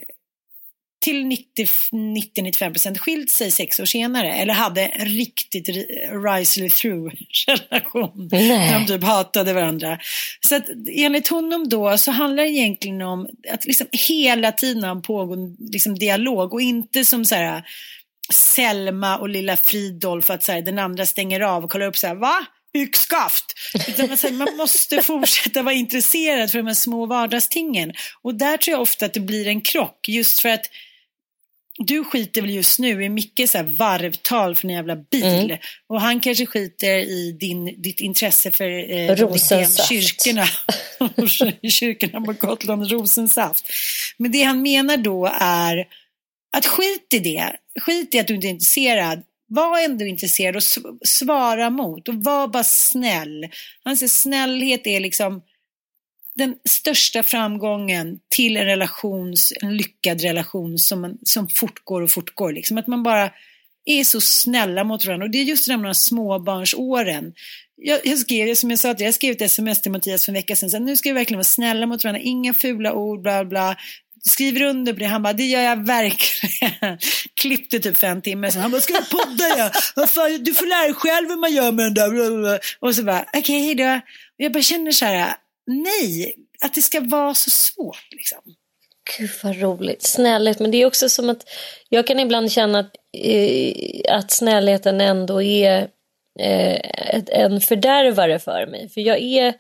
till 1.07 1.25
90-95 1.25 2.73
procent 2.73 2.99
skilt 2.99 3.31
sig 3.31 3.51
sex 3.51 3.81
år 3.81 3.85
senare 3.85 4.33
eller 4.33 4.55
hade 4.55 4.87
en 4.87 5.07
riktigt 5.07 5.69
risely 6.27 6.71
through 6.71 7.15
relation. 7.47 8.29
Nej. 8.33 8.49
Där 8.49 8.79
de 8.81 8.87
typ 8.87 9.03
hatade 9.03 9.53
varandra. 9.53 9.99
Så 10.41 10.57
att 10.57 10.65
enligt 10.93 11.29
honom 11.29 11.69
då 11.69 11.99
så 11.99 12.11
handlar 12.11 12.43
det 12.43 12.51
egentligen 12.51 13.03
om 13.03 13.29
att 13.53 13.65
liksom 13.65 13.87
hela 13.93 14.53
tiden 14.53 14.85
ha 14.85 14.91
en 14.91 15.03
pågående 15.03 15.57
liksom 15.73 15.95
dialog 15.95 16.55
och 16.55 16.61
inte 16.61 17.05
som 17.05 17.25
så 17.25 17.35
här 17.35 17.63
Selma 18.33 19.19
och 19.19 19.29
lilla 19.29 19.57
Fridolf 19.57 20.31
att 20.31 20.43
så 20.43 20.53
här, 20.53 20.63
den 20.63 20.79
andra 20.79 21.07
stänger 21.07 21.41
av 21.41 21.65
och 21.65 21.71
kollar 21.71 21.87
upp 21.87 21.97
så 21.97 22.07
här, 22.07 22.15
va? 22.15 22.47
Yxskaft! 22.77 23.45
Utan 23.89 24.37
man 24.37 24.57
måste 24.57 25.03
fortsätta 25.03 25.63
vara 25.63 25.75
intresserad 25.75 26.51
för 26.51 26.59
de 26.59 26.67
här 26.67 26.75
små 26.75 27.07
vardagstingen. 27.07 27.93
Och 28.23 28.35
där 28.35 28.57
tror 28.57 28.73
jag 28.73 28.83
ofta 28.83 29.07
att 29.07 29.15
det 29.15 29.21
blir 29.21 29.49
en 29.49 29.61
krock, 29.61 30.09
just 30.09 30.41
för 30.41 30.49
att 30.49 30.71
du 31.79 32.05
skiter 32.05 32.43
väl 32.43 32.51
just 32.51 32.79
nu 32.79 33.05
i 33.05 33.09
mycket 33.09 33.51
så 33.51 33.59
här 33.59 33.65
varvtal 33.65 34.55
för 34.55 34.69
en 34.69 34.75
jävla 34.75 34.97
bil. 34.97 35.25
Mm. 35.25 35.59
Och 35.87 36.01
han 36.01 36.21
kanske 36.21 36.47
skiter 36.47 36.99
i 36.99 37.33
din, 37.41 37.83
ditt 37.83 38.01
intresse 38.01 38.51
för 38.51 38.91
eh, 38.93 39.17
Rosensaft. 39.17 39.89
kyrkorna. 39.89 40.47
kyrkorna 41.71 42.21
på 42.21 42.33
Gotland, 42.33 42.91
rosensaft. 42.91 43.69
Men 44.17 44.33
det 44.33 44.43
han 44.43 44.63
menar 44.63 44.97
då 44.97 45.31
är 45.41 45.87
att 46.57 46.67
skit 46.67 47.15
i 47.15 47.19
det. 47.19 47.57
Skit 47.81 48.15
i 48.15 48.19
att 48.19 48.27
du 48.27 48.35
inte 48.35 48.47
är 48.47 48.51
intresserad. 48.51 49.23
Var 49.49 49.85
ändå 49.85 50.05
intresserad 50.05 50.57
och 50.57 50.63
sv- 50.63 50.99
svara 51.05 51.71
mot 51.71 52.09
och 52.09 52.15
var 52.15 52.49
bara 52.49 52.65
snäll. 52.65 53.49
Han 53.85 53.97
säger 53.97 54.11
snällhet 54.11 54.87
är 54.87 55.01
liksom 55.01 55.43
den 56.37 56.55
största 56.69 57.23
framgången 57.23 58.19
till 58.29 58.57
en 58.57 58.65
relations, 58.65 59.53
en 59.63 59.77
lyckad 59.77 60.21
relation 60.21 60.79
som, 60.79 61.01
man, 61.01 61.19
som 61.23 61.49
fortgår 61.49 62.03
och 62.03 62.11
fortgår. 62.11 62.53
Liksom. 62.53 62.79
Att 62.79 62.87
man 62.87 63.03
bara 63.03 63.31
är 63.85 64.05
så 64.05 64.21
snälla 64.21 64.85
mot 64.85 65.07
varandra. 65.07 65.25
Och 65.25 65.31
det 65.31 65.39
är 65.39 65.45
just 65.45 65.69
de 65.69 65.85
här 65.85 65.93
småbarnsåren. 65.93 67.33
Jag, 67.77 68.01
jag 68.05 68.19
skrev, 68.19 68.55
som 68.55 68.71
jag 68.71 68.79
sa, 68.79 68.91
att 68.91 69.01
jag 69.01 69.15
skrev 69.15 69.33
ett 69.33 69.43
sms 69.43 69.83
till 69.83 69.93
Mattias 69.93 70.25
för 70.25 70.31
en 70.31 70.35
vecka 70.35 70.57
sedan. 70.57 70.71
Så 70.71 70.79
nu 70.79 70.97
ska 70.97 71.09
vi 71.09 71.13
verkligen 71.13 71.39
vara 71.39 71.45
snälla 71.45 71.87
mot 71.87 72.05
varandra. 72.05 72.23
Inga 72.23 72.55
fula 72.55 72.93
ord, 72.93 73.23
bla 73.23 73.45
bla. 73.45 73.77
Skriver 74.25 74.63
under 74.63 74.93
på 74.93 74.99
det. 74.99 75.07
Han 75.07 75.23
bara, 75.23 75.33
det 75.33 75.45
gör 75.45 75.63
jag 75.63 75.87
verkligen. 75.87 76.99
Klippte 77.41 77.79
typ 77.79 77.97
fem 77.97 78.23
timmar 78.23 78.51
sen. 78.51 78.63
Han 78.63 78.71
bara, 78.71 78.81
ska 78.81 78.93
jag 78.93 79.11
podda 79.11 79.59
ja? 79.59 79.71
Vad 79.97 80.11
fan, 80.11 80.45
du 80.45 80.55
får 80.55 80.67
lära 80.67 80.83
dig 80.83 80.95
själv 80.95 81.29
hur 81.29 81.37
man 81.37 81.55
gör 81.55 81.73
med 81.73 81.85
den 81.85 81.95
där. 81.95 82.61
Och 82.81 82.95
så 82.95 83.03
bara, 83.03 83.23
okej, 83.23 83.41
okay, 83.41 83.61
hejdå. 83.61 83.95
Och 84.39 84.45
jag 84.45 84.53
bara 84.53 84.63
känner 84.63 84.93
så 84.93 85.05
här, 85.05 85.35
nej, 85.67 86.35
att 86.65 86.75
det 86.75 86.83
ska 86.83 87.01
vara 87.01 87.35
så 87.35 87.51
svårt 87.51 88.09
liksom. 88.11 88.39
Gud 89.19 89.31
vad 89.43 89.61
roligt. 89.61 90.03
Snällhet, 90.03 90.59
men 90.59 90.71
det 90.71 90.83
är 90.83 90.87
också 90.87 91.09
som 91.09 91.31
att 91.31 91.49
jag 91.89 92.07
kan 92.07 92.21
ibland 92.21 92.53
känna 92.53 92.79
att, 92.79 92.93
eh, 93.19 93.73
att 94.09 94.31
snällheten 94.31 95.01
ändå 95.01 95.43
är 95.43 95.89
eh, 96.41 96.81
en 97.29 97.61
fördärvare 97.61 98.39
för 98.39 98.67
mig. 98.67 98.89
För 98.89 99.01
jag 99.01 99.19
är 99.23 99.55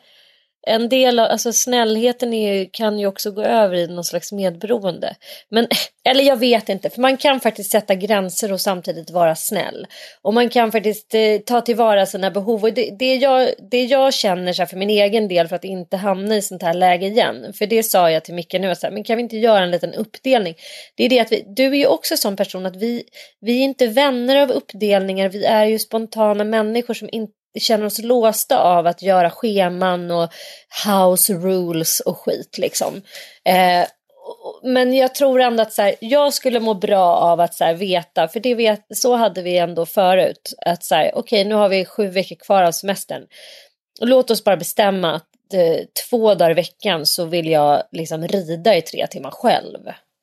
en 0.66 0.88
del 0.88 1.18
av, 1.18 1.31
alltså 1.31 1.52
snällheten 1.52 2.33
är, 2.33 2.68
kan 2.72 2.98
ju 2.98 3.07
också 3.07 3.31
gå 3.31 3.42
över 3.42 3.76
i 3.76 3.87
någon 3.87 4.05
slags 4.05 4.33
medberoende. 4.33 5.14
Men, 5.50 5.66
eller 6.09 6.24
jag 6.24 6.37
vet 6.37 6.68
inte, 6.68 6.90
för 6.90 7.00
man 7.00 7.16
kan 7.16 7.40
faktiskt 7.40 7.70
sätta 7.70 7.94
gränser 7.94 8.52
och 8.52 8.61
samtidigt 8.61 9.11
vara 9.11 9.35
snäll. 9.35 9.87
Och 10.22 10.35
man 10.35 10.48
kan 10.48 10.72
faktiskt 10.72 11.14
eh, 11.14 11.38
ta 11.46 11.61
tillvara 11.61 12.07
sina 12.07 12.31
behov. 12.31 12.62
Och 12.62 12.72
det, 12.72 12.96
det, 12.98 13.16
jag, 13.16 13.50
det 13.70 13.85
jag 13.85 14.14
känner 14.14 14.52
så 14.52 14.62
här, 14.62 14.66
för 14.66 14.76
min 14.76 14.90
egen 14.90 15.29
del 15.29 15.48
för 15.48 15.57
att 15.57 15.64
inte 15.64 15.96
hamna 15.96 16.37
i 16.37 16.42
sånt 16.42 16.62
här 16.62 16.74
läge 16.74 17.07
igen. 17.07 17.52
För 17.52 17.66
det 17.66 17.83
sa 17.83 18.11
jag 18.11 18.24
till 18.24 18.35
Micke 18.35 18.57
nu, 18.61 18.74
så 18.74 18.87
här, 18.87 18.94
men 18.94 19.05
kan 19.05 19.16
vi 19.16 19.22
inte 19.22 19.37
göra 19.37 19.64
en 19.64 19.70
liten 19.70 19.94
uppdelning? 19.94 20.55
Det 20.96 21.05
är 21.05 21.09
det 21.09 21.20
att 21.20 21.33
vi, 21.33 21.44
du 21.57 21.66
är 21.66 21.74
ju 21.74 21.87
också 21.87 22.16
sån 22.16 22.37
person 22.37 22.66
att 22.66 22.76
vi, 22.76 23.05
vi 23.40 23.59
är 23.59 23.64
inte 23.64 23.87
vänner 23.87 24.37
av 24.37 24.50
uppdelningar. 24.50 25.29
Vi 25.29 25.44
är 25.44 25.64
ju 25.64 25.79
spontana 25.79 26.44
människor 26.44 26.94
som 26.94 27.09
inte 27.12 27.36
känner 27.58 27.86
oss 27.86 27.98
låsta 27.98 28.58
av 28.58 28.86
att 28.86 29.02
göra 29.02 29.30
scheman 29.30 30.10
och 30.10 30.30
house 30.86 31.32
rules 31.32 32.00
och 32.00 32.18
skit 32.18 32.58
liksom. 32.58 33.02
Eh, 33.44 33.86
men 34.62 34.92
jag 34.94 35.14
tror 35.14 35.40
ändå 35.40 35.62
att 35.62 35.72
så 35.72 35.82
här, 35.82 35.94
jag 36.00 36.34
skulle 36.34 36.60
må 36.60 36.74
bra 36.74 37.16
av 37.16 37.40
att 37.40 37.54
så 37.54 37.64
här, 37.64 37.74
veta, 37.74 38.28
för 38.28 38.40
det 38.40 38.54
vet, 38.54 38.80
så 38.90 39.14
hade 39.14 39.42
vi 39.42 39.58
ändå 39.58 39.86
förut, 39.86 40.54
att 40.66 40.84
så 40.84 40.94
här, 40.94 41.10
okej 41.14 41.44
nu 41.44 41.54
har 41.54 41.68
vi 41.68 41.84
sju 41.84 42.08
veckor 42.08 42.36
kvar 42.36 42.62
av 42.62 42.72
semestern. 42.72 43.22
Låt 44.00 44.30
oss 44.30 44.44
bara 44.44 44.56
bestämma 44.56 45.14
att 45.14 45.54
eh, 45.54 45.84
två 46.09 46.34
dagar 46.34 46.50
i 46.50 46.54
veckan 46.54 47.07
så 47.07 47.24
vill 47.24 47.50
jag 47.50 47.82
liksom 47.92 48.28
rida 48.28 48.76
i 48.76 48.82
tre 48.82 49.07
timmar 49.07 49.30
själv. 49.30 49.78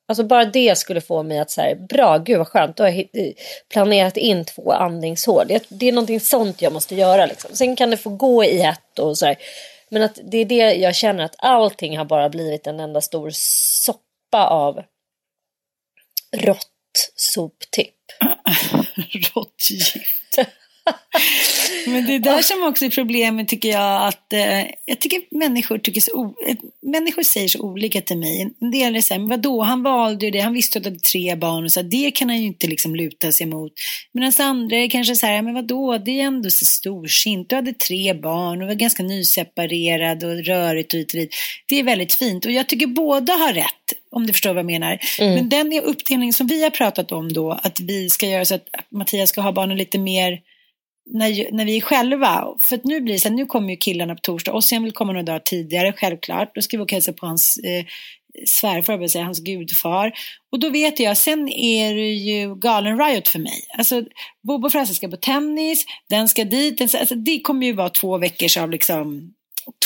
Alltså 0.08 0.24
bara 0.24 0.44
det 0.44 0.78
skulle 0.78 1.00
få 1.00 1.22
mig 1.22 1.38
att 1.38 1.50
säga 1.50 1.76
bra, 1.76 2.18
gud 2.18 2.38
vad 2.38 2.48
skönt, 2.48 2.76
då 2.76 2.84
har 2.84 2.90
jag 2.90 3.32
planerat 3.72 4.16
in 4.16 4.44
två 4.44 4.72
andningshål. 4.72 5.46
Det, 5.48 5.66
det 5.68 5.88
är 5.88 5.92
någonting 5.92 6.20
sånt 6.20 6.62
jag 6.62 6.72
måste 6.72 6.94
göra 6.94 7.26
liksom. 7.26 7.50
Sen 7.56 7.76
kan 7.76 7.90
det 7.90 7.96
få 7.96 8.10
gå 8.10 8.44
i 8.44 8.62
ett 8.62 8.98
och 8.98 9.18
så 9.18 9.26
här. 9.26 9.36
Men 9.88 10.02
att 10.02 10.18
det 10.24 10.38
är 10.38 10.44
det 10.44 10.74
jag 10.74 10.94
känner 10.94 11.24
att 11.24 11.36
allting 11.38 11.98
har 11.98 12.04
bara 12.04 12.28
blivit 12.28 12.66
en 12.66 12.80
enda 12.80 13.00
stor 13.00 13.30
soppa 13.32 14.46
av 14.46 14.82
rått 16.36 17.10
soptipp. 17.14 17.94
Råttgift. 19.34 19.96
Men 21.86 22.06
det 22.06 22.14
är 22.14 22.18
där 22.18 22.42
som 22.42 22.62
också 22.62 22.84
är 22.84 22.90
problemet 22.90 23.48
tycker 23.48 23.68
jag 23.68 24.06
att 24.08 24.32
eh, 24.32 24.60
jag 24.84 25.00
tycker 25.00 25.22
människor, 25.30 25.78
tycker 25.78 26.00
så, 26.00 26.34
människor 26.82 27.22
säger 27.22 27.48
så 27.48 27.60
olika 27.60 28.00
till 28.00 28.18
mig. 28.18 28.50
En 28.60 28.70
del 28.70 28.96
är 28.96 29.00
så 29.00 29.14
här, 29.14 29.18
men 29.18 29.28
vadå, 29.28 29.62
han 29.62 29.82
valde 29.82 30.24
ju 30.24 30.30
det, 30.30 30.40
han 30.40 30.52
visste 30.52 30.78
att 30.78 30.84
han 30.84 30.92
hade 30.92 31.02
tre 31.02 31.36
barn 31.36 31.64
och 31.64 31.72
så 31.72 31.82
det 31.82 32.10
kan 32.10 32.28
han 32.28 32.40
ju 32.40 32.46
inte 32.46 32.66
liksom 32.66 32.96
luta 32.96 33.32
sig 33.32 33.46
mot. 33.46 33.72
Medan 34.12 34.32
andra 34.38 34.76
är 34.76 34.88
kanske 34.88 35.16
så 35.16 35.26
här, 35.26 35.42
men 35.42 35.54
vadå, 35.54 35.98
det 35.98 36.20
är 36.20 36.24
ändå 36.24 36.50
så 36.50 36.64
storsint, 36.64 37.48
du 37.48 37.56
hade 37.56 37.72
tre 37.72 38.14
barn 38.14 38.62
och 38.62 38.68
var 38.68 38.74
ganska 38.74 39.02
nyseparerad 39.02 40.24
och 40.24 40.44
rörigt 40.44 40.94
och 40.94 40.98
hit 40.98 41.14
och 41.14 41.20
dit. 41.20 41.34
Det 41.66 41.78
är 41.78 41.82
väldigt 41.82 42.14
fint 42.14 42.44
och 42.44 42.52
jag 42.52 42.68
tycker 42.68 42.86
båda 42.86 43.32
har 43.32 43.52
rätt 43.52 43.94
om 44.10 44.26
du 44.26 44.32
förstår 44.32 44.50
vad 44.50 44.58
jag 44.58 44.66
menar. 44.66 44.98
Mm. 45.20 45.34
Men 45.34 45.48
den 45.48 45.82
uppdelning 45.82 46.32
som 46.32 46.46
vi 46.46 46.62
har 46.62 46.70
pratat 46.70 47.12
om 47.12 47.32
då, 47.32 47.52
att 47.52 47.80
vi 47.80 48.10
ska 48.10 48.26
göra 48.26 48.44
så 48.44 48.54
att 48.54 48.68
Mattias 48.88 49.28
ska 49.28 49.40
ha 49.40 49.52
barnen 49.52 49.76
lite 49.76 49.98
mer 49.98 50.40
när, 51.06 51.52
när 51.52 51.64
vi 51.64 51.80
själva. 51.80 52.54
För 52.58 52.76
att 52.76 52.84
nu 52.84 53.00
blir 53.00 53.14
det 53.14 53.20
så 53.20 53.28
här, 53.28 53.36
nu 53.36 53.46
kommer 53.46 53.70
ju 53.70 53.76
killarna 53.76 54.14
på 54.14 54.20
torsdag. 54.20 54.52
och 54.52 54.64
sen 54.64 54.82
vill 54.82 54.92
komma 54.92 55.12
några 55.12 55.24
dagar 55.24 55.38
tidigare, 55.38 55.92
självklart. 55.92 56.54
Då 56.54 56.62
ska 56.62 56.76
vi 56.76 56.82
åka 56.82 56.96
hälsa 56.96 57.12
på 57.12 57.26
hans 57.26 57.56
eh, 57.56 57.84
svärfar, 58.46 59.08
säga, 59.08 59.24
hans 59.24 59.40
gudfar. 59.40 60.12
Och 60.52 60.58
då 60.58 60.70
vet 60.70 61.00
jag, 61.00 61.16
sen 61.16 61.48
är 61.48 61.94
det 61.94 62.12
ju 62.12 62.54
galen 62.54 62.98
riot 62.98 63.28
för 63.28 63.38
mig. 63.38 63.66
Alltså, 63.78 64.04
Bobo 64.42 64.66
och 64.66 64.72
Frasse 64.72 64.94
ska 64.94 65.08
på 65.08 65.16
tennis, 65.16 65.84
den 66.10 66.28
ska 66.28 66.44
dit. 66.44 66.78
Den, 66.78 66.88
alltså, 67.00 67.14
det 67.14 67.40
kommer 67.40 67.66
ju 67.66 67.72
vara 67.72 67.88
två 67.88 68.18
veckors 68.18 68.56
av 68.56 68.70
liksom 68.70 69.34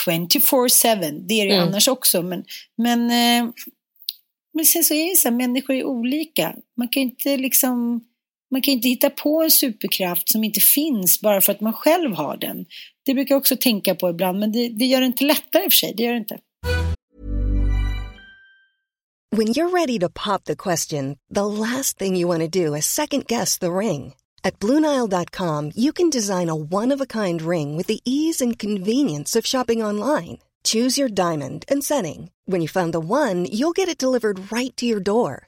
24-7. 0.06 1.26
Det 1.28 1.34
är 1.34 1.46
det 1.46 1.54
mm. 1.54 1.68
annars 1.68 1.88
också. 1.88 2.22
Men, 2.22 2.44
men, 2.76 3.10
eh, 3.10 3.50
men 4.54 4.64
sen 4.64 4.84
så 4.84 4.94
är 4.94 5.10
det 5.10 5.16
så 5.16 5.28
här, 5.28 5.36
människor 5.36 5.76
är 5.76 5.84
olika. 5.84 6.54
Man 6.76 6.88
kan 6.88 7.02
inte 7.02 7.36
liksom 7.36 8.04
man 8.50 8.62
kan 8.62 8.74
inte 8.74 8.88
hitta 8.88 9.10
på 9.10 9.42
en 9.42 9.50
superkraft 9.50 10.32
som 10.32 10.44
inte 10.44 10.60
finns 10.60 11.20
bara 11.20 11.40
för 11.40 11.52
att 11.52 11.60
man 11.60 11.72
själv 11.72 12.14
har 12.14 12.36
den. 12.36 12.66
Det 13.06 13.14
brukar 13.14 13.34
jag 13.34 13.40
också 13.40 13.56
tänka 13.56 13.94
på 13.94 14.10
ibland, 14.10 14.38
men 14.38 14.52
det, 14.52 14.68
det 14.68 14.84
gör 14.84 15.00
det 15.00 15.06
inte 15.06 15.24
lättare 15.24 15.64
i 15.64 15.68
och 15.68 15.72
för 15.72 15.76
sig. 15.76 15.94
Det 15.96 16.02
gör 16.02 16.12
det 16.12 16.18
inte. 16.18 16.38
When 19.30 19.48
you're 19.48 19.70
ready 19.70 19.98
to 19.98 20.08
pop 20.08 20.44
the 20.44 20.56
question, 20.56 21.18
the 21.34 21.44
last 21.44 21.98
thing 21.98 22.16
you 22.16 22.28
want 22.28 22.40
to 22.40 22.48
do 22.48 22.74
is 22.74 22.86
second 22.86 23.26
guess 23.26 23.58
the 23.58 23.70
ring. 23.70 24.14
At 24.42 24.58
BlueNile.com 24.58 25.72
you 25.74 25.92
can 25.92 26.10
design 26.10 26.48
a 26.48 26.54
one-of-a-kind 26.54 27.42
ring 27.42 27.76
with 27.76 27.88
the 27.88 28.00
ease 28.04 28.44
and 28.44 28.58
convenience 28.58 29.36
of 29.36 29.46
shopping 29.46 29.82
online. 29.84 30.38
Choose 30.64 30.98
your 30.98 31.08
diamond 31.08 31.64
and 31.68 31.84
setting. 31.84 32.30
When 32.46 32.62
you 32.62 32.68
find 32.68 32.92
the 32.92 33.00
one, 33.00 33.44
you'll 33.44 33.76
get 33.76 33.88
it 33.88 33.98
delivered 33.98 34.50
right 34.50 34.76
to 34.76 34.86
your 34.86 35.00
door. 35.00 35.47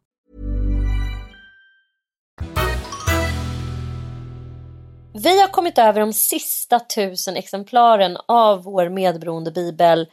Vi 5.13 5.41
har 5.41 5.47
kommit 5.47 5.77
över 5.77 5.99
de 5.99 6.13
sista 6.13 6.79
tusen 6.79 7.37
exemplaren 7.37 8.17
av 8.25 8.63
vår 8.63 8.89
medberoende 8.89 9.51
bibel 9.51 10.07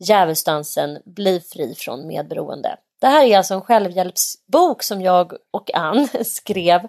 Djävulsdansen 0.00 0.98
Bli 1.04 1.40
fri 1.40 1.74
från 1.74 2.06
medberoende. 2.06 2.76
Det 3.00 3.06
här 3.06 3.26
är 3.26 3.38
alltså 3.38 3.54
en 3.54 3.60
självhjälpsbok 3.60 4.82
som 4.82 5.02
jag 5.02 5.32
och 5.50 5.74
Ann 5.74 6.08
skrev 6.24 6.80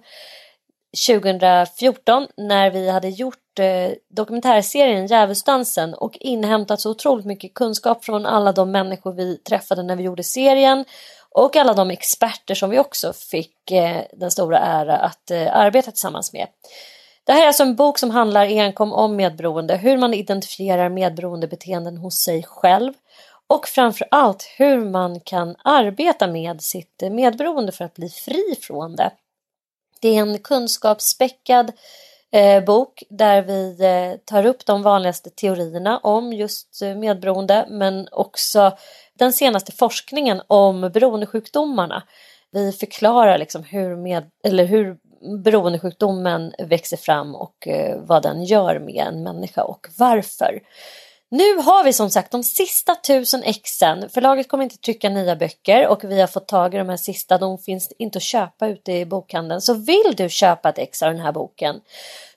2014 1.08 2.28
när 2.38 2.72
vi 2.72 2.90
hade 2.90 3.10
gjort 3.10 3.60
eh, 3.60 3.92
dokumentärserien 4.10 5.08
Djävulsdansen 5.08 5.94
och 5.94 6.18
inhämtat 6.20 6.82
så 6.82 6.92
otroligt 6.92 7.26
mycket 7.26 7.54
kunskap 7.54 8.06
från 8.06 8.26
alla 8.26 8.52
de 8.52 8.72
människor 8.72 9.14
vi 9.14 9.38
träffade 9.38 9.84
när 9.84 9.96
vi 9.96 10.04
gjorde 10.04 10.24
serien 10.24 10.86
och 11.30 11.56
alla 11.56 11.74
de 11.74 11.92
experter 11.92 12.56
som 12.56 12.70
vi 12.70 12.80
också 12.80 13.14
fick 13.14 13.72
eh, 13.72 14.02
den 14.14 14.32
stora 14.32 14.60
ära 14.60 14.98
att 14.98 15.32
eh, 15.32 15.56
arbeta 15.56 15.92
tillsammans 15.92 16.34
med. 16.34 16.48
Det 17.26 17.34
här 17.34 17.44
är 17.44 17.48
alltså 17.48 17.64
en 17.64 17.76
bok 17.76 18.00
som 18.00 18.12
handlar 18.12 18.46
enkom 18.46 18.94
om 18.94 19.16
medberoende, 19.16 19.76
hur 19.76 19.98
man 19.98 20.14
identifierar 20.14 20.90
medberoendebeteenden 20.90 21.98
hos 21.98 22.16
sig 22.16 22.44
själv 22.44 22.94
och 23.48 23.68
framför 23.68 24.08
allt 24.12 24.48
hur 24.58 24.86
man 24.86 25.20
kan 25.20 25.56
arbeta 25.64 26.28
med 26.28 26.62
sitt 26.62 27.04
medberoende 27.12 27.72
för 27.72 27.86
att 27.86 27.94
bli 27.94 28.10
fri 28.10 28.56
från 28.62 28.96
det. 28.96 29.12
Det 30.02 30.18
är 30.18 30.22
en 30.22 30.40
kunskapsspäckad 30.40 31.72
eh, 32.32 32.64
bok 32.64 33.04
där 33.10 33.42
vi 33.42 33.78
eh, 33.80 34.20
tar 34.26 34.46
upp 34.46 34.66
de 34.66 34.84
vanligaste 34.84 35.30
teorierna 35.30 35.98
om 35.98 36.34
just 36.34 36.82
eh, 36.82 36.96
medberoende 36.96 37.66
men 37.70 38.08
också 38.12 38.78
den 39.14 39.34
senaste 39.34 39.72
forskningen 39.72 40.42
om 40.48 40.82
beroendesjukdomarna. 40.82 42.04
Vi 42.52 42.72
förklarar 42.72 43.38
liksom 43.38 43.64
hur, 43.64 43.96
med, 43.96 44.30
eller 44.44 44.66
hur 44.66 44.98
beroendesjukdomen 45.44 46.54
växer 46.60 46.98
fram 46.98 47.36
och 47.36 47.68
eh, 47.68 47.98
vad 47.98 48.24
den 48.24 48.44
gör 48.44 48.80
med 48.80 49.08
en 49.08 49.24
människa 49.24 49.64
och 49.64 49.88
varför. 49.98 50.62
Nu 51.30 51.58
har 51.58 51.84
vi 51.84 51.94
som 51.94 52.10
sagt 52.10 52.32
de 52.32 52.44
sista 52.44 52.96
tusen 52.96 53.44
exen. 53.44 54.10
Förlaget 54.10 54.48
kommer 54.48 54.64
inte 54.64 54.78
trycka 54.78 55.10
nya 55.10 55.36
böcker 55.36 55.88
och 55.88 56.04
vi 56.04 56.20
har 56.20 56.28
fått 56.28 56.48
tag 56.48 56.74
i 56.74 56.78
de 56.78 56.90
här 56.90 56.98
sista. 56.98 57.38
De 57.38 57.58
finns 57.58 57.92
inte 57.98 58.18
att 58.18 58.24
köpa 58.24 58.68
ute 58.68 58.92
i 58.92 59.06
bokhandeln. 59.06 59.62
Så 59.62 59.74
vill 59.74 60.14
du 60.18 60.30
köpa 60.30 60.70
ett 60.70 60.78
ex 60.78 61.04
av 61.04 61.12
den 61.12 61.22
här 61.22 61.32
boken 61.32 61.82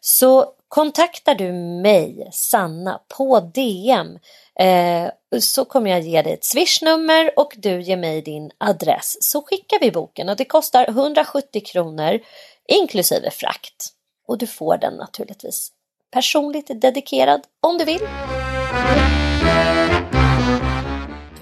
så 0.01 0.47
kontaktar 0.69 1.35
du 1.35 1.53
mig, 1.83 2.29
Sanna, 2.33 3.01
på 3.17 3.41
DM 3.41 4.19
eh, 4.61 5.11
så 5.41 5.65
kommer 5.65 5.91
jag 5.91 6.01
ge 6.01 6.23
dig 6.23 6.33
ett 6.33 6.45
swishnummer 6.45 7.39
och 7.39 7.53
du 7.57 7.83
ger 7.83 7.97
mig 7.97 8.23
din 8.23 8.51
adress 8.59 9.17
så 9.21 9.43
skickar 9.43 9.81
vi 9.81 9.91
boken 9.91 10.29
och 10.29 10.37
det 10.37 10.45
kostar 10.45 10.89
170 10.89 11.63
kronor 11.67 12.21
inklusive 12.69 13.31
frakt. 13.31 13.89
Och 14.29 14.39
du 14.39 14.47
får 14.47 14.77
den 14.79 14.95
naturligtvis 14.95 15.73
personligt 16.11 16.81
dedikerad 16.81 17.41
om 17.63 17.79
du 17.79 17.85
vill. 17.85 18.01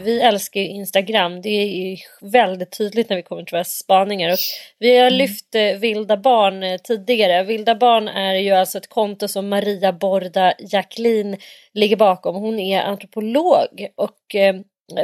Vi 0.05 0.21
älskar 0.21 0.61
ju 0.61 0.67
Instagram. 0.67 1.43
Det 1.43 1.49
är 1.49 1.99
väldigt 2.21 2.79
tydligt 2.79 3.09
när 3.09 3.17
vi 3.17 3.23
kommer 3.23 3.43
till 3.43 3.55
våra 3.55 3.65
spaningar. 3.65 4.33
Och 4.33 4.39
vi 4.79 4.99
har 4.99 5.07
mm. 5.07 5.19
lyft 5.19 5.55
eh, 5.55 5.79
Vilda 5.79 6.17
Barn 6.17 6.63
eh, 6.63 6.77
tidigare. 6.77 7.43
Vilda 7.43 7.75
Barn 7.75 8.09
är 8.09 8.35
ju 8.35 8.51
alltså 8.51 8.79
ett 8.79 8.89
konto 8.89 9.29
som 9.29 9.49
Maria 9.49 9.93
Borda 9.93 10.55
Jacqueline 10.59 11.37
ligger 11.75 11.97
bakom. 11.97 12.37
Hon 12.37 12.59
är 12.59 12.83
antropolog 12.83 13.89
och 13.95 14.35
eh, 14.35 14.55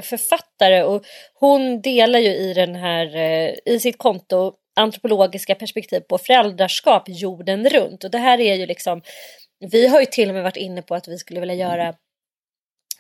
författare 0.03 0.83
och 0.83 1.05
hon 1.35 1.81
delar 1.81 2.19
ju 2.19 2.29
i 2.29 2.55
den 2.55 2.75
här 2.75 3.17
i 3.69 3.81
sitt 3.81 3.99
konto 3.99 4.53
antropologiska 4.81 5.55
perspektiv 5.55 6.01
på 6.01 6.19
föräldraskap 6.19 7.03
jorden 7.07 7.69
runt 7.69 8.05
och 8.05 8.11
det 8.11 8.19
här 8.19 8.41
är 8.41 8.55
ju 8.55 8.67
liksom 8.67 9.03
vi 9.71 9.87
har 9.87 10.01
ju 10.01 10.07
till 10.07 10.29
och 10.29 10.35
med 10.35 10.43
varit 10.43 10.57
inne 10.57 10.83
på 10.83 10.95
att 10.95 11.09
vi 11.09 11.19
skulle 11.19 11.41
vilja 11.41 11.55
göra 11.55 11.95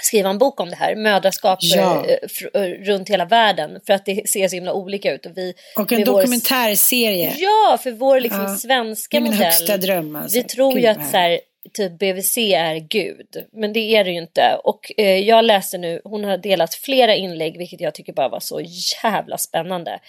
skriva 0.02 0.30
en 0.30 0.38
bok 0.38 0.60
om 0.60 0.70
det 0.70 0.76
här, 0.76 0.96
mödraskap 0.96 1.58
ja. 1.62 2.06
Eh, 2.06 2.62
eh, 2.62 2.68
runt 2.68 3.08
hela 3.08 3.24
världen 3.24 3.80
för 3.86 3.92
att 3.92 4.06
det 4.06 4.28
ser 4.28 4.48
så 4.48 4.54
himla 4.54 4.72
olika 4.72 5.12
ut. 5.12 5.26
Och, 5.26 5.32
vi, 5.36 5.54
och 5.76 5.92
en 5.92 6.04
dokumentärserie. 6.04 7.26
Vår, 7.26 7.42
ja, 7.42 7.78
för 7.82 7.90
vår 7.90 8.20
liksom 8.20 8.42
ja. 8.42 8.56
svenska 8.56 9.20
modell. 9.20 9.38
Högsta 9.38 9.76
dröm. 9.76 10.16
Alltså. 10.16 10.38
Vi 10.38 10.44
tror 10.44 10.72
Gud, 10.72 10.82
ju 10.82 10.88
att 10.88 11.10
så 11.10 11.16
här, 11.16 11.40
typ 11.72 11.98
BVC 11.98 12.38
är 12.38 12.76
Gud, 12.76 13.46
men 13.52 13.72
det 13.72 13.96
är 13.96 14.04
det 14.04 14.10
ju 14.10 14.18
inte. 14.18 14.60
Och 14.64 14.92
eh, 14.96 15.18
jag 15.18 15.44
läste 15.44 15.78
nu, 15.78 16.00
hon 16.04 16.24
har 16.24 16.38
delat 16.38 16.74
flera 16.74 17.14
inlägg, 17.14 17.58
vilket 17.58 17.80
jag 17.80 17.94
tycker 17.94 18.12
bara 18.12 18.28
var 18.28 18.40
så 18.40 18.60
jävla 19.02 19.38
spännande 19.38 20.00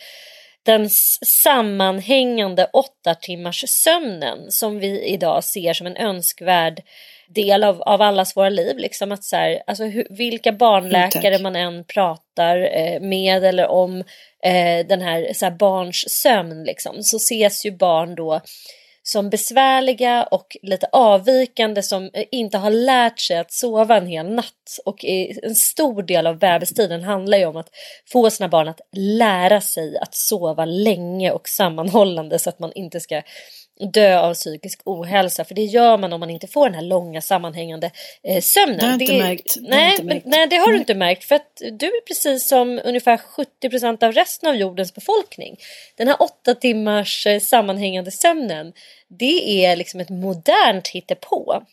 den 0.65 0.89
sammanhängande 1.25 2.67
åtta 2.73 3.15
timmars 3.15 3.63
sömnen 3.67 4.51
som 4.51 4.79
vi 4.79 5.05
idag 5.05 5.43
ser 5.43 5.73
som 5.73 5.87
en 5.87 5.97
önskvärd 5.97 6.81
del 7.27 7.63
av, 7.63 7.81
av 7.81 8.01
allas 8.01 8.37
våra 8.37 8.49
liv. 8.49 8.77
Liksom 8.77 9.11
att 9.11 9.23
så 9.23 9.35
här, 9.35 9.63
alltså 9.67 9.83
hur, 9.83 10.07
vilka 10.09 10.51
barnläkare 10.51 11.39
man 11.39 11.55
än 11.55 11.83
pratar 11.83 12.57
eh, 12.57 12.99
med 13.01 13.43
eller 13.43 13.67
om 13.67 13.99
eh, 14.43 14.85
den 14.87 15.01
här, 15.01 15.33
så 15.33 15.45
här 15.45 15.51
barns 15.51 16.21
sömn 16.21 16.63
liksom, 16.63 17.03
så 17.03 17.17
ses 17.17 17.65
ju 17.65 17.71
barn 17.71 18.15
då 18.15 18.41
som 19.11 19.29
besvärliga 19.29 20.23
och 20.23 20.57
lite 20.61 20.87
avvikande 20.91 21.83
som 21.83 22.09
eh, 22.13 22.25
inte 22.31 22.57
har 22.57 22.71
lärt 22.71 23.19
sig 23.19 23.37
att 23.37 23.51
sova 23.51 23.97
en 23.97 24.07
hel 24.07 24.29
natt. 24.29 24.79
Och 24.85 25.05
en 25.05 25.55
stor 25.55 26.03
del 26.03 26.27
av 26.27 26.39
bebistiden 26.39 27.03
handlar 27.03 27.37
ju 27.37 27.45
om 27.45 27.57
att 27.57 27.69
få 28.11 28.29
sina 28.29 28.49
barn 28.49 28.67
att 28.67 28.81
lära 28.91 29.61
sig 29.61 29.97
att 29.97 30.15
sova 30.15 30.65
länge 30.65 31.31
och 31.31 31.49
sammanhållande 31.49 32.39
så 32.39 32.49
att 32.49 32.59
man 32.59 32.71
inte 32.75 32.99
ska 32.99 33.21
dö 33.81 34.19
av 34.19 34.33
psykisk 34.33 34.81
ohälsa. 34.85 35.43
För 35.43 35.55
det 35.55 35.63
gör 35.63 35.97
man 35.97 36.13
om 36.13 36.19
man 36.19 36.29
inte 36.29 36.47
får 36.47 36.65
den 36.65 36.75
här 36.75 36.81
långa 36.81 37.21
sammanhängande 37.21 37.91
eh, 38.23 38.41
sömnen. 38.41 38.77
Det 38.77 38.85
har 38.85 38.91
jag 38.91 39.01
inte 39.01 39.13
det, 39.13 39.19
märkt. 39.19 39.55
Nej, 39.61 39.91
inte 39.91 40.03
märkt. 40.03 40.25
nej, 40.25 40.47
det 40.47 40.55
har 40.55 40.71
du 40.71 40.77
inte 40.77 40.95
märkt. 40.95 41.23
För 41.23 41.35
att 41.35 41.61
du 41.71 41.85
är 41.85 42.05
precis 42.07 42.47
som 42.47 42.81
ungefär 42.83 43.17
70 43.17 43.69
procent 43.69 44.03
av 44.03 44.11
resten 44.11 44.49
av 44.49 44.55
jordens 44.55 44.95
befolkning. 44.95 45.57
Den 45.97 46.07
här 46.07 46.21
åtta 46.21 46.55
timmars 46.55 47.27
eh, 47.27 47.39
sammanhängande 47.39 48.11
sömnen, 48.11 48.73
det 49.07 49.65
är 49.65 49.75
liksom 49.75 49.99
ett 49.99 50.09
modernt 50.09 50.87
hittepå. 50.87 51.63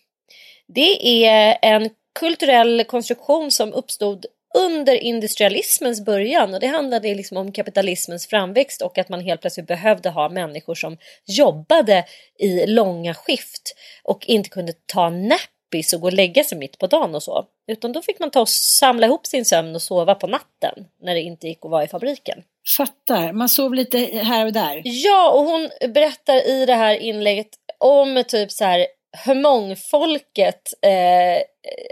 Det 0.67 1.25
är 1.27 1.59
en 1.63 1.91
kulturell 2.19 2.85
konstruktion 2.85 3.51
som 3.51 3.73
uppstod 3.73 4.27
under 4.55 4.95
industrialismens 4.95 6.05
början 6.05 6.55
och 6.55 6.61
det 6.61 6.67
handlade 6.67 7.15
liksom 7.15 7.37
om 7.37 7.53
kapitalismens 7.53 8.27
framväxt 8.27 8.83
och 8.83 8.99
att 8.99 9.09
man 9.09 9.21
helt 9.21 9.41
plötsligt 9.41 9.67
behövde 9.67 10.11
ha 10.11 10.29
människor 10.29 10.75
som 10.75 10.97
jobbade 11.27 12.05
i 12.39 12.67
långa 12.67 13.15
skift 13.15 13.75
och 14.03 14.27
inte 14.27 14.49
kunde 14.49 14.73
ta 14.87 15.11
nappis 15.11 15.93
och 15.93 16.01
gå 16.01 16.07
och 16.07 16.13
lägga 16.13 16.45
sig 16.45 16.59
mitt 16.59 16.79
på 16.79 16.87
dagen 16.87 17.15
och 17.15 17.23
så. 17.23 17.45
Utan 17.67 17.93
då 17.93 18.03
fick 18.03 18.19
man 18.19 18.31
ta 18.31 18.41
och 18.41 18.49
samla 18.49 19.07
ihop 19.07 19.27
sin 19.27 19.45
sömn 19.45 19.75
och 19.75 19.83
sova 19.83 20.15
på 20.15 20.27
natten 20.27 20.75
när 21.03 21.15
det 21.15 21.21
inte 21.21 21.49
gick 21.49 21.65
att 21.65 21.71
vara 21.71 21.85
i 21.85 21.89
fabriken. 21.89 22.43
Fattar, 22.77 23.33
man 23.33 23.49
sov 23.49 23.75
lite 23.75 23.99
här 23.99 24.47
och 24.47 24.53
där. 24.53 24.83
Ja, 24.85 25.31
och 25.31 25.45
hon 25.45 25.71
berättar 25.95 26.49
i 26.49 26.67
det 26.67 26.75
här 26.75 26.95
inlägget 26.95 27.49
om 27.79 28.25
typ 28.29 28.53
så 28.53 28.65
här 28.65 28.87
Hmong-folket, 29.17 30.75
eh, 30.83 31.43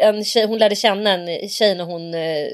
en 0.08 0.24
tjej, 0.24 0.46
hon 0.46 0.58
lärde 0.58 0.76
känna 0.76 1.10
en 1.10 1.48
tjej 1.48 1.74
när 1.74 1.84
hon 1.84 2.14
eh, 2.14 2.48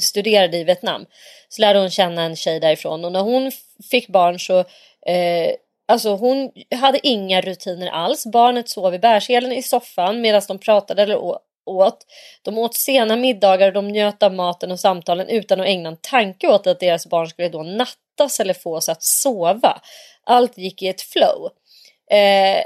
studerade 0.00 0.56
i 0.56 0.64
Vietnam. 0.64 1.06
Så 1.48 1.60
lärde 1.60 1.78
hon 1.78 1.90
känna 1.90 2.22
en 2.22 2.36
tjej 2.36 2.60
därifrån 2.60 3.04
och 3.04 3.12
när 3.12 3.20
hon 3.20 3.52
fick 3.90 4.08
barn 4.08 4.40
så 4.40 4.58
eh, 5.06 5.54
Alltså 5.88 6.16
hon 6.16 6.50
hade 6.80 7.06
inga 7.06 7.40
rutiner 7.40 7.86
alls. 7.86 8.26
Barnet 8.26 8.68
sov 8.68 8.94
i 8.94 8.98
bärselen 8.98 9.52
i 9.52 9.62
soffan 9.62 10.20
medan 10.20 10.42
de 10.48 10.58
pratade 10.58 11.02
eller 11.02 11.18
åt. 11.66 12.06
De 12.42 12.58
åt 12.58 12.74
sena 12.74 13.16
middagar 13.16 13.66
och 13.66 13.72
de 13.72 13.88
njöt 13.88 14.22
av 14.22 14.34
maten 14.34 14.72
och 14.72 14.80
samtalen 14.80 15.28
utan 15.28 15.60
att 15.60 15.66
ägna 15.66 15.88
en 15.88 15.96
tanke 15.96 16.48
åt 16.48 16.66
att 16.66 16.80
deras 16.80 17.06
barn 17.06 17.28
skulle 17.28 17.48
då 17.48 17.62
nattas 17.62 18.40
eller 18.40 18.54
fås 18.54 18.88
att 18.88 19.02
sova. 19.02 19.80
Allt 20.24 20.58
gick 20.58 20.82
i 20.82 20.88
ett 20.88 21.02
flow. 21.02 21.50
Eh, 22.10 22.62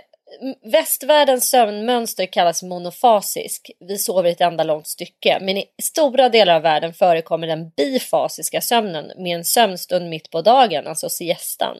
Västvärldens 0.63 1.51
sömnmönster 1.51 2.27
kallas 2.27 2.63
monofasisk. 2.63 3.71
Vi 3.81 3.99
sover 3.99 4.29
i 4.29 4.33
ett 4.33 4.41
enda 4.41 4.65
långt 4.65 4.87
stycke. 4.87 5.39
Men 5.41 5.57
i 5.57 5.65
stora 5.83 6.29
delar 6.29 6.55
av 6.55 6.63
världen 6.63 6.95
förekommer 6.95 7.47
den 7.47 7.71
bifasiska 7.71 8.61
sömnen 8.61 9.13
med 9.17 9.37
en 9.37 9.45
sömnstund 9.45 10.09
mitt 10.09 10.31
på 10.31 10.43
dagen, 10.43 10.87
alltså 10.87 11.09
siestan. 11.09 11.77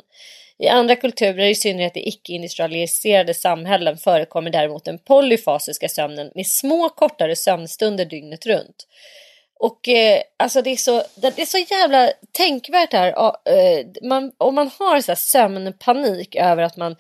I 0.59 0.69
andra 0.69 0.97
kulturer, 0.97 1.47
i 1.47 1.55
synnerhet 1.55 1.97
i 1.97 2.09
icke-industrialiserade 2.09 3.35
samhällen, 3.35 3.97
förekommer 3.97 4.51
däremot 4.51 4.85
den 4.85 4.99
polyfasiska 4.99 5.89
sömnen 5.89 6.31
med 6.35 6.47
små 6.47 6.89
kortare 6.89 7.37
sömnstunder 7.37 8.05
dygnet 8.05 8.47
runt. 8.47 8.87
Och 9.61 9.89
eh, 9.89 10.23
alltså 10.37 10.63
det 10.63 10.71
är, 10.71 10.77
så, 10.77 11.03
det 11.15 11.39
är 11.39 11.47
så 11.47 11.59
jävla 11.59 12.13
tänkvärt 12.33 12.93
här. 12.93 13.09
Eh, 13.45 13.87
man, 14.03 14.33
om 14.39 14.55
man 14.55 14.71
har 14.79 15.01
så 15.01 15.17
sömnpanik 15.17 16.37
över 16.37 16.63
att 16.63 16.77
man 16.77 16.97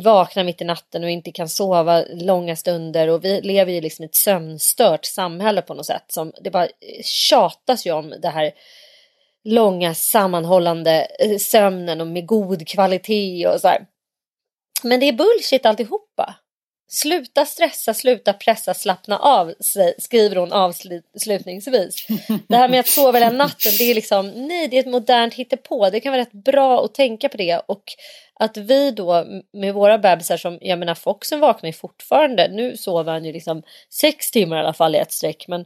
vaknar 0.00 0.44
mitt 0.44 0.62
i 0.62 0.64
natten 0.64 1.04
och 1.04 1.10
inte 1.10 1.32
kan 1.32 1.48
sova 1.48 2.04
långa 2.10 2.56
stunder 2.56 3.08
och 3.08 3.24
vi 3.24 3.40
lever 3.40 3.72
ju 3.72 3.80
liksom 3.80 4.02
i 4.02 4.06
ett 4.06 4.14
sömnstört 4.14 5.04
samhälle 5.04 5.62
på 5.62 5.74
något 5.74 5.86
sätt 5.86 6.04
som 6.08 6.32
det 6.40 6.50
bara 6.50 6.64
eh, 6.64 7.02
tjatas 7.02 7.86
ju 7.86 7.92
om 7.92 8.14
det 8.22 8.28
här 8.28 8.52
långa 9.44 9.94
sammanhållande 9.94 11.08
eh, 11.18 11.38
sömnen 11.38 12.00
och 12.00 12.06
med 12.06 12.26
god 12.26 12.68
kvalitet 12.68 13.46
och 13.46 13.60
så 13.60 13.68
här. 13.68 13.86
Men 14.82 15.00
det 15.00 15.06
är 15.06 15.12
bullshit 15.12 15.66
alltihopa. 15.66 16.34
Sluta 16.90 17.44
stressa, 17.44 17.94
sluta 17.94 18.32
pressa, 18.32 18.74
slappna 18.74 19.18
av, 19.18 19.54
skriver 19.98 20.36
hon 20.36 20.52
avslutningsvis. 20.52 22.06
Det 22.48 22.56
här 22.56 22.68
med 22.68 22.80
att 22.80 22.88
sova 22.88 23.18
hela 23.18 23.30
natten, 23.30 23.72
det 23.78 23.84
är 23.84 23.94
liksom, 23.94 24.28
nej, 24.28 24.68
det 24.68 24.76
är 24.76 24.80
ett 24.80 24.86
modernt 24.86 25.34
hittepå. 25.34 25.90
Det 25.90 26.00
kan 26.00 26.12
vara 26.12 26.22
rätt 26.22 26.32
bra 26.32 26.84
att 26.84 26.94
tänka 26.94 27.28
på 27.28 27.36
det 27.36 27.62
och 27.66 27.82
att 28.40 28.56
vi 28.56 28.90
då 28.90 29.24
med 29.52 29.74
våra 29.74 29.98
bebisar 29.98 30.36
som, 30.36 30.58
jag 30.60 30.78
menar 30.78 30.94
Foxen 30.94 31.40
vaknar 31.40 31.68
ju 31.68 31.72
fortfarande, 31.72 32.48
nu 32.48 32.76
sover 32.76 33.12
han 33.12 33.24
ju 33.24 33.32
liksom 33.32 33.62
sex 33.90 34.30
timmar 34.30 34.56
i 34.56 34.60
alla 34.60 34.72
fall 34.72 34.94
i 34.94 34.98
ett 34.98 35.12
streck, 35.12 35.44
men 35.48 35.64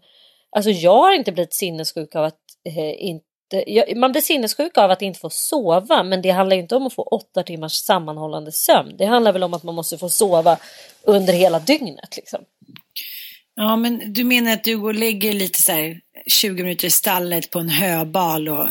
alltså 0.50 0.70
jag 0.70 0.98
har 0.98 1.14
inte 1.14 1.32
blivit 1.32 1.54
sinnessjuk 1.54 2.14
av 2.14 2.24
att 2.24 2.40
eh, 2.64 3.04
inte 3.04 3.31
man 3.96 4.12
blir 4.12 4.22
sinnessjuk 4.22 4.78
av 4.78 4.90
att 4.90 5.02
inte 5.02 5.20
få 5.20 5.30
sova 5.30 6.02
men 6.02 6.22
det 6.22 6.30
handlar 6.30 6.56
inte 6.56 6.76
om 6.76 6.86
att 6.86 6.94
få 6.94 7.02
åtta 7.02 7.42
timmars 7.42 7.72
sammanhållande 7.72 8.52
sömn. 8.52 8.96
Det 8.98 9.04
handlar 9.04 9.32
väl 9.32 9.42
om 9.42 9.54
att 9.54 9.62
man 9.62 9.74
måste 9.74 9.98
få 9.98 10.08
sova 10.08 10.56
under 11.02 11.32
hela 11.32 11.58
dygnet. 11.58 12.16
Liksom. 12.16 12.40
Ja 13.54 13.76
men 13.76 14.12
du 14.12 14.24
menar 14.24 14.52
att 14.52 14.64
du 14.64 14.78
går 14.78 14.88
och 14.88 14.94
lägger 14.94 15.32
lite 15.32 15.62
så 15.62 15.72
här 15.72 16.00
20 16.26 16.62
minuter 16.62 16.86
i 16.86 16.90
stallet 16.90 17.50
på 17.50 17.58
en 17.58 17.68
höbal 17.68 18.48
och 18.48 18.68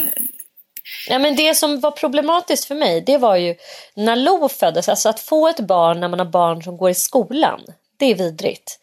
Ja, 1.10 1.20
men 1.20 1.36
det 1.36 1.56
som 1.56 1.80
var 1.80 1.92
problematiskt 1.92 2.66
för 2.66 2.76
mig 2.76 3.02
det 3.02 3.18
var 3.18 3.36
ju 3.36 3.56
när 3.96 4.16
Lo 4.16 4.50
föddes, 4.50 4.90
alltså 4.90 5.10
att 5.10 5.20
få 5.20 5.48
ett 5.48 5.60
barn 5.60 6.00
när 6.00 6.08
man 6.08 6.20
har 6.20 6.26
barn 6.26 6.64
som 6.64 6.78
går 6.78 6.90
i 6.90 6.94
skolan. 6.94 7.62
Det 7.98 8.06
är 8.06 8.16
vidrigt. 8.16 8.80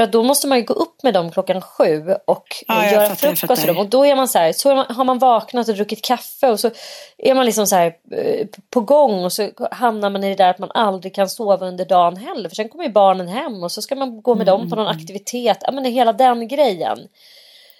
För 0.00 0.04
att 0.04 0.12
då 0.12 0.22
måste 0.22 0.46
man 0.48 0.58
ju 0.58 0.64
gå 0.64 0.74
upp 0.74 1.02
med 1.02 1.14
dem 1.14 1.30
klockan 1.30 1.60
sju 1.60 2.14
och 2.24 2.64
ja, 2.68 2.90
göra 2.90 3.08
fattar, 3.08 3.34
frukost 3.34 3.66
dem. 3.66 3.78
Och 3.78 3.86
då 3.86 4.06
är 4.06 4.16
man 4.16 4.28
så 4.28 4.38
här, 4.38 4.52
så 4.52 4.74
har 4.74 5.04
man 5.04 5.18
vaknat 5.18 5.68
och 5.68 5.74
druckit 5.74 6.04
kaffe 6.04 6.50
och 6.50 6.60
så 6.60 6.70
är 7.18 7.34
man 7.34 7.46
liksom 7.46 7.66
så 7.66 7.76
här 7.76 7.96
eh, 8.12 8.46
på 8.70 8.80
gång 8.80 9.24
och 9.24 9.32
så 9.32 9.50
hamnar 9.70 10.10
man 10.10 10.24
i 10.24 10.28
det 10.28 10.34
där 10.34 10.50
att 10.50 10.58
man 10.58 10.70
aldrig 10.70 11.14
kan 11.14 11.28
sova 11.28 11.66
under 11.66 11.84
dagen 11.84 12.16
heller. 12.16 12.48
För 12.48 12.56
sen 12.56 12.68
kommer 12.68 12.84
ju 12.84 12.90
barnen 12.90 13.28
hem 13.28 13.62
och 13.62 13.72
så 13.72 13.82
ska 13.82 13.96
man 13.96 14.22
gå 14.22 14.34
med 14.34 14.48
mm. 14.48 14.58
dem 14.60 14.70
på 14.70 14.76
någon 14.76 14.86
mm. 14.86 14.96
aktivitet. 14.96 15.58
Ja 15.60 15.72
men 15.72 15.82
det 15.82 15.88
är 15.88 15.92
hela 15.92 16.12
den 16.12 16.48
grejen. 16.48 16.98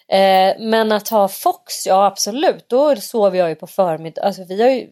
Eh, 0.08 0.54
men 0.58 0.92
att 0.92 1.08
ha 1.08 1.28
Fox, 1.28 1.86
ja 1.86 2.06
absolut, 2.06 2.68
då 2.68 2.96
sover 2.96 3.38
jag 3.38 3.48
ju 3.48 3.54
på 3.54 3.66
förmiddagen. 3.66 4.26
Alltså 4.26 4.44
vi 4.44 4.62
har 4.62 4.70
ju 4.70 4.88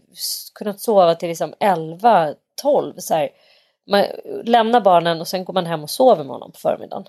kunnat 0.55 0.81
sova 0.81 1.15
till 1.15 1.29
liksom 1.29 1.55
11, 1.61 2.35
12 2.63 2.95
så 2.99 3.15
här 3.15 3.29
Man 3.91 4.05
lämnar 4.45 4.81
barnen 4.81 5.21
och 5.21 5.29
sen 5.29 5.45
går 5.45 5.55
man 5.55 5.67
hem 5.67 5.83
och 5.83 5.91
sover 5.91 6.25
med 6.25 6.33
honom 6.33 6.53
på 6.53 6.59
förmiddagen. 6.59 7.05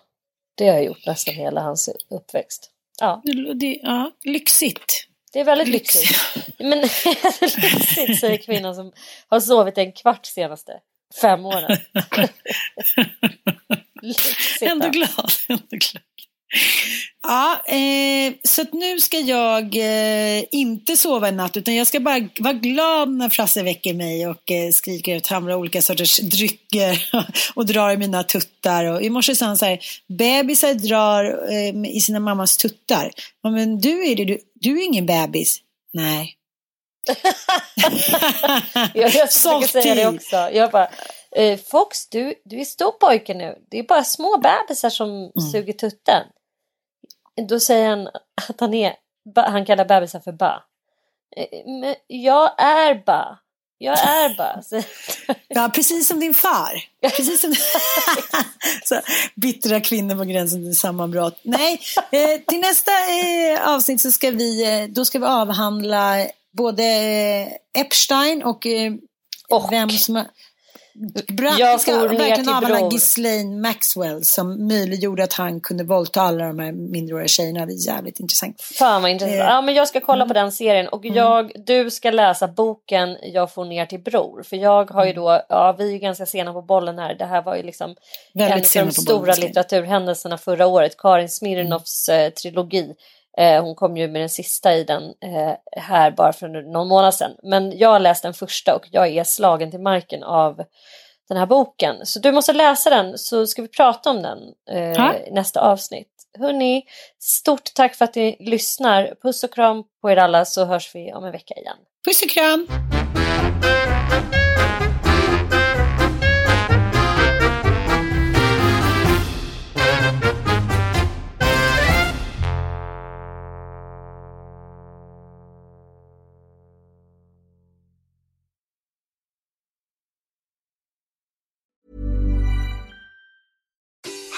Det 0.59 0.67
har 0.67 0.75
jag 0.75 0.83
gjort 0.85 1.05
nästan 1.05 1.33
hela 1.33 1.61
hans 1.61 1.89
uppväxt. 2.09 2.71
Ja, 2.99 3.21
Det, 3.55 3.79
ja, 3.83 4.11
lyxigt. 4.23 5.07
det 5.33 5.39
är 5.39 5.43
väldigt 5.43 5.67
lyxigt. 5.67 6.19
Men 6.57 6.79
lyxigt 7.41 8.19
säger 8.19 8.37
kvinnan 8.37 8.75
som 8.75 8.91
har 9.27 9.39
sovit 9.39 9.77
en 9.77 9.91
kvart 9.91 10.25
senaste 10.25 10.71
fem 11.21 11.45
åren. 11.45 11.77
lyxigt. 14.01 14.61
Ändå 14.61 14.85
då. 14.85 14.91
glad. 14.91 15.31
Ändå 15.49 15.65
glad. 15.69 16.03
Ja, 17.21 17.61
eh, 17.67 18.33
så 18.43 18.63
nu 18.71 18.99
ska 18.99 19.19
jag 19.19 19.75
eh, 19.75 20.43
inte 20.51 20.97
sova 20.97 21.27
en 21.27 21.37
natt 21.37 21.57
utan 21.57 21.75
jag 21.75 21.87
ska 21.87 21.99
bara 21.99 22.27
vara 22.39 22.53
glad 22.53 23.09
när 23.09 23.29
Frasse 23.29 23.63
väcker 23.63 23.93
mig 23.93 24.27
och 24.27 24.51
eh, 24.51 24.71
skriker 24.71 25.15
ut 25.15 25.27
hamrar 25.27 25.55
olika 25.55 25.81
sorters 25.81 26.17
drycker 26.17 27.09
och 27.55 27.65
drar 27.65 27.91
i 27.91 27.97
mina 27.97 28.23
tuttar. 28.23 28.85
Och 28.85 29.01
I 29.01 29.09
morse 29.09 29.35
sa 29.35 29.45
han 29.45 29.57
så 29.57 29.65
här, 29.65 29.79
bebisar 30.07 30.73
drar 30.73 31.51
eh, 31.51 31.95
i 31.95 31.99
sina 31.99 32.19
mammas 32.19 32.57
tuttar. 32.57 33.11
Ja, 33.43 33.49
men 33.49 33.79
du 33.79 34.11
är 34.11 34.15
det, 34.15 34.25
du, 34.25 34.39
du 34.53 34.81
är 34.81 34.85
ingen 34.85 35.05
bebis. 35.05 35.59
Nej. 35.93 36.35
jag, 38.93 39.15
jag 39.15 39.31
försöker 39.33 39.67
säga 39.67 39.95
det 39.95 40.07
också. 40.07 40.35
Jag 40.53 40.71
bara, 40.71 40.89
eh, 41.35 41.59
Fox, 41.71 42.09
du, 42.09 42.33
du 42.45 42.59
är 42.59 42.65
stor 42.65 42.91
pojke 42.91 43.33
nu. 43.33 43.55
Det 43.71 43.79
är 43.79 43.83
bara 43.83 44.03
små 44.03 44.37
bebisar 44.37 44.89
som 44.89 45.09
Mm. 45.09 45.51
suger 45.51 45.73
tutten. 45.73 46.23
Då 47.47 47.59
säger 47.59 47.89
han 47.89 48.07
att 48.47 48.59
han 48.59 48.73
är, 48.73 48.93
han 49.35 49.65
kallar 49.65 49.85
bebisar 49.85 50.19
för 50.19 50.31
ba. 50.31 50.63
Eh, 51.37 51.71
Men 51.81 51.95
jag 52.07 52.61
är 52.61 53.03
ba. 53.05 53.37
Jag 53.77 53.99
är 53.99 54.37
ba. 54.37 54.61
Ja, 55.47 55.71
precis 55.73 56.07
som 56.07 56.19
din 56.19 56.33
far. 56.33 56.83
Precis 57.01 57.41
som... 57.41 57.55
så, 58.83 59.01
bittra 59.35 59.81
kvinnor 59.81 60.15
på 60.15 60.23
gränsen 60.23 60.63
till 60.63 60.79
sammanbrott. 60.79 61.39
Nej, 61.43 61.81
eh, 62.11 62.39
till 62.47 62.59
nästa 62.59 62.91
eh, 62.91 63.69
avsnitt 63.69 64.01
så 64.01 64.11
ska 64.11 64.31
vi, 64.31 64.81
eh, 64.81 64.89
då 64.89 65.05
ska 65.05 65.19
vi 65.19 65.25
avhandla 65.25 66.27
både 66.57 66.83
eh, 66.83 67.81
Epstein 67.81 68.43
och, 68.43 68.65
eh, 68.65 68.93
Och 69.49 69.71
vem 69.71 69.89
som 69.89 70.15
har... 70.15 70.25
Bra, 71.27 71.55
Jag 71.59 71.81
ska 71.81 71.91
ner 71.91 72.07
verkligen 72.07 72.35
till 72.61 72.67
Bror. 72.67 72.91
Ghislaine 72.91 73.61
Maxwell 73.61 74.23
som 74.23 74.67
möjliggjorde 74.67 75.23
att 75.23 75.33
han 75.33 75.61
kunde 75.61 75.83
våldta 75.83 76.21
alla 76.21 76.45
de 76.45 76.59
här 76.59 76.71
minderåriga 76.71 77.27
tjejerna. 77.27 77.65
Det 77.65 77.73
är 77.73 77.87
jävligt 77.87 78.19
intressant. 78.19 78.61
Fan 78.61 79.01
vad 79.01 79.11
intressant. 79.11 79.39
Eh, 79.39 79.45
Ja, 79.45 79.61
men 79.61 79.75
jag 79.75 79.87
ska 79.87 80.01
kolla 80.01 80.25
på 80.25 80.33
den 80.33 80.51
serien 80.51 80.87
och 80.87 81.05
jag, 81.05 81.51
du 81.65 81.91
ska 81.91 82.11
läsa 82.11 82.47
boken 82.47 83.17
Jag 83.21 83.53
får 83.53 83.65
ner 83.65 83.85
till 83.85 83.99
Bror. 83.99 84.43
För 84.43 84.57
jag 84.57 84.91
har 84.91 85.05
ju 85.05 85.13
då, 85.13 85.41
ja 85.49 85.75
vi 85.77 85.87
är 85.87 85.91
ju 85.91 85.97
ganska 85.99 86.25
sena 86.25 86.53
på 86.53 86.61
bollen 86.61 86.99
här. 86.99 87.15
Det 87.15 87.25
här 87.25 87.41
var 87.41 87.55
ju 87.55 87.63
liksom 87.63 87.95
Väldigt 88.33 88.75
en 88.75 88.81
av 88.81 88.87
de 88.87 88.93
stora 88.93 89.19
bollen, 89.19 89.39
litteraturhändelserna 89.39 90.37
förra 90.37 90.67
året. 90.67 90.97
Karin 90.97 91.29
Smirnoffs 91.29 92.09
eh, 92.09 92.29
trilogi. 92.29 92.95
Eh, 93.37 93.63
hon 93.63 93.75
kom 93.75 93.97
ju 93.97 94.07
med 94.07 94.21
den 94.21 94.29
sista 94.29 94.75
i 94.75 94.83
den 94.83 95.03
eh, 95.03 95.53
här 95.77 96.11
bara 96.11 96.33
för 96.33 96.47
någon 96.47 96.87
månad 96.87 97.13
sedan. 97.13 97.31
Men 97.43 97.77
jag 97.77 97.89
har 97.89 97.99
läst 97.99 98.23
den 98.23 98.33
första 98.33 98.75
och 98.75 98.87
jag 98.91 99.07
är 99.07 99.23
slagen 99.23 99.71
till 99.71 99.79
marken 99.79 100.23
av 100.23 100.63
den 101.29 101.37
här 101.37 101.45
boken. 101.45 102.05
Så 102.05 102.19
du 102.19 102.31
måste 102.31 102.53
läsa 102.53 102.89
den 102.89 103.17
så 103.17 103.47
ska 103.47 103.61
vi 103.61 103.67
prata 103.67 104.09
om 104.09 104.21
den 104.21 104.39
eh, 104.71 105.27
i 105.27 105.31
nästa 105.31 105.61
avsnitt. 105.61 106.07
Hörni, 106.39 106.83
stort 107.19 107.73
tack 107.75 107.95
för 107.95 108.05
att 108.05 108.15
ni 108.15 108.37
lyssnar. 108.39 109.15
Puss 109.21 109.43
och 109.43 109.53
kram 109.53 109.83
på 110.01 110.11
er 110.11 110.17
alla 110.17 110.45
så 110.45 110.65
hörs 110.65 110.95
vi 110.95 111.13
om 111.13 111.25
en 111.25 111.31
vecka 111.31 111.53
igen. 111.53 111.77
Puss 112.05 112.21
och 112.21 112.29
kram! 112.29 112.67